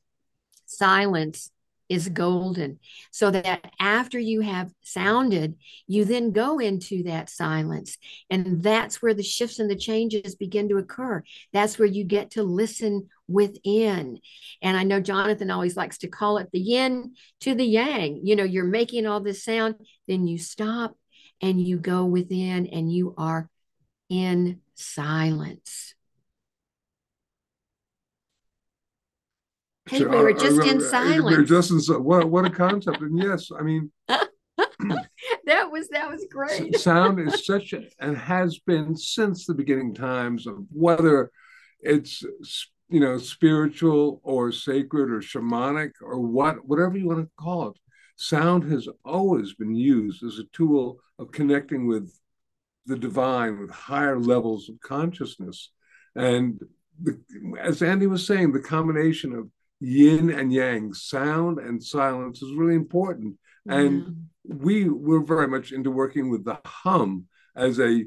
silence 0.66 1.52
is 1.90 2.10
golden. 2.10 2.80
So 3.12 3.30
that 3.32 3.72
after 3.80 4.18
you 4.18 4.42
have 4.42 4.72
sounded, 4.82 5.56
you 5.88 6.06
then 6.06 6.32
go 6.32 6.60
into 6.60 7.04
that 7.04 7.30
silence. 7.30 7.98
And 8.30 8.64
that's 8.64 9.02
where 9.02 9.14
the 9.14 9.24
shifts 9.24 9.60
and 9.60 9.70
the 9.70 9.76
changes 9.76 10.36
begin 10.36 10.70
to 10.70 10.78
occur. 10.78 11.24
That's 11.52 11.78
where 11.78 11.88
you 11.88 12.04
get 12.04 12.32
to 12.32 12.44
listen 12.44 13.10
within. 13.28 14.20
And 14.62 14.78
I 14.78 14.84
know 14.84 15.00
Jonathan 15.00 15.52
always 15.52 15.78
likes 15.78 16.00
to 16.00 16.08
call 16.08 16.38
it 16.38 16.50
the 16.52 16.60
yin 16.60 17.14
to 17.42 17.54
the 17.54 17.66
yang. 17.66 18.22
You 18.24 18.36
know, 18.36 18.44
you're 18.44 18.64
making 18.64 19.06
all 19.06 19.20
this 19.20 19.44
sound, 19.44 19.76
then 20.08 20.26
you 20.26 20.38
stop 20.38 20.96
and 21.44 21.60
you 21.60 21.78
go 21.78 22.06
within 22.06 22.68
and 22.68 22.92
you 22.92 23.14
are 23.18 23.50
in 24.10 24.62
silence. 24.76 25.94
Hey, 29.90 30.00
so, 30.00 30.08
we 30.08 30.16
were 30.16 30.32
just 30.32 30.62
uh, 30.62 30.64
in 30.64 30.80
silence. 30.80 31.26
We 31.26 31.36
were 31.36 31.44
just 31.44 31.72
in 31.72 32.02
what 32.02 32.30
what 32.30 32.46
a 32.46 32.50
concept. 32.50 33.02
and 33.02 33.22
yes, 33.22 33.50
I 33.58 33.62
mean 33.62 33.92
that 34.08 35.70
was 35.70 35.90
that 35.90 36.10
was 36.10 36.26
great. 36.32 36.80
sound 36.80 37.20
is 37.20 37.46
such 37.46 37.74
a, 37.74 37.82
and 38.00 38.18
has 38.18 38.60
been 38.60 38.96
since 38.96 39.46
the 39.46 39.54
beginning 39.54 39.94
times 39.94 40.48
of 40.48 40.64
whether 40.72 41.30
it's 41.82 42.24
you 42.88 43.02
know 43.02 43.18
spiritual 43.18 44.22
or 44.24 44.54
sacred 44.54 45.12
or 45.12 45.20
shamanic 45.20 45.92
or 46.02 46.20
what 46.20 46.66
whatever 46.66 46.98
you 46.98 47.08
want 47.08 47.20
to 47.20 47.30
call 47.38 47.68
it. 47.68 47.78
Sound 48.16 48.72
has 48.72 48.88
always 49.04 49.56
been 49.56 49.76
used 49.76 50.24
as 50.24 50.38
a 50.38 50.46
tool 50.54 51.00
of 51.24 51.32
connecting 51.32 51.88
with 51.88 52.12
the 52.86 52.98
divine, 52.98 53.60
with 53.60 53.72
higher 53.72 54.20
levels 54.20 54.70
of 54.70 54.80
consciousness, 54.82 55.72
and 56.16 56.60
the, 57.02 57.20
as 57.60 57.82
Andy 57.82 58.08
was 58.08 58.26
saying, 58.26 58.52
the 58.52 58.60
combination 58.60 59.34
of 59.34 59.50
yin 59.80 60.30
and 60.30 60.54
yang, 60.54 60.94
sound 60.94 61.60
and 61.60 61.84
silence 61.84 62.42
is 62.42 62.54
really 62.54 62.76
important. 62.76 63.36
And 63.68 64.28
we 64.46 64.90
were 64.90 65.24
very 65.24 65.48
much 65.48 65.72
into 65.72 65.90
working 65.90 66.30
with 66.30 66.44
the 66.44 66.60
hum 66.66 67.26
as 67.56 67.80
a 67.80 68.06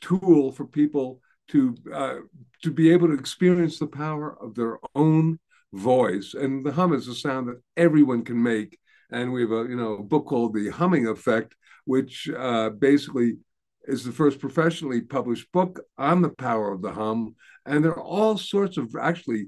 tool 0.00 0.52
for 0.52 0.64
people 0.64 1.20
to 1.48 1.74
uh, 1.92 2.16
to 2.62 2.70
be 2.70 2.92
able 2.92 3.08
to 3.08 3.14
experience 3.14 3.78
the 3.78 3.86
power 3.86 4.36
of 4.42 4.54
their 4.54 4.78
own 4.94 5.38
voice. 5.72 6.34
And 6.34 6.64
the 6.64 6.72
hum 6.72 6.92
is 6.92 7.08
a 7.08 7.14
sound 7.14 7.48
that 7.48 7.62
everyone 7.76 8.24
can 8.24 8.42
make. 8.42 8.78
And 9.10 9.32
we 9.32 9.42
have 9.42 9.52
a 9.52 9.66
you 9.68 9.76
know 9.76 9.94
a 9.94 10.02
book 10.02 10.26
called 10.26 10.54
The 10.54 10.68
Humming 10.68 11.06
Effect, 11.06 11.54
which 11.88 12.28
uh, 12.36 12.68
basically 12.68 13.38
is 13.84 14.04
the 14.04 14.12
first 14.12 14.38
professionally 14.40 15.00
published 15.00 15.50
book 15.52 15.80
on 15.96 16.20
the 16.20 16.28
power 16.28 16.70
of 16.70 16.82
the 16.82 16.92
hum. 16.92 17.34
And 17.64 17.82
there 17.82 17.92
are 17.92 18.02
all 18.02 18.36
sorts 18.36 18.76
of 18.76 18.94
actually 19.00 19.46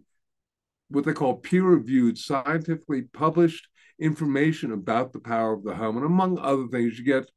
what 0.88 1.04
they 1.04 1.12
call 1.12 1.34
peer-reviewed, 1.36 2.16
scientifically 2.16 3.02
published 3.02 3.68
information 4.00 4.72
about 4.72 5.12
the 5.12 5.20
power 5.20 5.52
of 5.52 5.64
the 5.64 5.74
hum. 5.74 5.98
And 5.98 6.06
among 6.06 6.38
other 6.38 6.66
things, 6.68 6.98
you 6.98 7.04
get 7.04 7.30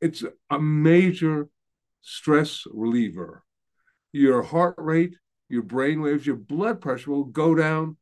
it's 0.00 0.22
a 0.48 0.60
major 0.60 1.48
stress 2.02 2.62
reliever. 2.72 3.42
Your 4.12 4.42
heart 4.42 4.76
rate, 4.78 5.16
your 5.48 5.62
brain 5.62 6.00
waves, 6.02 6.24
your 6.24 6.36
blood 6.36 6.80
pressure 6.80 7.10
will 7.10 7.24
go 7.24 7.56
down 7.56 7.96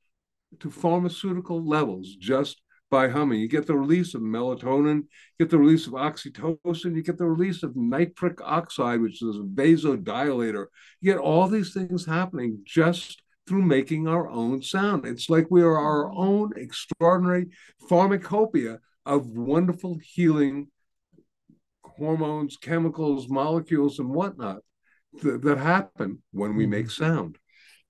to 0.61 0.71
pharmaceutical 0.71 1.67
levels 1.67 2.15
just 2.17 2.61
by 2.95 3.09
humming. 3.09 3.41
You 3.41 3.49
get 3.49 3.67
the 3.67 3.77
release 3.77 4.15
of 4.15 4.23
melatonin, 4.23 4.99
you 4.99 5.07
get 5.41 5.51
the 5.51 5.59
release 5.59 5.89
of 5.89 5.95
oxytocin, 5.95 6.95
you 6.95 7.03
get 7.03 7.19
the 7.19 7.27
release 7.27 7.65
of 7.65 7.75
nitric 7.75 8.41
oxide, 8.41 9.01
which 9.01 9.21
is 9.21 9.35
a 9.35 9.41
vasodilator. 9.41 10.67
You 11.01 11.13
get 11.13 11.19
all 11.19 11.49
these 11.49 11.75
things 11.75 12.07
happening 12.07 12.61
just 12.65 13.21
through 13.49 13.63
making 13.63 14.07
our 14.07 14.29
own 14.29 14.63
sound. 14.63 15.07
It's 15.07 15.29
like 15.29 15.49
we 15.51 15.63
are 15.63 15.77
our 15.77 16.09
own 16.13 16.53
extraordinary 16.57 17.47
pharmacopoeia 17.89 18.79
of 19.05 19.27
wonderful 19.27 19.99
healing 20.01 20.69
hormones, 21.83 22.57
chemicals, 22.57 23.29
molecules, 23.29 23.99
and 23.99 24.11
whatnot 24.11 24.59
th- 25.21 25.41
that 25.41 25.59
happen 25.59 26.23
when 26.31 26.55
we 26.55 26.65
make 26.65 26.87
mm-hmm. 26.87 27.05
sound. 27.05 27.39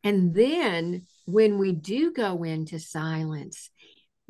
And 0.03 0.35
then 0.35 1.07
when 1.27 1.59
we 1.59 1.73
do 1.73 2.11
go 2.11 2.43
into 2.43 2.79
silence, 2.79 3.69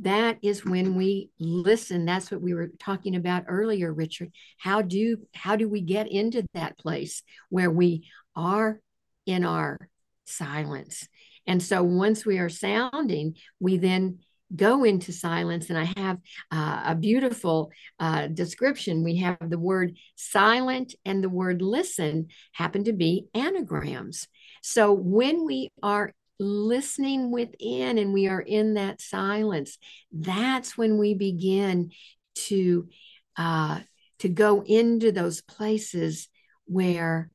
that 0.01 0.39
is 0.43 0.65
when 0.65 0.97
we 0.97 1.31
listen 1.39 2.05
that's 2.05 2.31
what 2.31 2.41
we 2.41 2.53
were 2.53 2.71
talking 2.79 3.15
about 3.15 3.45
earlier 3.47 3.93
richard 3.93 4.31
how 4.59 4.83
do 4.83 5.19
how 5.35 5.55
do 5.57 5.69
we 5.69 5.81
get 5.81 6.11
into 6.11 6.45
that 6.55 6.77
place 6.79 7.23
where 7.49 7.71
we 7.71 8.09
are 8.35 8.81
in 9.27 9.45
our 9.45 9.89
silence 10.25 11.07
and 11.47 11.63
so 11.63 11.83
once 11.83 12.25
we 12.25 12.39
are 12.39 12.49
sounding, 12.49 13.37
we 13.61 13.77
then 13.77 14.21
go 14.55 14.85
into 14.85 15.13
silence. 15.13 15.69
And 15.69 15.79
I 15.79 15.93
have 15.97 16.19
uh, 16.51 16.83
a 16.87 16.95
beautiful 16.95 17.71
uh, 17.99 18.29
description. 18.29 19.05
We 19.05 19.17
have 19.17 19.39
the 19.41 19.59
word 19.59 19.97
silent 20.17 20.95
and 21.05 21.23
the 21.23 21.29
word 21.29 21.61
listen 21.61 22.29
happen 22.53 22.85
to 22.85 22.93
be 22.93 23.27
anagrams. 23.35 24.29
So 24.63 24.93
when 24.93 25.45
we 25.45 25.71
are 25.83 26.13
listening 26.39 27.31
within 27.31 27.99
and 27.99 28.13
we 28.13 28.29
are 28.29 28.41
in 28.41 28.75
that 28.75 29.01
silence, 29.01 29.79
that's 30.13 30.77
when 30.77 30.99
we 30.99 31.15
begin 31.15 31.91
to 32.35 32.89
uh, 33.37 33.81
to 34.19 34.29
go 34.29 34.63
into 34.63 35.13
those 35.13 35.41
places 35.41 36.29
where 36.67 37.31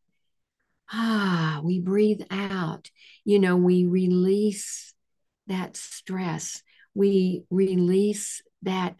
ah, 0.91 1.62
we 1.64 1.80
breathe 1.80 2.22
out. 2.32 2.89
You 3.26 3.39
know, 3.39 3.56
we 3.56 3.86
release 3.86 4.93
that 5.47 5.78
stress, 5.78 6.62
we 6.93 7.43
release 7.50 8.41
that 8.64 8.95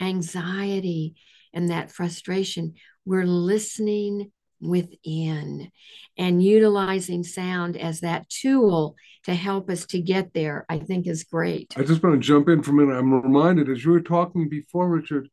anxiety 0.00 1.14
and 1.52 1.70
that 1.70 1.90
frustration. 1.90 2.74
We're 3.04 3.26
listening 3.26 4.32
within 4.60 5.70
and 6.18 6.42
utilizing 6.42 7.24
sound 7.24 7.76
as 7.76 8.00
that 8.00 8.28
tool 8.28 8.96
to 9.24 9.34
help 9.34 9.70
us 9.70 9.86
to 9.86 10.00
get 10.00 10.32
there, 10.34 10.64
I 10.68 10.78
think 10.78 11.06
is 11.06 11.24
great. 11.24 11.74
I 11.76 11.82
just 11.82 12.02
want 12.02 12.14
to 12.20 12.26
jump 12.26 12.48
in 12.48 12.62
for 12.62 12.70
a 12.70 12.74
minute. 12.74 12.98
I'm 12.98 13.22
reminded 13.22 13.68
as 13.68 13.84
you 13.84 13.92
were 13.92 14.00
talking 14.00 14.48
before, 14.48 14.88
Richard, 14.88 15.28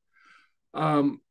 um, 0.74 1.22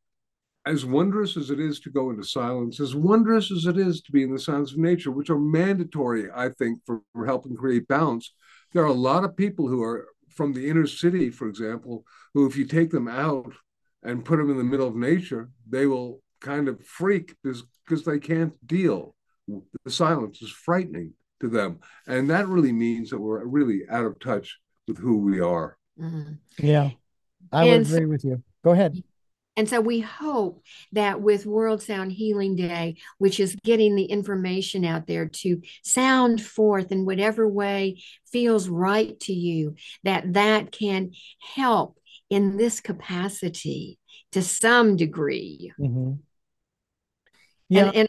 as 0.65 0.85
wondrous 0.85 1.37
as 1.37 1.51
it 1.51 1.61
is 1.61 1.79
to 1.81 1.91
go 1.91 2.11
into 2.11 2.25
silence, 2.25 2.81
as 2.81 2.95
wondrous 2.95 3.53
as 3.53 3.67
it 3.67 3.79
is 3.79 4.03
to 4.03 4.13
be 4.13 4.23
in 4.23 4.33
the 4.33 4.39
sounds 4.39 4.73
of 4.73 4.79
nature, 4.79 5.13
which 5.13 5.31
are 5.31 5.39
mandatory, 5.39 6.29
I 6.35 6.49
think, 6.49 6.81
for, 6.85 7.03
for 7.13 7.25
helping 7.25 7.57
create 7.57 7.87
balance, 7.87 8.35
there 8.73 8.83
are 8.83 8.87
a 8.87 8.93
lot 8.93 9.25
of 9.25 9.37
people 9.37 9.69
who 9.69 9.83
are 9.83 10.09
from 10.29 10.53
the 10.53 10.69
inner 10.69 10.87
city, 10.87 11.31
for 11.31 11.49
example, 11.49 12.05
who, 12.35 12.47
if 12.47 12.57
you 12.57 12.67
take 12.67 12.91
them 12.91 13.09
out 13.09 13.55
and 14.03 14.25
put 14.25 14.37
them 14.37 14.51
in 14.51 14.59
the 14.59 14.65
middle 14.65 14.89
of 14.89 14.97
nature, 14.97 15.51
they 15.69 15.87
will 15.87 16.21
kind 16.41 16.69
of 16.69 16.85
freak 16.85 17.35
because, 17.43 17.65
because 17.85 18.05
they 18.05 18.19
can't 18.19 18.55
deal. 18.67 19.15
The 19.49 19.91
silence 19.91 20.43
is 20.43 20.51
frightening 20.51 21.13
to 21.41 21.49
them. 21.49 21.81
And 22.07 22.31
that 22.31 22.49
really 22.49 22.73
means 22.73 23.11
that 23.11 23.21
we're 23.21 23.45
really 23.45 23.83
out 23.89 24.05
of 24.05 24.19
touch 24.19 24.59
with 24.89 24.99
who 24.99 25.19
we 25.19 25.41
are. 25.41 25.77
Mm-hmm. 26.01 26.33
Yeah, 26.59 26.91
I 27.53 27.65
and 27.67 27.87
would 27.87 27.95
agree 27.95 28.07
with 28.07 28.25
you 28.25 28.43
Go 28.67 28.73
ahead. 28.73 29.01
And 29.57 29.69
so 29.69 29.81
we 29.81 30.03
and 30.03 30.05
so 30.05 30.21
we 30.27 30.33
hope 30.33 30.63
that 30.93 31.21
with 31.21 31.47
World 31.47 31.81
Sound 31.81 32.11
Healing 32.11 32.57
Day, 32.57 32.97
which 33.19 33.39
is 33.39 33.57
getting 33.65 33.95
the 33.95 34.05
information 34.07 34.85
out 34.85 35.07
there 35.07 35.29
to 35.29 35.63
sound 35.85 36.43
forth 36.43 36.91
in 36.91 37.07
whatever 37.07 37.47
way 37.49 38.03
feels 38.33 38.69
right 38.69 39.19
to 39.21 39.33
you, 39.33 39.77
that 40.03 40.33
that 40.33 40.73
can 40.73 41.13
help 41.55 41.97
in 42.29 42.57
this 42.57 42.81
capacity 42.81 44.01
to 44.33 44.43
some 44.43 44.97
degree. 44.97 45.73
Mm-hmm. 45.79 46.15
Yeah. 47.69 47.87
And, 47.87 47.97
and 47.97 48.09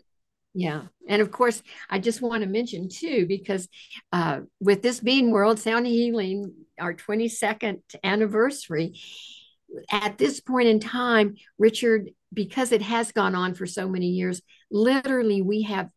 yeah. 0.54 0.82
And 1.08 1.22
of 1.22 1.32
course, 1.32 1.62
I 1.90 2.00
just 2.00 2.22
want 2.22 2.44
to 2.44 2.50
mention 2.50 2.90
too, 2.90 3.26
because 3.28 3.68
uh, 4.12 4.42
with 4.60 4.82
this 4.82 5.00
being 5.00 5.32
World 5.32 5.60
Sound 5.60 5.86
Healing, 5.88 6.54
our 6.80 6.94
22nd 6.94 7.82
anniversary, 8.04 9.00
at 9.92 10.18
this 10.18 10.40
point 10.40 10.68
in 10.68 10.80
time, 10.80 11.36
Richard, 11.58 12.10
because 12.34 12.72
it 12.72 12.82
has 12.82 13.12
gone 13.12 13.36
on 13.36 13.54
for 13.54 13.66
so 13.66 13.88
many 13.88 14.08
years, 14.08 14.42
literally 14.72 15.42
we 15.42 15.64
have 15.64 15.90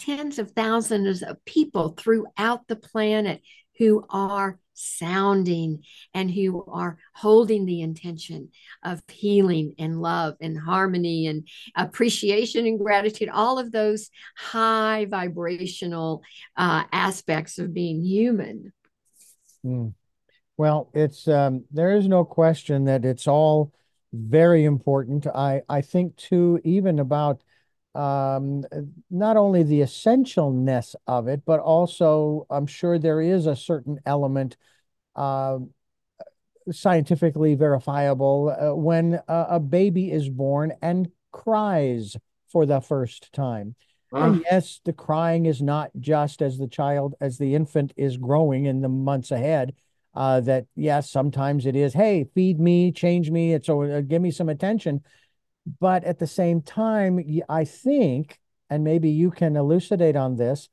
tens 0.00 0.38
of 0.38 0.50
thousands 0.50 1.22
of 1.22 1.44
people 1.44 1.94
throughout 1.96 2.66
the 2.68 2.76
planet 2.76 3.40
who 3.78 4.04
are 4.10 4.58
sounding 4.74 5.84
and 6.12 6.30
who 6.30 6.64
are 6.66 6.98
holding 7.14 7.64
the 7.64 7.80
intention 7.80 8.50
of 8.82 9.02
healing 9.08 9.74
and 9.78 10.00
love 10.00 10.34
and 10.40 10.58
harmony 10.58 11.26
and 11.26 11.46
appreciation 11.76 12.66
and 12.66 12.78
gratitude, 12.78 13.28
all 13.28 13.58
of 13.58 13.72
those 13.72 14.10
high 14.36 15.06
vibrational 15.08 16.22
uh, 16.56 16.84
aspects 16.92 17.58
of 17.58 17.72
being 17.72 18.02
human. 18.02 18.72
Mm. 19.64 19.94
Well, 20.56 20.90
it's 20.94 21.26
um, 21.26 21.64
there 21.72 21.96
is 21.96 22.06
no 22.06 22.24
question 22.24 22.84
that 22.84 23.04
it's 23.04 23.26
all 23.26 23.72
very 24.12 24.64
important. 24.64 25.26
I 25.26 25.62
I 25.68 25.80
think 25.80 26.16
too, 26.16 26.60
even 26.62 27.00
about 27.00 27.42
um, 27.94 28.64
not 29.10 29.36
only 29.36 29.62
the 29.62 29.80
essentialness 29.80 30.94
of 31.06 31.28
it, 31.28 31.42
but 31.44 31.60
also 31.60 32.46
I'm 32.50 32.66
sure 32.66 32.98
there 32.98 33.20
is 33.20 33.46
a 33.46 33.56
certain 33.56 34.00
element 34.04 34.56
uh, 35.14 35.58
scientifically 36.70 37.54
verifiable 37.54 38.56
uh, 38.58 38.74
when 38.74 39.20
a, 39.28 39.46
a, 39.50 39.60
baby 39.60 40.10
is 40.10 40.28
born 40.28 40.72
and 40.82 41.08
cries 41.30 42.16
for 42.48 42.66
the 42.66 42.80
first 42.80 43.32
time. 43.32 43.76
Uh. 44.12 44.18
And 44.18 44.44
yes, 44.50 44.80
the 44.84 44.92
crying 44.92 45.46
is 45.46 45.62
not 45.62 45.90
just 46.00 46.42
as 46.42 46.58
the 46.58 46.68
child, 46.68 47.14
as 47.20 47.38
the 47.38 47.54
infant 47.54 47.92
is 47.96 48.16
growing 48.16 48.66
in 48.66 48.80
the 48.80 48.88
months 48.88 49.30
ahead 49.30 49.74
uh, 50.14 50.40
that 50.40 50.66
yes, 50.76 51.10
sometimes 51.10 51.66
it 51.66 51.76
is, 51.76 51.92
hey, 51.92 52.24
feed 52.34 52.60
me, 52.60 52.92
change 52.92 53.30
me, 53.30 53.52
it's 53.52 53.68
uh, 53.68 54.02
give 54.06 54.22
me 54.22 54.30
some 54.30 54.48
attention. 54.48 55.02
But 55.80 56.04
at 56.04 56.18
the 56.18 56.26
same 56.26 56.60
time, 56.60 57.20
I 57.48 57.64
think, 57.64 58.38
and 58.68 58.84
maybe 58.84 59.10
you 59.10 59.30
can 59.30 59.56
elucidate 59.56 60.16
on 60.16 60.36
this, 60.36 60.68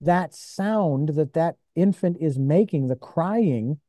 that 0.00 0.34
sound 0.34 1.10
that 1.10 1.32
that 1.32 1.56
infant 1.74 2.18
is 2.20 2.38
making, 2.38 2.86
the 2.86 2.96
crying, 2.96 3.80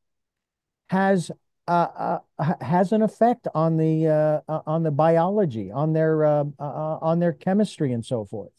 has 0.89 1.31
uh, 1.67 2.19
uh, 2.39 2.53
has 2.61 2.91
an 2.91 3.03
effect 3.03 3.47
on 3.53 3.77
the 3.77 4.07
uh, 4.07 4.51
uh 4.51 4.61
on 4.65 4.81
the 4.81 4.91
biology, 4.91 5.71
on 5.71 5.93
their 5.93 6.25
uh, 6.25 6.43
uh, 6.59 6.97
on 7.01 7.19
their 7.19 7.33
chemistry, 7.33 7.93
and 7.93 8.03
so 8.03 8.25
forth. 8.25 8.51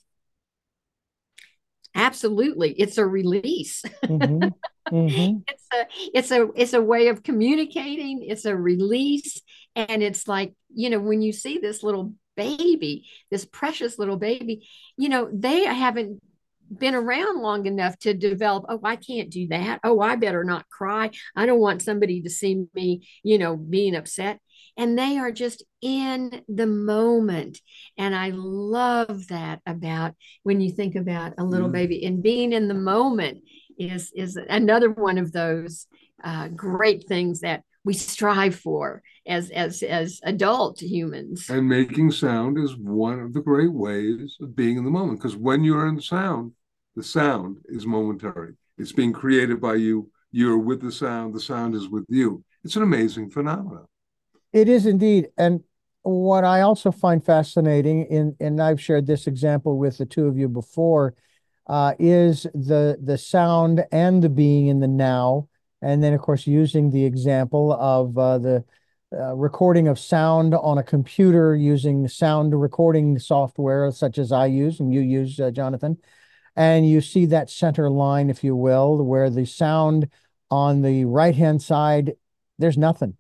Absolutely, 1.95 2.73
it's 2.73 2.99
a 2.99 3.07
release. 3.07 3.83
Mm-hmm. 4.05 4.49
Mm-hmm. 4.91 5.39
it's 5.47 5.69
a 5.73 5.87
it's 6.19 6.31
a 6.33 6.49
it's 6.57 6.73
a 6.73 6.83
way 6.83 7.09
of 7.09 7.23
communicating. 7.23 8.25
It's 8.27 8.45
a 8.45 8.57
release, 8.57 9.41
and 9.77 10.03
it's 10.03 10.27
like 10.29 10.55
you 10.73 10.91
know 10.91 11.01
when 11.01 11.23
you 11.23 11.33
see 11.33 11.59
this 11.59 11.83
little 11.83 12.15
baby, 12.37 13.07
this 13.31 13.45
precious 13.45 13.99
little 13.99 14.17
baby, 14.17 14.69
you 14.97 15.09
know 15.09 15.29
they 15.33 15.65
haven't 15.65 16.23
been 16.77 16.95
around 16.95 17.43
long 17.43 17.67
enough 17.67 17.99
to 17.99 18.15
develop 18.15 18.65
oh 18.69 18.81
i 18.85 18.95
can't 18.95 19.31
do 19.31 19.49
that. 19.49 19.81
Oh 19.83 20.01
i 20.01 20.17
better 20.17 20.45
not 20.45 20.69
cry. 20.69 21.11
I 21.35 21.47
don't 21.47 21.61
want 21.61 21.83
somebody 21.83 22.23
to 22.23 22.31
see 22.31 22.65
me 22.75 23.07
you 23.23 23.39
know 23.39 23.57
being 23.57 23.97
upset. 23.97 24.39
And 24.77 24.97
they 24.97 25.19
are 25.19 25.33
just 25.33 25.65
in 25.83 26.43
the 26.49 26.67
moment. 26.67 27.59
And 27.99 28.15
i 28.15 28.31
love 28.33 29.29
that 29.29 29.61
about 29.67 30.15
when 30.45 30.61
you 30.61 30.71
think 30.71 30.95
about 30.95 31.35
a 31.39 31.45
little 31.45 31.69
mm. 31.69 31.73
baby 31.73 32.05
and 32.05 32.23
being 32.23 32.53
in 32.53 32.69
the 32.69 32.75
moment 32.75 33.43
is 33.79 34.13
is 34.15 34.37
another 34.37 34.91
one 34.91 35.19
of 35.19 35.33
those 35.33 35.87
uh, 36.23 36.49
great 36.49 37.09
things 37.09 37.41
that 37.41 37.63
we 37.85 37.95
strive 37.95 38.55
for 38.55 39.03
as 39.31 39.51
as 39.51 39.83
as 39.83 40.21
adult 40.25 40.81
humans. 40.81 41.49
And 41.49 41.69
making 41.69 42.11
sound 42.11 42.59
is 42.59 42.77
one 42.77 43.21
of 43.21 43.33
the 43.33 43.41
great 43.41 43.73
ways 43.73 44.37
of 44.41 44.57
being 44.57 44.77
in 44.77 44.85
the 44.85 44.91
moment 44.91 45.19
because 45.19 45.37
when 45.37 45.65
you're 45.65 45.87
in 45.87 46.01
sound, 46.01 46.53
the 46.97 47.03
sound 47.03 47.59
is 47.67 47.87
momentary. 47.87 48.55
It's 48.77 48.93
being 48.93 49.13
created 49.13 49.61
by 49.61 49.77
you. 49.77 50.11
You're 50.33 50.59
with 50.59 50.81
the 50.81 50.93
sound. 50.93 51.35
The 51.35 51.41
sound 51.41 51.75
is 51.75 51.89
with 51.89 52.05
you. 52.09 52.45
It's 52.65 52.77
an 52.77 52.83
amazing 52.83 53.31
phenomenon. 53.31 53.87
It 54.53 54.69
is 54.69 54.87
indeed, 54.87 55.29
and 55.39 55.63
what 56.03 56.45
I 56.45 56.63
also 56.63 56.91
find 56.91 57.25
fascinating 57.25 58.07
in 58.07 58.37
and 58.41 58.61
I've 58.61 58.81
shared 58.81 59.07
this 59.07 59.27
example 59.27 59.79
with 59.79 59.99
the 59.99 60.07
two 60.07 60.27
of 60.27 60.37
you 60.37 60.49
before 60.49 61.15
uh, 61.69 61.95
is 61.99 62.45
the 62.55 62.99
the 63.03 63.17
sound 63.17 63.85
and 63.93 64.23
the 64.23 64.29
being 64.29 64.67
in 64.67 64.81
the 64.81 64.89
now, 64.89 65.49
and 65.83 66.03
then 66.03 66.13
of 66.15 66.21
course 66.21 66.47
using 66.47 66.91
the 66.91 67.05
example 67.05 67.73
of 67.73 68.19
uh, 68.19 68.39
the 68.39 68.65
uh, 69.13 69.35
recording 69.35 69.89
of 69.89 69.99
sound 69.99 70.55
on 70.55 70.79
a 70.79 70.83
computer 70.83 71.55
using 71.55 72.07
sound 72.09 72.59
recording 72.59 73.19
software 73.19 73.91
such 73.91 74.19
as 74.19 74.33
I 74.33 74.47
use 74.47 74.81
and 74.81 74.93
you 74.93 75.01
use, 75.01 75.39
uh, 75.41 75.51
Jonathan, 75.51 75.99
and 76.57 76.89
you 76.89 77.01
see 77.01 77.27
that 77.27 77.51
center 77.51 77.91
line, 77.91 78.31
if 78.31 78.45
you 78.45 78.55
will, 78.55 79.05
where 79.05 79.31
the 79.31 79.47
sound 79.47 80.09
on 80.51 80.83
the 80.83 81.05
right 81.05 81.35
hand 81.35 81.63
side, 81.63 82.13
there's 82.59 82.79
nothing. 82.79 83.17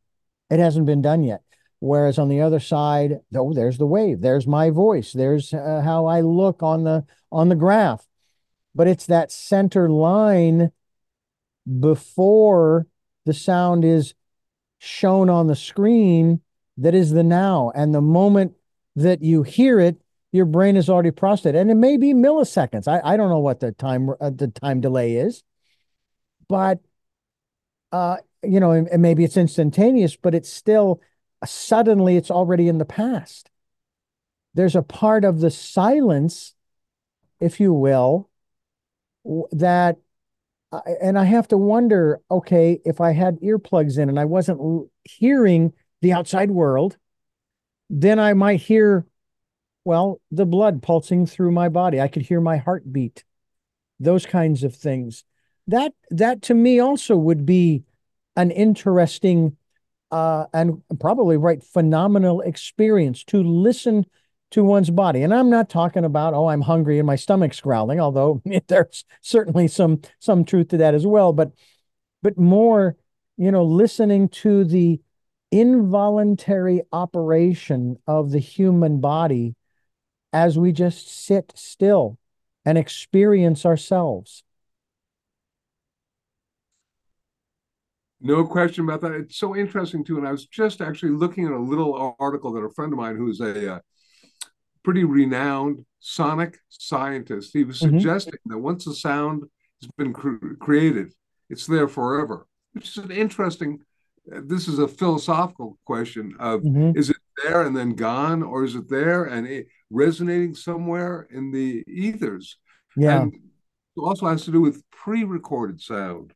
It 0.50 0.58
hasn't 0.58 0.86
been 0.86 1.02
done 1.02 1.22
yet. 1.22 1.42
Whereas 1.78 2.18
on 2.18 2.28
the 2.28 2.42
other 2.42 2.60
side, 2.60 3.20
oh, 3.34 3.54
there's 3.54 3.78
the 3.78 3.86
wave. 3.86 4.20
There's 4.20 4.46
my 4.46 4.70
voice. 4.70 5.12
There's 5.12 5.54
uh, 5.54 5.80
how 5.82 6.06
I 6.06 6.20
look 6.20 6.62
on 6.62 6.84
the 6.84 7.06
on 7.32 7.48
the 7.48 7.54
graph 7.54 8.06
but 8.74 8.86
it's 8.88 9.06
that 9.06 9.32
center 9.32 9.88
line 9.88 10.72
before 11.78 12.86
the 13.26 13.34
sound 13.34 13.84
is 13.84 14.14
shown 14.80 15.28
on 15.28 15.46
the 15.46 15.54
screen 15.54 16.40
that 16.78 16.94
is 16.94 17.10
the 17.10 17.22
now. 17.22 17.70
And 17.74 17.94
the 17.94 18.00
moment 18.00 18.54
that 18.96 19.22
you 19.22 19.42
hear 19.42 19.78
it, 19.78 20.00
your 20.32 20.46
brain 20.46 20.76
is 20.76 20.88
already 20.88 21.10
processed, 21.10 21.54
and 21.54 21.70
it 21.70 21.74
may 21.74 21.96
be 21.96 22.14
milliseconds. 22.14 22.88
I, 22.88 23.00
I 23.04 23.16
don't 23.16 23.28
know 23.28 23.40
what 23.40 23.60
the 23.60 23.72
time 23.72 24.10
uh, 24.20 24.30
the 24.30 24.48
time 24.48 24.80
delay 24.80 25.16
is, 25.16 25.42
but 26.48 26.78
uh, 27.92 28.18
you 28.42 28.60
know, 28.60 28.70
and, 28.70 28.88
and 28.88 29.02
maybe 29.02 29.24
it's 29.24 29.36
instantaneous, 29.36 30.16
but 30.16 30.34
it's 30.34 30.50
still 30.50 31.00
uh, 31.42 31.46
suddenly 31.46 32.16
it's 32.16 32.30
already 32.30 32.68
in 32.68 32.78
the 32.78 32.84
past. 32.84 33.50
There's 34.54 34.76
a 34.76 34.82
part 34.82 35.24
of 35.24 35.40
the 35.40 35.50
silence, 35.50 36.54
if 37.40 37.58
you 37.58 37.72
will, 37.72 38.30
that 39.50 39.96
and 40.72 41.18
I 41.18 41.24
have 41.24 41.48
to 41.48 41.56
wonder, 41.56 42.20
okay, 42.30 42.80
if 42.84 43.00
I 43.00 43.12
had 43.12 43.40
earplugs 43.40 43.98
in 43.98 44.08
and 44.08 44.18
I 44.18 44.24
wasn't 44.24 44.88
hearing 45.04 45.72
the 46.00 46.12
outside 46.12 46.50
world, 46.50 46.96
then 47.88 48.18
I 48.18 48.34
might 48.34 48.60
hear, 48.60 49.06
well, 49.84 50.20
the 50.30 50.46
blood 50.46 50.82
pulsing 50.82 51.26
through 51.26 51.50
my 51.50 51.68
body. 51.68 52.00
I 52.00 52.08
could 52.08 52.22
hear 52.22 52.40
my 52.40 52.56
heartbeat, 52.56 53.24
those 53.98 54.26
kinds 54.26 54.62
of 54.62 54.74
things. 54.74 55.24
That 55.66 55.92
that 56.10 56.42
to 56.42 56.54
me 56.54 56.80
also 56.80 57.16
would 57.16 57.44
be 57.44 57.84
an 58.36 58.50
interesting 58.50 59.56
uh, 60.10 60.46
and 60.52 60.82
probably 60.98 61.36
right 61.36 61.62
phenomenal 61.62 62.40
experience 62.40 63.24
to 63.24 63.42
listen 63.42 64.06
to 64.50 64.64
one's 64.64 64.90
body. 64.90 65.22
And 65.22 65.32
I'm 65.32 65.50
not 65.50 65.68
talking 65.68 66.04
about, 66.04 66.34
oh, 66.34 66.48
I'm 66.48 66.62
hungry 66.62 66.98
and 66.98 67.06
my 67.06 67.16
stomach's 67.16 67.60
growling, 67.60 68.00
although 68.00 68.42
there's 68.68 69.04
certainly 69.20 69.68
some 69.68 70.00
some 70.18 70.44
truth 70.44 70.68
to 70.68 70.76
that 70.78 70.94
as 70.94 71.06
well, 71.06 71.32
but 71.32 71.52
but 72.22 72.38
more, 72.38 72.96
you 73.36 73.50
know, 73.50 73.64
listening 73.64 74.28
to 74.28 74.64
the 74.64 75.00
involuntary 75.50 76.82
operation 76.92 77.96
of 78.06 78.30
the 78.30 78.38
human 78.38 79.00
body 79.00 79.56
as 80.32 80.58
we 80.58 80.72
just 80.72 81.08
sit 81.08 81.52
still 81.56 82.18
and 82.64 82.78
experience 82.78 83.66
ourselves. 83.66 84.44
No 88.20 88.46
question 88.46 88.84
about 88.84 89.00
that. 89.00 89.12
It's 89.12 89.36
so 89.36 89.56
interesting 89.56 90.04
too. 90.04 90.18
And 90.18 90.28
I 90.28 90.32
was 90.32 90.44
just 90.46 90.82
actually 90.82 91.12
looking 91.12 91.46
at 91.46 91.52
a 91.52 91.58
little 91.58 92.14
article 92.20 92.52
that 92.52 92.60
a 92.60 92.70
friend 92.70 92.92
of 92.92 92.98
mine 92.98 93.16
who's 93.16 93.40
a 93.40 93.76
uh, 93.76 93.78
pretty 94.82 95.04
renowned 95.04 95.84
sonic 96.00 96.58
scientist. 96.68 97.50
He 97.52 97.64
was 97.64 97.80
mm-hmm. 97.80 97.98
suggesting 97.98 98.38
that 98.46 98.58
once 98.58 98.86
a 98.86 98.94
sound 98.94 99.44
has 99.82 99.90
been 99.96 100.12
cr- 100.12 100.54
created, 100.58 101.12
it's 101.48 101.66
there 101.66 101.88
forever, 101.88 102.46
which 102.72 102.88
is 102.88 102.98
an 102.98 103.10
interesting 103.10 103.80
this 104.26 104.68
is 104.68 104.78
a 104.78 104.88
philosophical 104.88 105.78
question 105.84 106.34
of 106.38 106.62
Mhm. 106.62 106.96
is 106.96 107.10
it 107.10 107.16
there 107.42 107.62
and 107.62 107.76
then 107.76 107.94
gone, 107.94 108.42
or 108.42 108.64
is 108.64 108.74
it 108.74 108.88
there 108.88 109.24
and 109.24 109.46
it 109.46 109.68
resonating 109.90 110.54
somewhere 110.54 111.26
in 111.30 111.50
the 111.50 111.82
ethers? 111.86 112.58
Yeah. 112.96 113.22
And 113.22 113.34
it 113.34 114.00
also 114.00 114.26
has 114.26 114.44
to 114.44 114.52
do 114.52 114.60
with 114.60 114.82
pre-recorded 114.90 115.80
sound. 115.80 116.32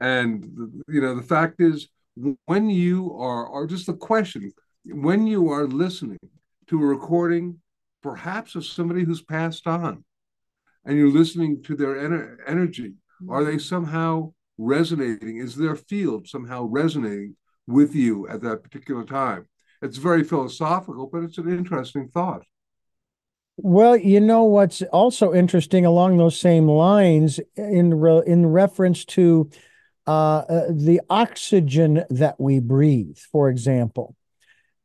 And 0.00 0.82
you 0.88 1.00
know, 1.00 1.14
the 1.14 1.22
fact 1.22 1.60
is, 1.60 1.88
when 2.46 2.70
you 2.70 3.14
are, 3.14 3.46
or 3.46 3.66
just 3.66 3.86
the 3.86 3.94
question, 3.94 4.52
when 4.84 5.26
you 5.26 5.50
are 5.50 5.66
listening 5.66 6.18
to 6.68 6.82
a 6.82 6.86
recording, 6.86 7.60
perhaps 8.06 8.54
of 8.54 8.64
somebody 8.64 9.02
who's 9.02 9.20
passed 9.20 9.66
on, 9.66 10.04
and 10.84 10.96
you're 10.96 11.10
listening 11.10 11.60
to 11.64 11.74
their 11.74 11.96
ener- 11.96 12.36
energy, 12.46 12.94
are 13.28 13.42
they 13.42 13.58
somehow 13.58 14.32
resonating? 14.58 15.38
Is 15.38 15.56
their 15.56 15.74
field 15.74 16.28
somehow 16.28 16.66
resonating 16.66 17.34
with 17.66 17.96
you 17.96 18.28
at 18.28 18.42
that 18.42 18.62
particular 18.62 19.04
time? 19.04 19.48
It's 19.82 19.96
very 19.96 20.22
philosophical, 20.22 21.08
but 21.12 21.24
it's 21.24 21.38
an 21.38 21.48
interesting 21.48 22.06
thought. 22.06 22.44
Well, 23.56 23.96
you 23.96 24.20
know 24.20 24.44
what's 24.44 24.82
also 24.82 25.34
interesting 25.34 25.84
along 25.84 26.16
those 26.16 26.38
same 26.38 26.68
lines 26.68 27.40
in 27.56 27.92
re 27.92 28.22
in 28.24 28.46
reference 28.46 29.04
to 29.16 29.50
uh, 30.06 30.44
uh, 30.48 30.66
the 30.70 31.00
oxygen 31.10 32.04
that 32.10 32.38
we 32.38 32.60
breathe, 32.60 33.18
for 33.32 33.48
example. 33.48 34.14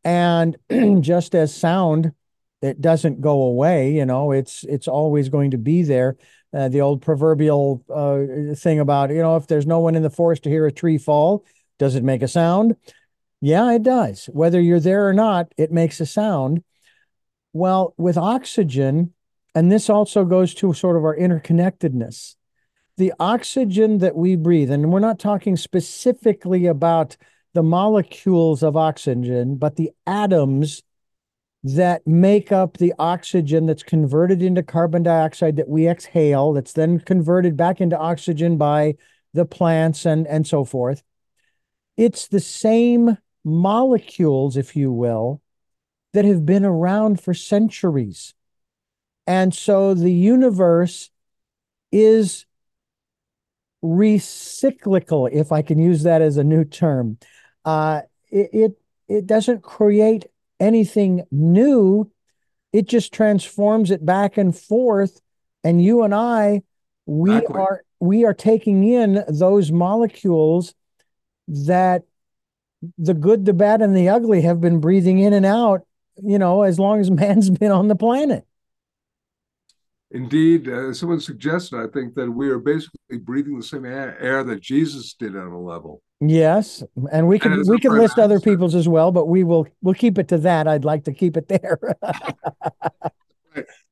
And 0.04 0.58
just 1.02 1.36
as 1.36 1.54
sound, 1.54 2.14
it 2.62 2.80
doesn't 2.80 3.22
go 3.22 3.41
away, 3.43 3.91
you 3.93 4.05
know, 4.05 4.32
it's 4.32 4.64
it's 4.64 4.88
always 4.88 5.30
going 5.30 5.51
to 5.51 5.57
be 5.57 5.84
there. 5.84 6.18
Uh, 6.53 6.68
the 6.68 6.82
old 6.82 7.01
proverbial 7.01 7.84
uh, 7.89 8.53
thing 8.55 8.80
about, 8.80 9.09
you 9.09 9.22
know, 9.22 9.38
if 9.38 9.47
there's 9.47 9.66
no 9.66 9.80
one 9.80 9.95
in 9.95 10.03
the 10.03 10.09
forest 10.09 10.43
to 10.43 10.49
hear 10.49 10.66
a 10.66 10.72
tree 10.72 10.97
fall, 10.97 11.45
does 11.80 11.95
it 11.95 12.03
make 12.03 12.22
a 12.22 12.28
sound? 12.28 12.76
Yeah, 13.39 13.72
it 13.72 13.84
does. 13.84 14.26
Whether 14.26 14.59
you're 14.59 14.80
there 14.80 15.07
or 15.07 15.14
not, 15.14 15.53
it 15.57 15.72
makes 15.72 15.99
a 15.99 16.05
sound. 16.05 16.64
Well, 17.53 17.93
with 17.97 18.18
oxygen, 18.18 19.14
and 19.55 19.72
this 19.72 19.89
also 19.89 20.26
goes 20.26 20.53
to 20.55 20.74
sort 20.74 20.97
of 20.97 21.03
our 21.03 21.18
interconnectedness, 21.18 22.36
the 22.97 23.14
oxygen 23.20 23.97
that 23.99 24.16
we 24.16 24.36
breathe, 24.36 24.72
and 24.72 24.91
we're 24.91 24.99
not 24.99 25.20
talking 25.20 25.57
specifically 25.57 26.68
about 26.68 27.18
the 27.53 27.64
molecules 27.64 28.62
of 28.62 28.78
oxygen, 28.78 29.55
but 29.55 29.76
the 29.76 29.91
atoms 30.05 30.84
that 31.64 32.05
make 32.07 32.51
up 32.51 32.78
the 32.78 32.93
oxygen 32.97 33.68
that's 33.68 33.84
converted 33.84 34.41
into 34.41 34.64
carbon 34.64 35.03
dioxide 35.03 35.57
that 35.57 35.70
we 35.70 35.88
exhale, 35.88 36.53
that's 36.53 36.74
then 36.74 36.99
converted 36.99 37.55
back 37.55 37.80
into 37.80 37.97
oxygen 37.97 38.57
by 38.57 38.95
the 39.34 39.45
plants 39.45 40.05
and, 40.05 40.28
and 40.28 40.47
so 40.47 40.66
forth. 40.66 41.03
It's 41.97 42.28
the 42.28 42.39
same 42.39 43.18
molecules, 43.43 44.57
if 44.57 44.76
you 44.76 44.91
will, 44.91 45.41
that 46.14 46.26
have 46.26 46.45
been 46.45 46.66
around 46.66 47.22
for 47.22 47.34
centuries. 47.34 48.34
And 49.28 49.53
so 49.53 49.93
the 49.93 50.12
universe 50.12 51.12
is 51.91 52.45
recyclical, 53.84 55.30
if 55.32 55.51
I 55.51 55.62
can 55.62 55.80
use 55.80 56.03
that 56.03 56.22
as 56.22 56.38
a 56.38 56.43
new 56.43 56.66
term. 56.66 57.18
Uh, 57.64 58.01
it, 58.30 58.49
it, 58.51 58.82
it 59.07 59.26
doesn't 59.28 59.62
create 59.62 60.26
anything 60.62 61.24
new. 61.32 62.09
It 62.72 62.88
just 62.88 63.14
transforms 63.14 63.91
it 63.91 64.05
back 64.05 64.38
and 64.38 64.57
forth. 64.57 65.20
And 65.64 65.84
you 65.84 66.03
and 66.03 66.16
I, 66.16 66.62
we 67.05 67.45
are 67.45 67.84
we 67.99 68.24
are 68.24 68.34
taking 68.34 68.84
in 68.84 69.24
those 69.28 69.72
molecules 69.72 70.74
that 71.47 72.03
the 72.97 73.14
good, 73.14 73.45
the 73.45 73.53
bad, 73.53 73.82
and 73.82 73.95
the 73.95 74.09
ugly 74.09 74.41
have 74.41 74.62
been 74.62 74.80
breathing 74.80 75.20
in 75.20 75.34
and 75.34 75.45
out, 75.45 75.82
you 76.16 76.39
know, 76.39 76.64
as 76.64 76.80
long 76.80 76.99
as 76.99 77.12
man's 77.12 77.49
been 77.49 77.72
on 77.72 77.88
the 77.88 77.95
planet. 77.95 78.45
Indeed, 80.09 80.68
uh, 80.68 80.93
someone 80.93 81.22
suggested, 81.22 81.78
I 81.80 81.88
think, 81.88 82.16
that 82.16 82.30
we 82.30 82.49
are 82.49 82.59
basically 82.59 83.18
breathing 83.18 83.57
the 83.57 83.64
same 83.64 83.86
air, 83.86 84.20
air 84.20 84.43
that 84.43 84.62
Jesus 84.62 85.14
did 85.14 85.38
on 85.38 85.47
a 85.47 85.59
level. 85.59 86.01
Yes, 86.24 86.84
and 87.12 87.28
we 87.28 87.40
can 87.40 87.64
we 87.68 87.80
can 87.80 87.94
list 87.98 88.20
other 88.20 88.40
people's 88.40 88.76
as 88.76 88.88
well, 88.88 89.12
but 89.12 89.26
we 89.28 89.44
will 89.44 89.68
we'll 89.82 89.96
keep 89.96 90.20
it 90.20 90.28
to 90.28 90.38
that. 90.40 90.68
I'd 90.68 90.86
like 90.86 91.04
to 91.06 91.14
keep 91.14 91.36
it 91.36 91.48
there. 91.48 91.80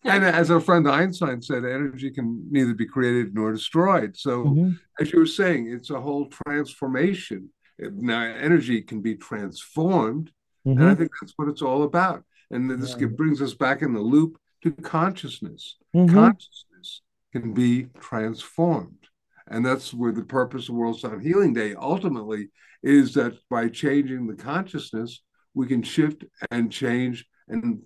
And 0.05 0.23
as 0.23 0.49
our 0.49 0.61
friend 0.61 0.89
Einstein 0.89 1.41
said, 1.41 1.65
energy 1.65 2.09
can 2.09 2.47
neither 2.49 2.73
be 2.73 2.85
created 2.85 3.35
nor 3.35 3.51
destroyed. 3.51 4.15
So, 4.15 4.45
Mhm. 4.45 4.79
as 5.01 5.11
you 5.11 5.19
were 5.19 5.25
saying, 5.25 5.69
it's 5.69 5.89
a 5.89 5.99
whole 5.99 6.27
transformation. 6.27 7.49
Now, 7.77 8.21
energy 8.21 8.81
can 8.81 9.01
be 9.01 9.15
transformed, 9.15 10.31
and 10.63 10.81
I 10.81 10.93
Mhm. 10.93 10.97
think 10.99 11.11
that's 11.19 11.33
what 11.35 11.49
it's 11.49 11.61
all 11.61 11.83
about. 11.83 12.23
And 12.49 12.71
this 12.71 12.95
Yeah. 12.97 13.07
brings 13.07 13.41
us 13.41 13.53
back 13.53 13.81
in 13.81 13.93
the 13.93 13.99
loop 13.99 14.39
to 14.63 14.71
consciousness. 14.71 15.75
Mhm. 15.93 16.13
Consciousness 16.13 17.01
can 17.33 17.53
be 17.53 17.87
transformed. 17.99 19.08
And 19.49 19.65
that's 19.65 19.93
where 19.93 20.11
the 20.11 20.23
purpose 20.23 20.69
of 20.69 20.75
World 20.75 20.99
Sound 20.99 21.23
Healing 21.23 21.53
Day 21.53 21.73
ultimately 21.75 22.49
is 22.83 23.13
that 23.15 23.33
by 23.49 23.67
changing 23.67 24.27
the 24.27 24.35
consciousness, 24.35 25.21
we 25.53 25.67
can 25.67 25.81
shift 25.81 26.23
and 26.51 26.71
change 26.71 27.25
and, 27.47 27.81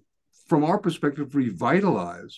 from 0.47 0.63
our 0.63 0.77
perspective, 0.77 1.33
revitalize 1.35 2.37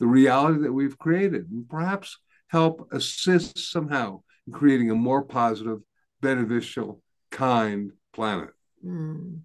the 0.00 0.06
reality 0.06 0.60
that 0.62 0.72
we've 0.72 0.98
created 0.98 1.48
and 1.50 1.68
perhaps 1.68 2.18
help 2.48 2.88
assist 2.92 3.70
somehow 3.70 4.20
in 4.46 4.52
creating 4.52 4.90
a 4.90 4.94
more 4.94 5.22
positive, 5.22 5.78
beneficial, 6.20 7.02
kind 7.30 7.92
planet. 8.12 8.50
Mm. 8.84 9.40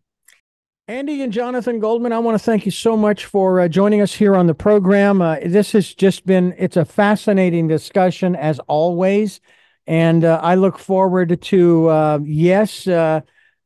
Andy 0.87 1.21
and 1.21 1.31
Jonathan 1.31 1.79
Goldman, 1.79 2.11
I 2.11 2.19
want 2.19 2.35
to 2.35 2.43
thank 2.43 2.65
you 2.65 2.71
so 2.71 2.97
much 2.97 3.25
for 3.25 3.61
uh, 3.61 3.67
joining 3.67 4.01
us 4.01 4.13
here 4.13 4.35
on 4.35 4.47
the 4.47 4.55
program. 4.55 5.21
Uh, 5.21 5.37
this 5.45 5.71
has 5.73 5.93
just 5.93 6.25
been, 6.25 6.55
it's 6.57 6.75
a 6.75 6.83
fascinating 6.83 7.67
discussion 7.67 8.35
as 8.35 8.59
always. 8.67 9.39
And 9.85 10.25
uh, 10.25 10.39
I 10.41 10.55
look 10.55 10.79
forward 10.79 11.39
to, 11.39 11.87
uh, 11.87 12.19
yes, 12.23 12.87
uh, 12.87 13.21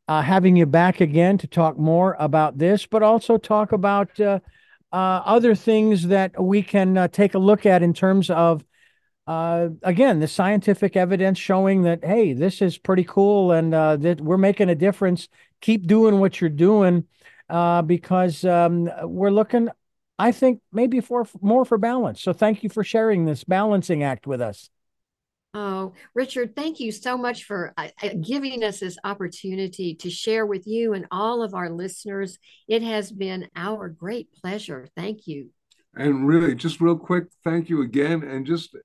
uh, 0.07 0.21
having 0.21 0.57
you 0.57 0.65
back 0.65 0.99
again 1.01 1.37
to 1.39 1.47
talk 1.47 1.79
more 1.79 2.17
about 2.19 2.57
this, 2.57 2.85
but 2.85 3.01
also 3.01 3.37
talk 3.37 3.71
about 3.71 4.19
other 4.91 5.55
things 5.55 6.07
that 6.07 6.41
we 6.41 6.61
can 6.61 7.09
take 7.11 7.33
a 7.33 7.39
look 7.39 7.65
at 7.65 7.81
in 7.81 7.93
terms 7.93 8.29
of, 8.29 8.63
again, 9.27 10.19
the 10.19 10.27
scientific 10.27 10.95
evidence 10.95 11.39
showing 11.39 11.83
that, 11.83 12.05
hey, 12.05 12.33
this 12.33 12.61
is 12.61 12.77
pretty 12.77 13.03
cool 13.03 13.51
and 13.51 13.73
that 13.73 14.21
we're 14.21 14.37
making 14.37 14.69
a 14.69 14.75
difference. 14.75 15.27
Keep 15.65 15.87
doing 15.87 16.19
what 16.19 16.39
you're 16.39 16.49
doing 16.51 17.05
uh, 17.49 17.81
because 17.81 18.45
um, 18.45 18.87
we're 19.01 19.31
looking, 19.31 19.69
I 20.19 20.31
think, 20.31 20.61
maybe 20.71 21.01
for 21.01 21.25
more 21.41 21.65
for 21.65 21.79
balance. 21.79 22.21
So 22.21 22.33
thank 22.33 22.61
you 22.61 22.69
for 22.69 22.83
sharing 22.83 23.25
this 23.25 23.43
balancing 23.43 24.03
act 24.03 24.27
with 24.27 24.41
us. 24.41 24.69
Oh, 25.55 25.93
Richard, 26.13 26.55
thank 26.55 26.79
you 26.79 26.91
so 26.91 27.17
much 27.17 27.45
for 27.45 27.73
uh, 27.77 27.87
uh, 28.03 28.09
giving 28.21 28.63
us 28.63 28.81
this 28.81 28.99
opportunity 29.03 29.95
to 29.95 30.09
share 30.11 30.45
with 30.45 30.67
you 30.67 30.93
and 30.93 31.07
all 31.09 31.41
of 31.41 31.55
our 31.55 31.71
listeners. 31.71 32.37
It 32.67 32.83
has 32.83 33.11
been 33.11 33.47
our 33.55 33.89
great 33.89 34.27
pleasure. 34.33 34.87
Thank 34.95 35.25
you. 35.25 35.49
And 35.95 36.27
really, 36.27 36.53
just 36.53 36.79
real 36.79 36.99
quick, 36.99 37.23
thank 37.43 37.69
you 37.69 37.81
again. 37.81 38.21
And 38.21 38.45
just 38.45 38.75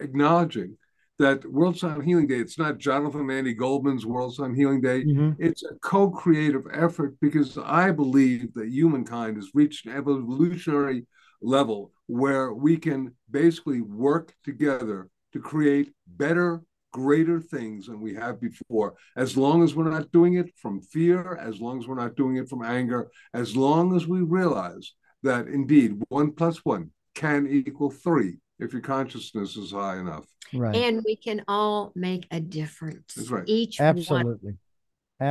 acknowledging 0.00 0.76
that 1.18 1.50
World 1.50 1.78
Sound 1.78 2.04
Healing 2.04 2.26
Day, 2.26 2.36
it's 2.36 2.58
not 2.58 2.78
Jonathan 2.78 3.30
Andy 3.30 3.54
Goldman's 3.54 4.04
World 4.04 4.34
Sound 4.34 4.56
Healing 4.56 4.80
Day. 4.80 5.04
Mm-hmm. 5.04 5.42
It's 5.42 5.62
a 5.62 5.74
co 5.76 6.10
creative 6.10 6.64
effort 6.72 7.16
because 7.20 7.58
I 7.58 7.90
believe 7.90 8.52
that 8.54 8.68
humankind 8.68 9.36
has 9.36 9.50
reached 9.54 9.86
an 9.86 9.96
evolutionary 9.96 11.06
level 11.40 11.92
where 12.06 12.52
we 12.52 12.76
can 12.76 13.14
basically 13.30 13.80
work 13.80 14.34
together 14.44 15.08
to 15.32 15.40
create 15.40 15.92
better, 16.06 16.62
greater 16.92 17.40
things 17.40 17.86
than 17.86 18.00
we 18.00 18.14
have 18.14 18.40
before. 18.40 18.94
As 19.16 19.36
long 19.36 19.62
as 19.62 19.74
we're 19.74 19.90
not 19.90 20.12
doing 20.12 20.34
it 20.34 20.50
from 20.56 20.80
fear, 20.80 21.36
as 21.36 21.60
long 21.60 21.78
as 21.80 21.88
we're 21.88 21.94
not 21.94 22.16
doing 22.16 22.36
it 22.36 22.48
from 22.48 22.62
anger, 22.62 23.08
as 23.32 23.56
long 23.56 23.96
as 23.96 24.06
we 24.06 24.20
realize 24.20 24.92
that 25.22 25.46
indeed 25.46 26.00
one 26.08 26.32
plus 26.32 26.58
one 26.64 26.90
can 27.14 27.46
equal 27.46 27.90
three 27.90 28.38
if 28.58 28.72
your 28.72 28.82
consciousness 28.82 29.56
is 29.56 29.72
high 29.72 29.98
enough. 29.98 30.24
Right. 30.54 30.74
And 30.76 31.02
we 31.04 31.16
can 31.16 31.44
all 31.48 31.92
make 31.94 32.26
a 32.30 32.40
difference. 32.40 33.14
That's 33.14 33.30
right. 33.30 33.44
Each 33.46 33.78
one, 33.78 33.88
Absolutely. 33.98 34.54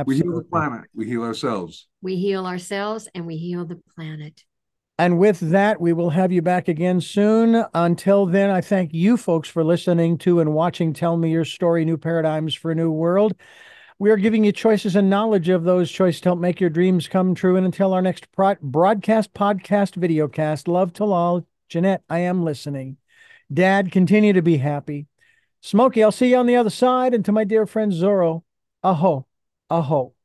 We 0.04 0.16
heal 0.16 0.34
the 0.36 0.44
planet, 0.50 0.82
we 0.94 1.06
heal 1.06 1.22
ourselves. 1.22 1.86
we 2.02 2.16
heal 2.16 2.44
ourselves 2.44 3.08
and 3.14 3.26
we 3.26 3.36
heal 3.36 3.64
the 3.64 3.80
planet. 3.94 4.44
And 4.98 5.18
with 5.18 5.40
that, 5.40 5.80
we 5.80 5.92
will 5.92 6.10
have 6.10 6.32
you 6.32 6.40
back 6.40 6.68
again 6.68 7.00
soon. 7.02 7.64
Until 7.74 8.26
then, 8.26 8.50
I 8.50 8.62
thank 8.62 8.94
you 8.94 9.16
folks 9.16 9.48
for 9.48 9.62
listening 9.62 10.16
to 10.18 10.40
and 10.40 10.54
watching 10.54 10.92
Tell 10.92 11.16
Me 11.16 11.30
Your 11.30 11.44
Story 11.44 11.84
New 11.84 11.98
Paradigms 11.98 12.54
for 12.54 12.70
a 12.70 12.74
New 12.74 12.90
World. 12.90 13.34
We 13.98 14.10
are 14.10 14.16
giving 14.16 14.42
you 14.42 14.52
choices 14.52 14.96
and 14.96 15.08
knowledge 15.08 15.48
of 15.50 15.64
those 15.64 15.90
choices 15.90 16.20
to 16.22 16.30
help 16.30 16.38
make 16.38 16.60
your 16.60 16.70
dreams 16.70 17.08
come 17.08 17.34
true. 17.34 17.56
And 17.56 17.66
until 17.66 17.92
our 17.92 18.02
next 18.02 18.26
broadcast, 18.32 19.34
podcast, 19.34 19.98
videocast, 19.98 20.66
love 20.66 20.92
to 20.94 21.04
all. 21.04 21.46
Jeanette, 21.68 22.02
I 22.08 22.20
am 22.20 22.42
listening. 22.42 22.96
Dad, 23.52 23.92
continue 23.92 24.32
to 24.32 24.42
be 24.42 24.56
happy. 24.56 25.06
Smokey, 25.60 26.02
I'll 26.02 26.12
see 26.12 26.30
you 26.30 26.36
on 26.36 26.46
the 26.46 26.56
other 26.56 26.70
side. 26.70 27.14
And 27.14 27.24
to 27.24 27.32
my 27.32 27.44
dear 27.44 27.66
friend 27.66 27.92
Zorro, 27.92 28.42
aho. 28.82 29.26
a 29.70 29.82
hoax. 29.82 30.15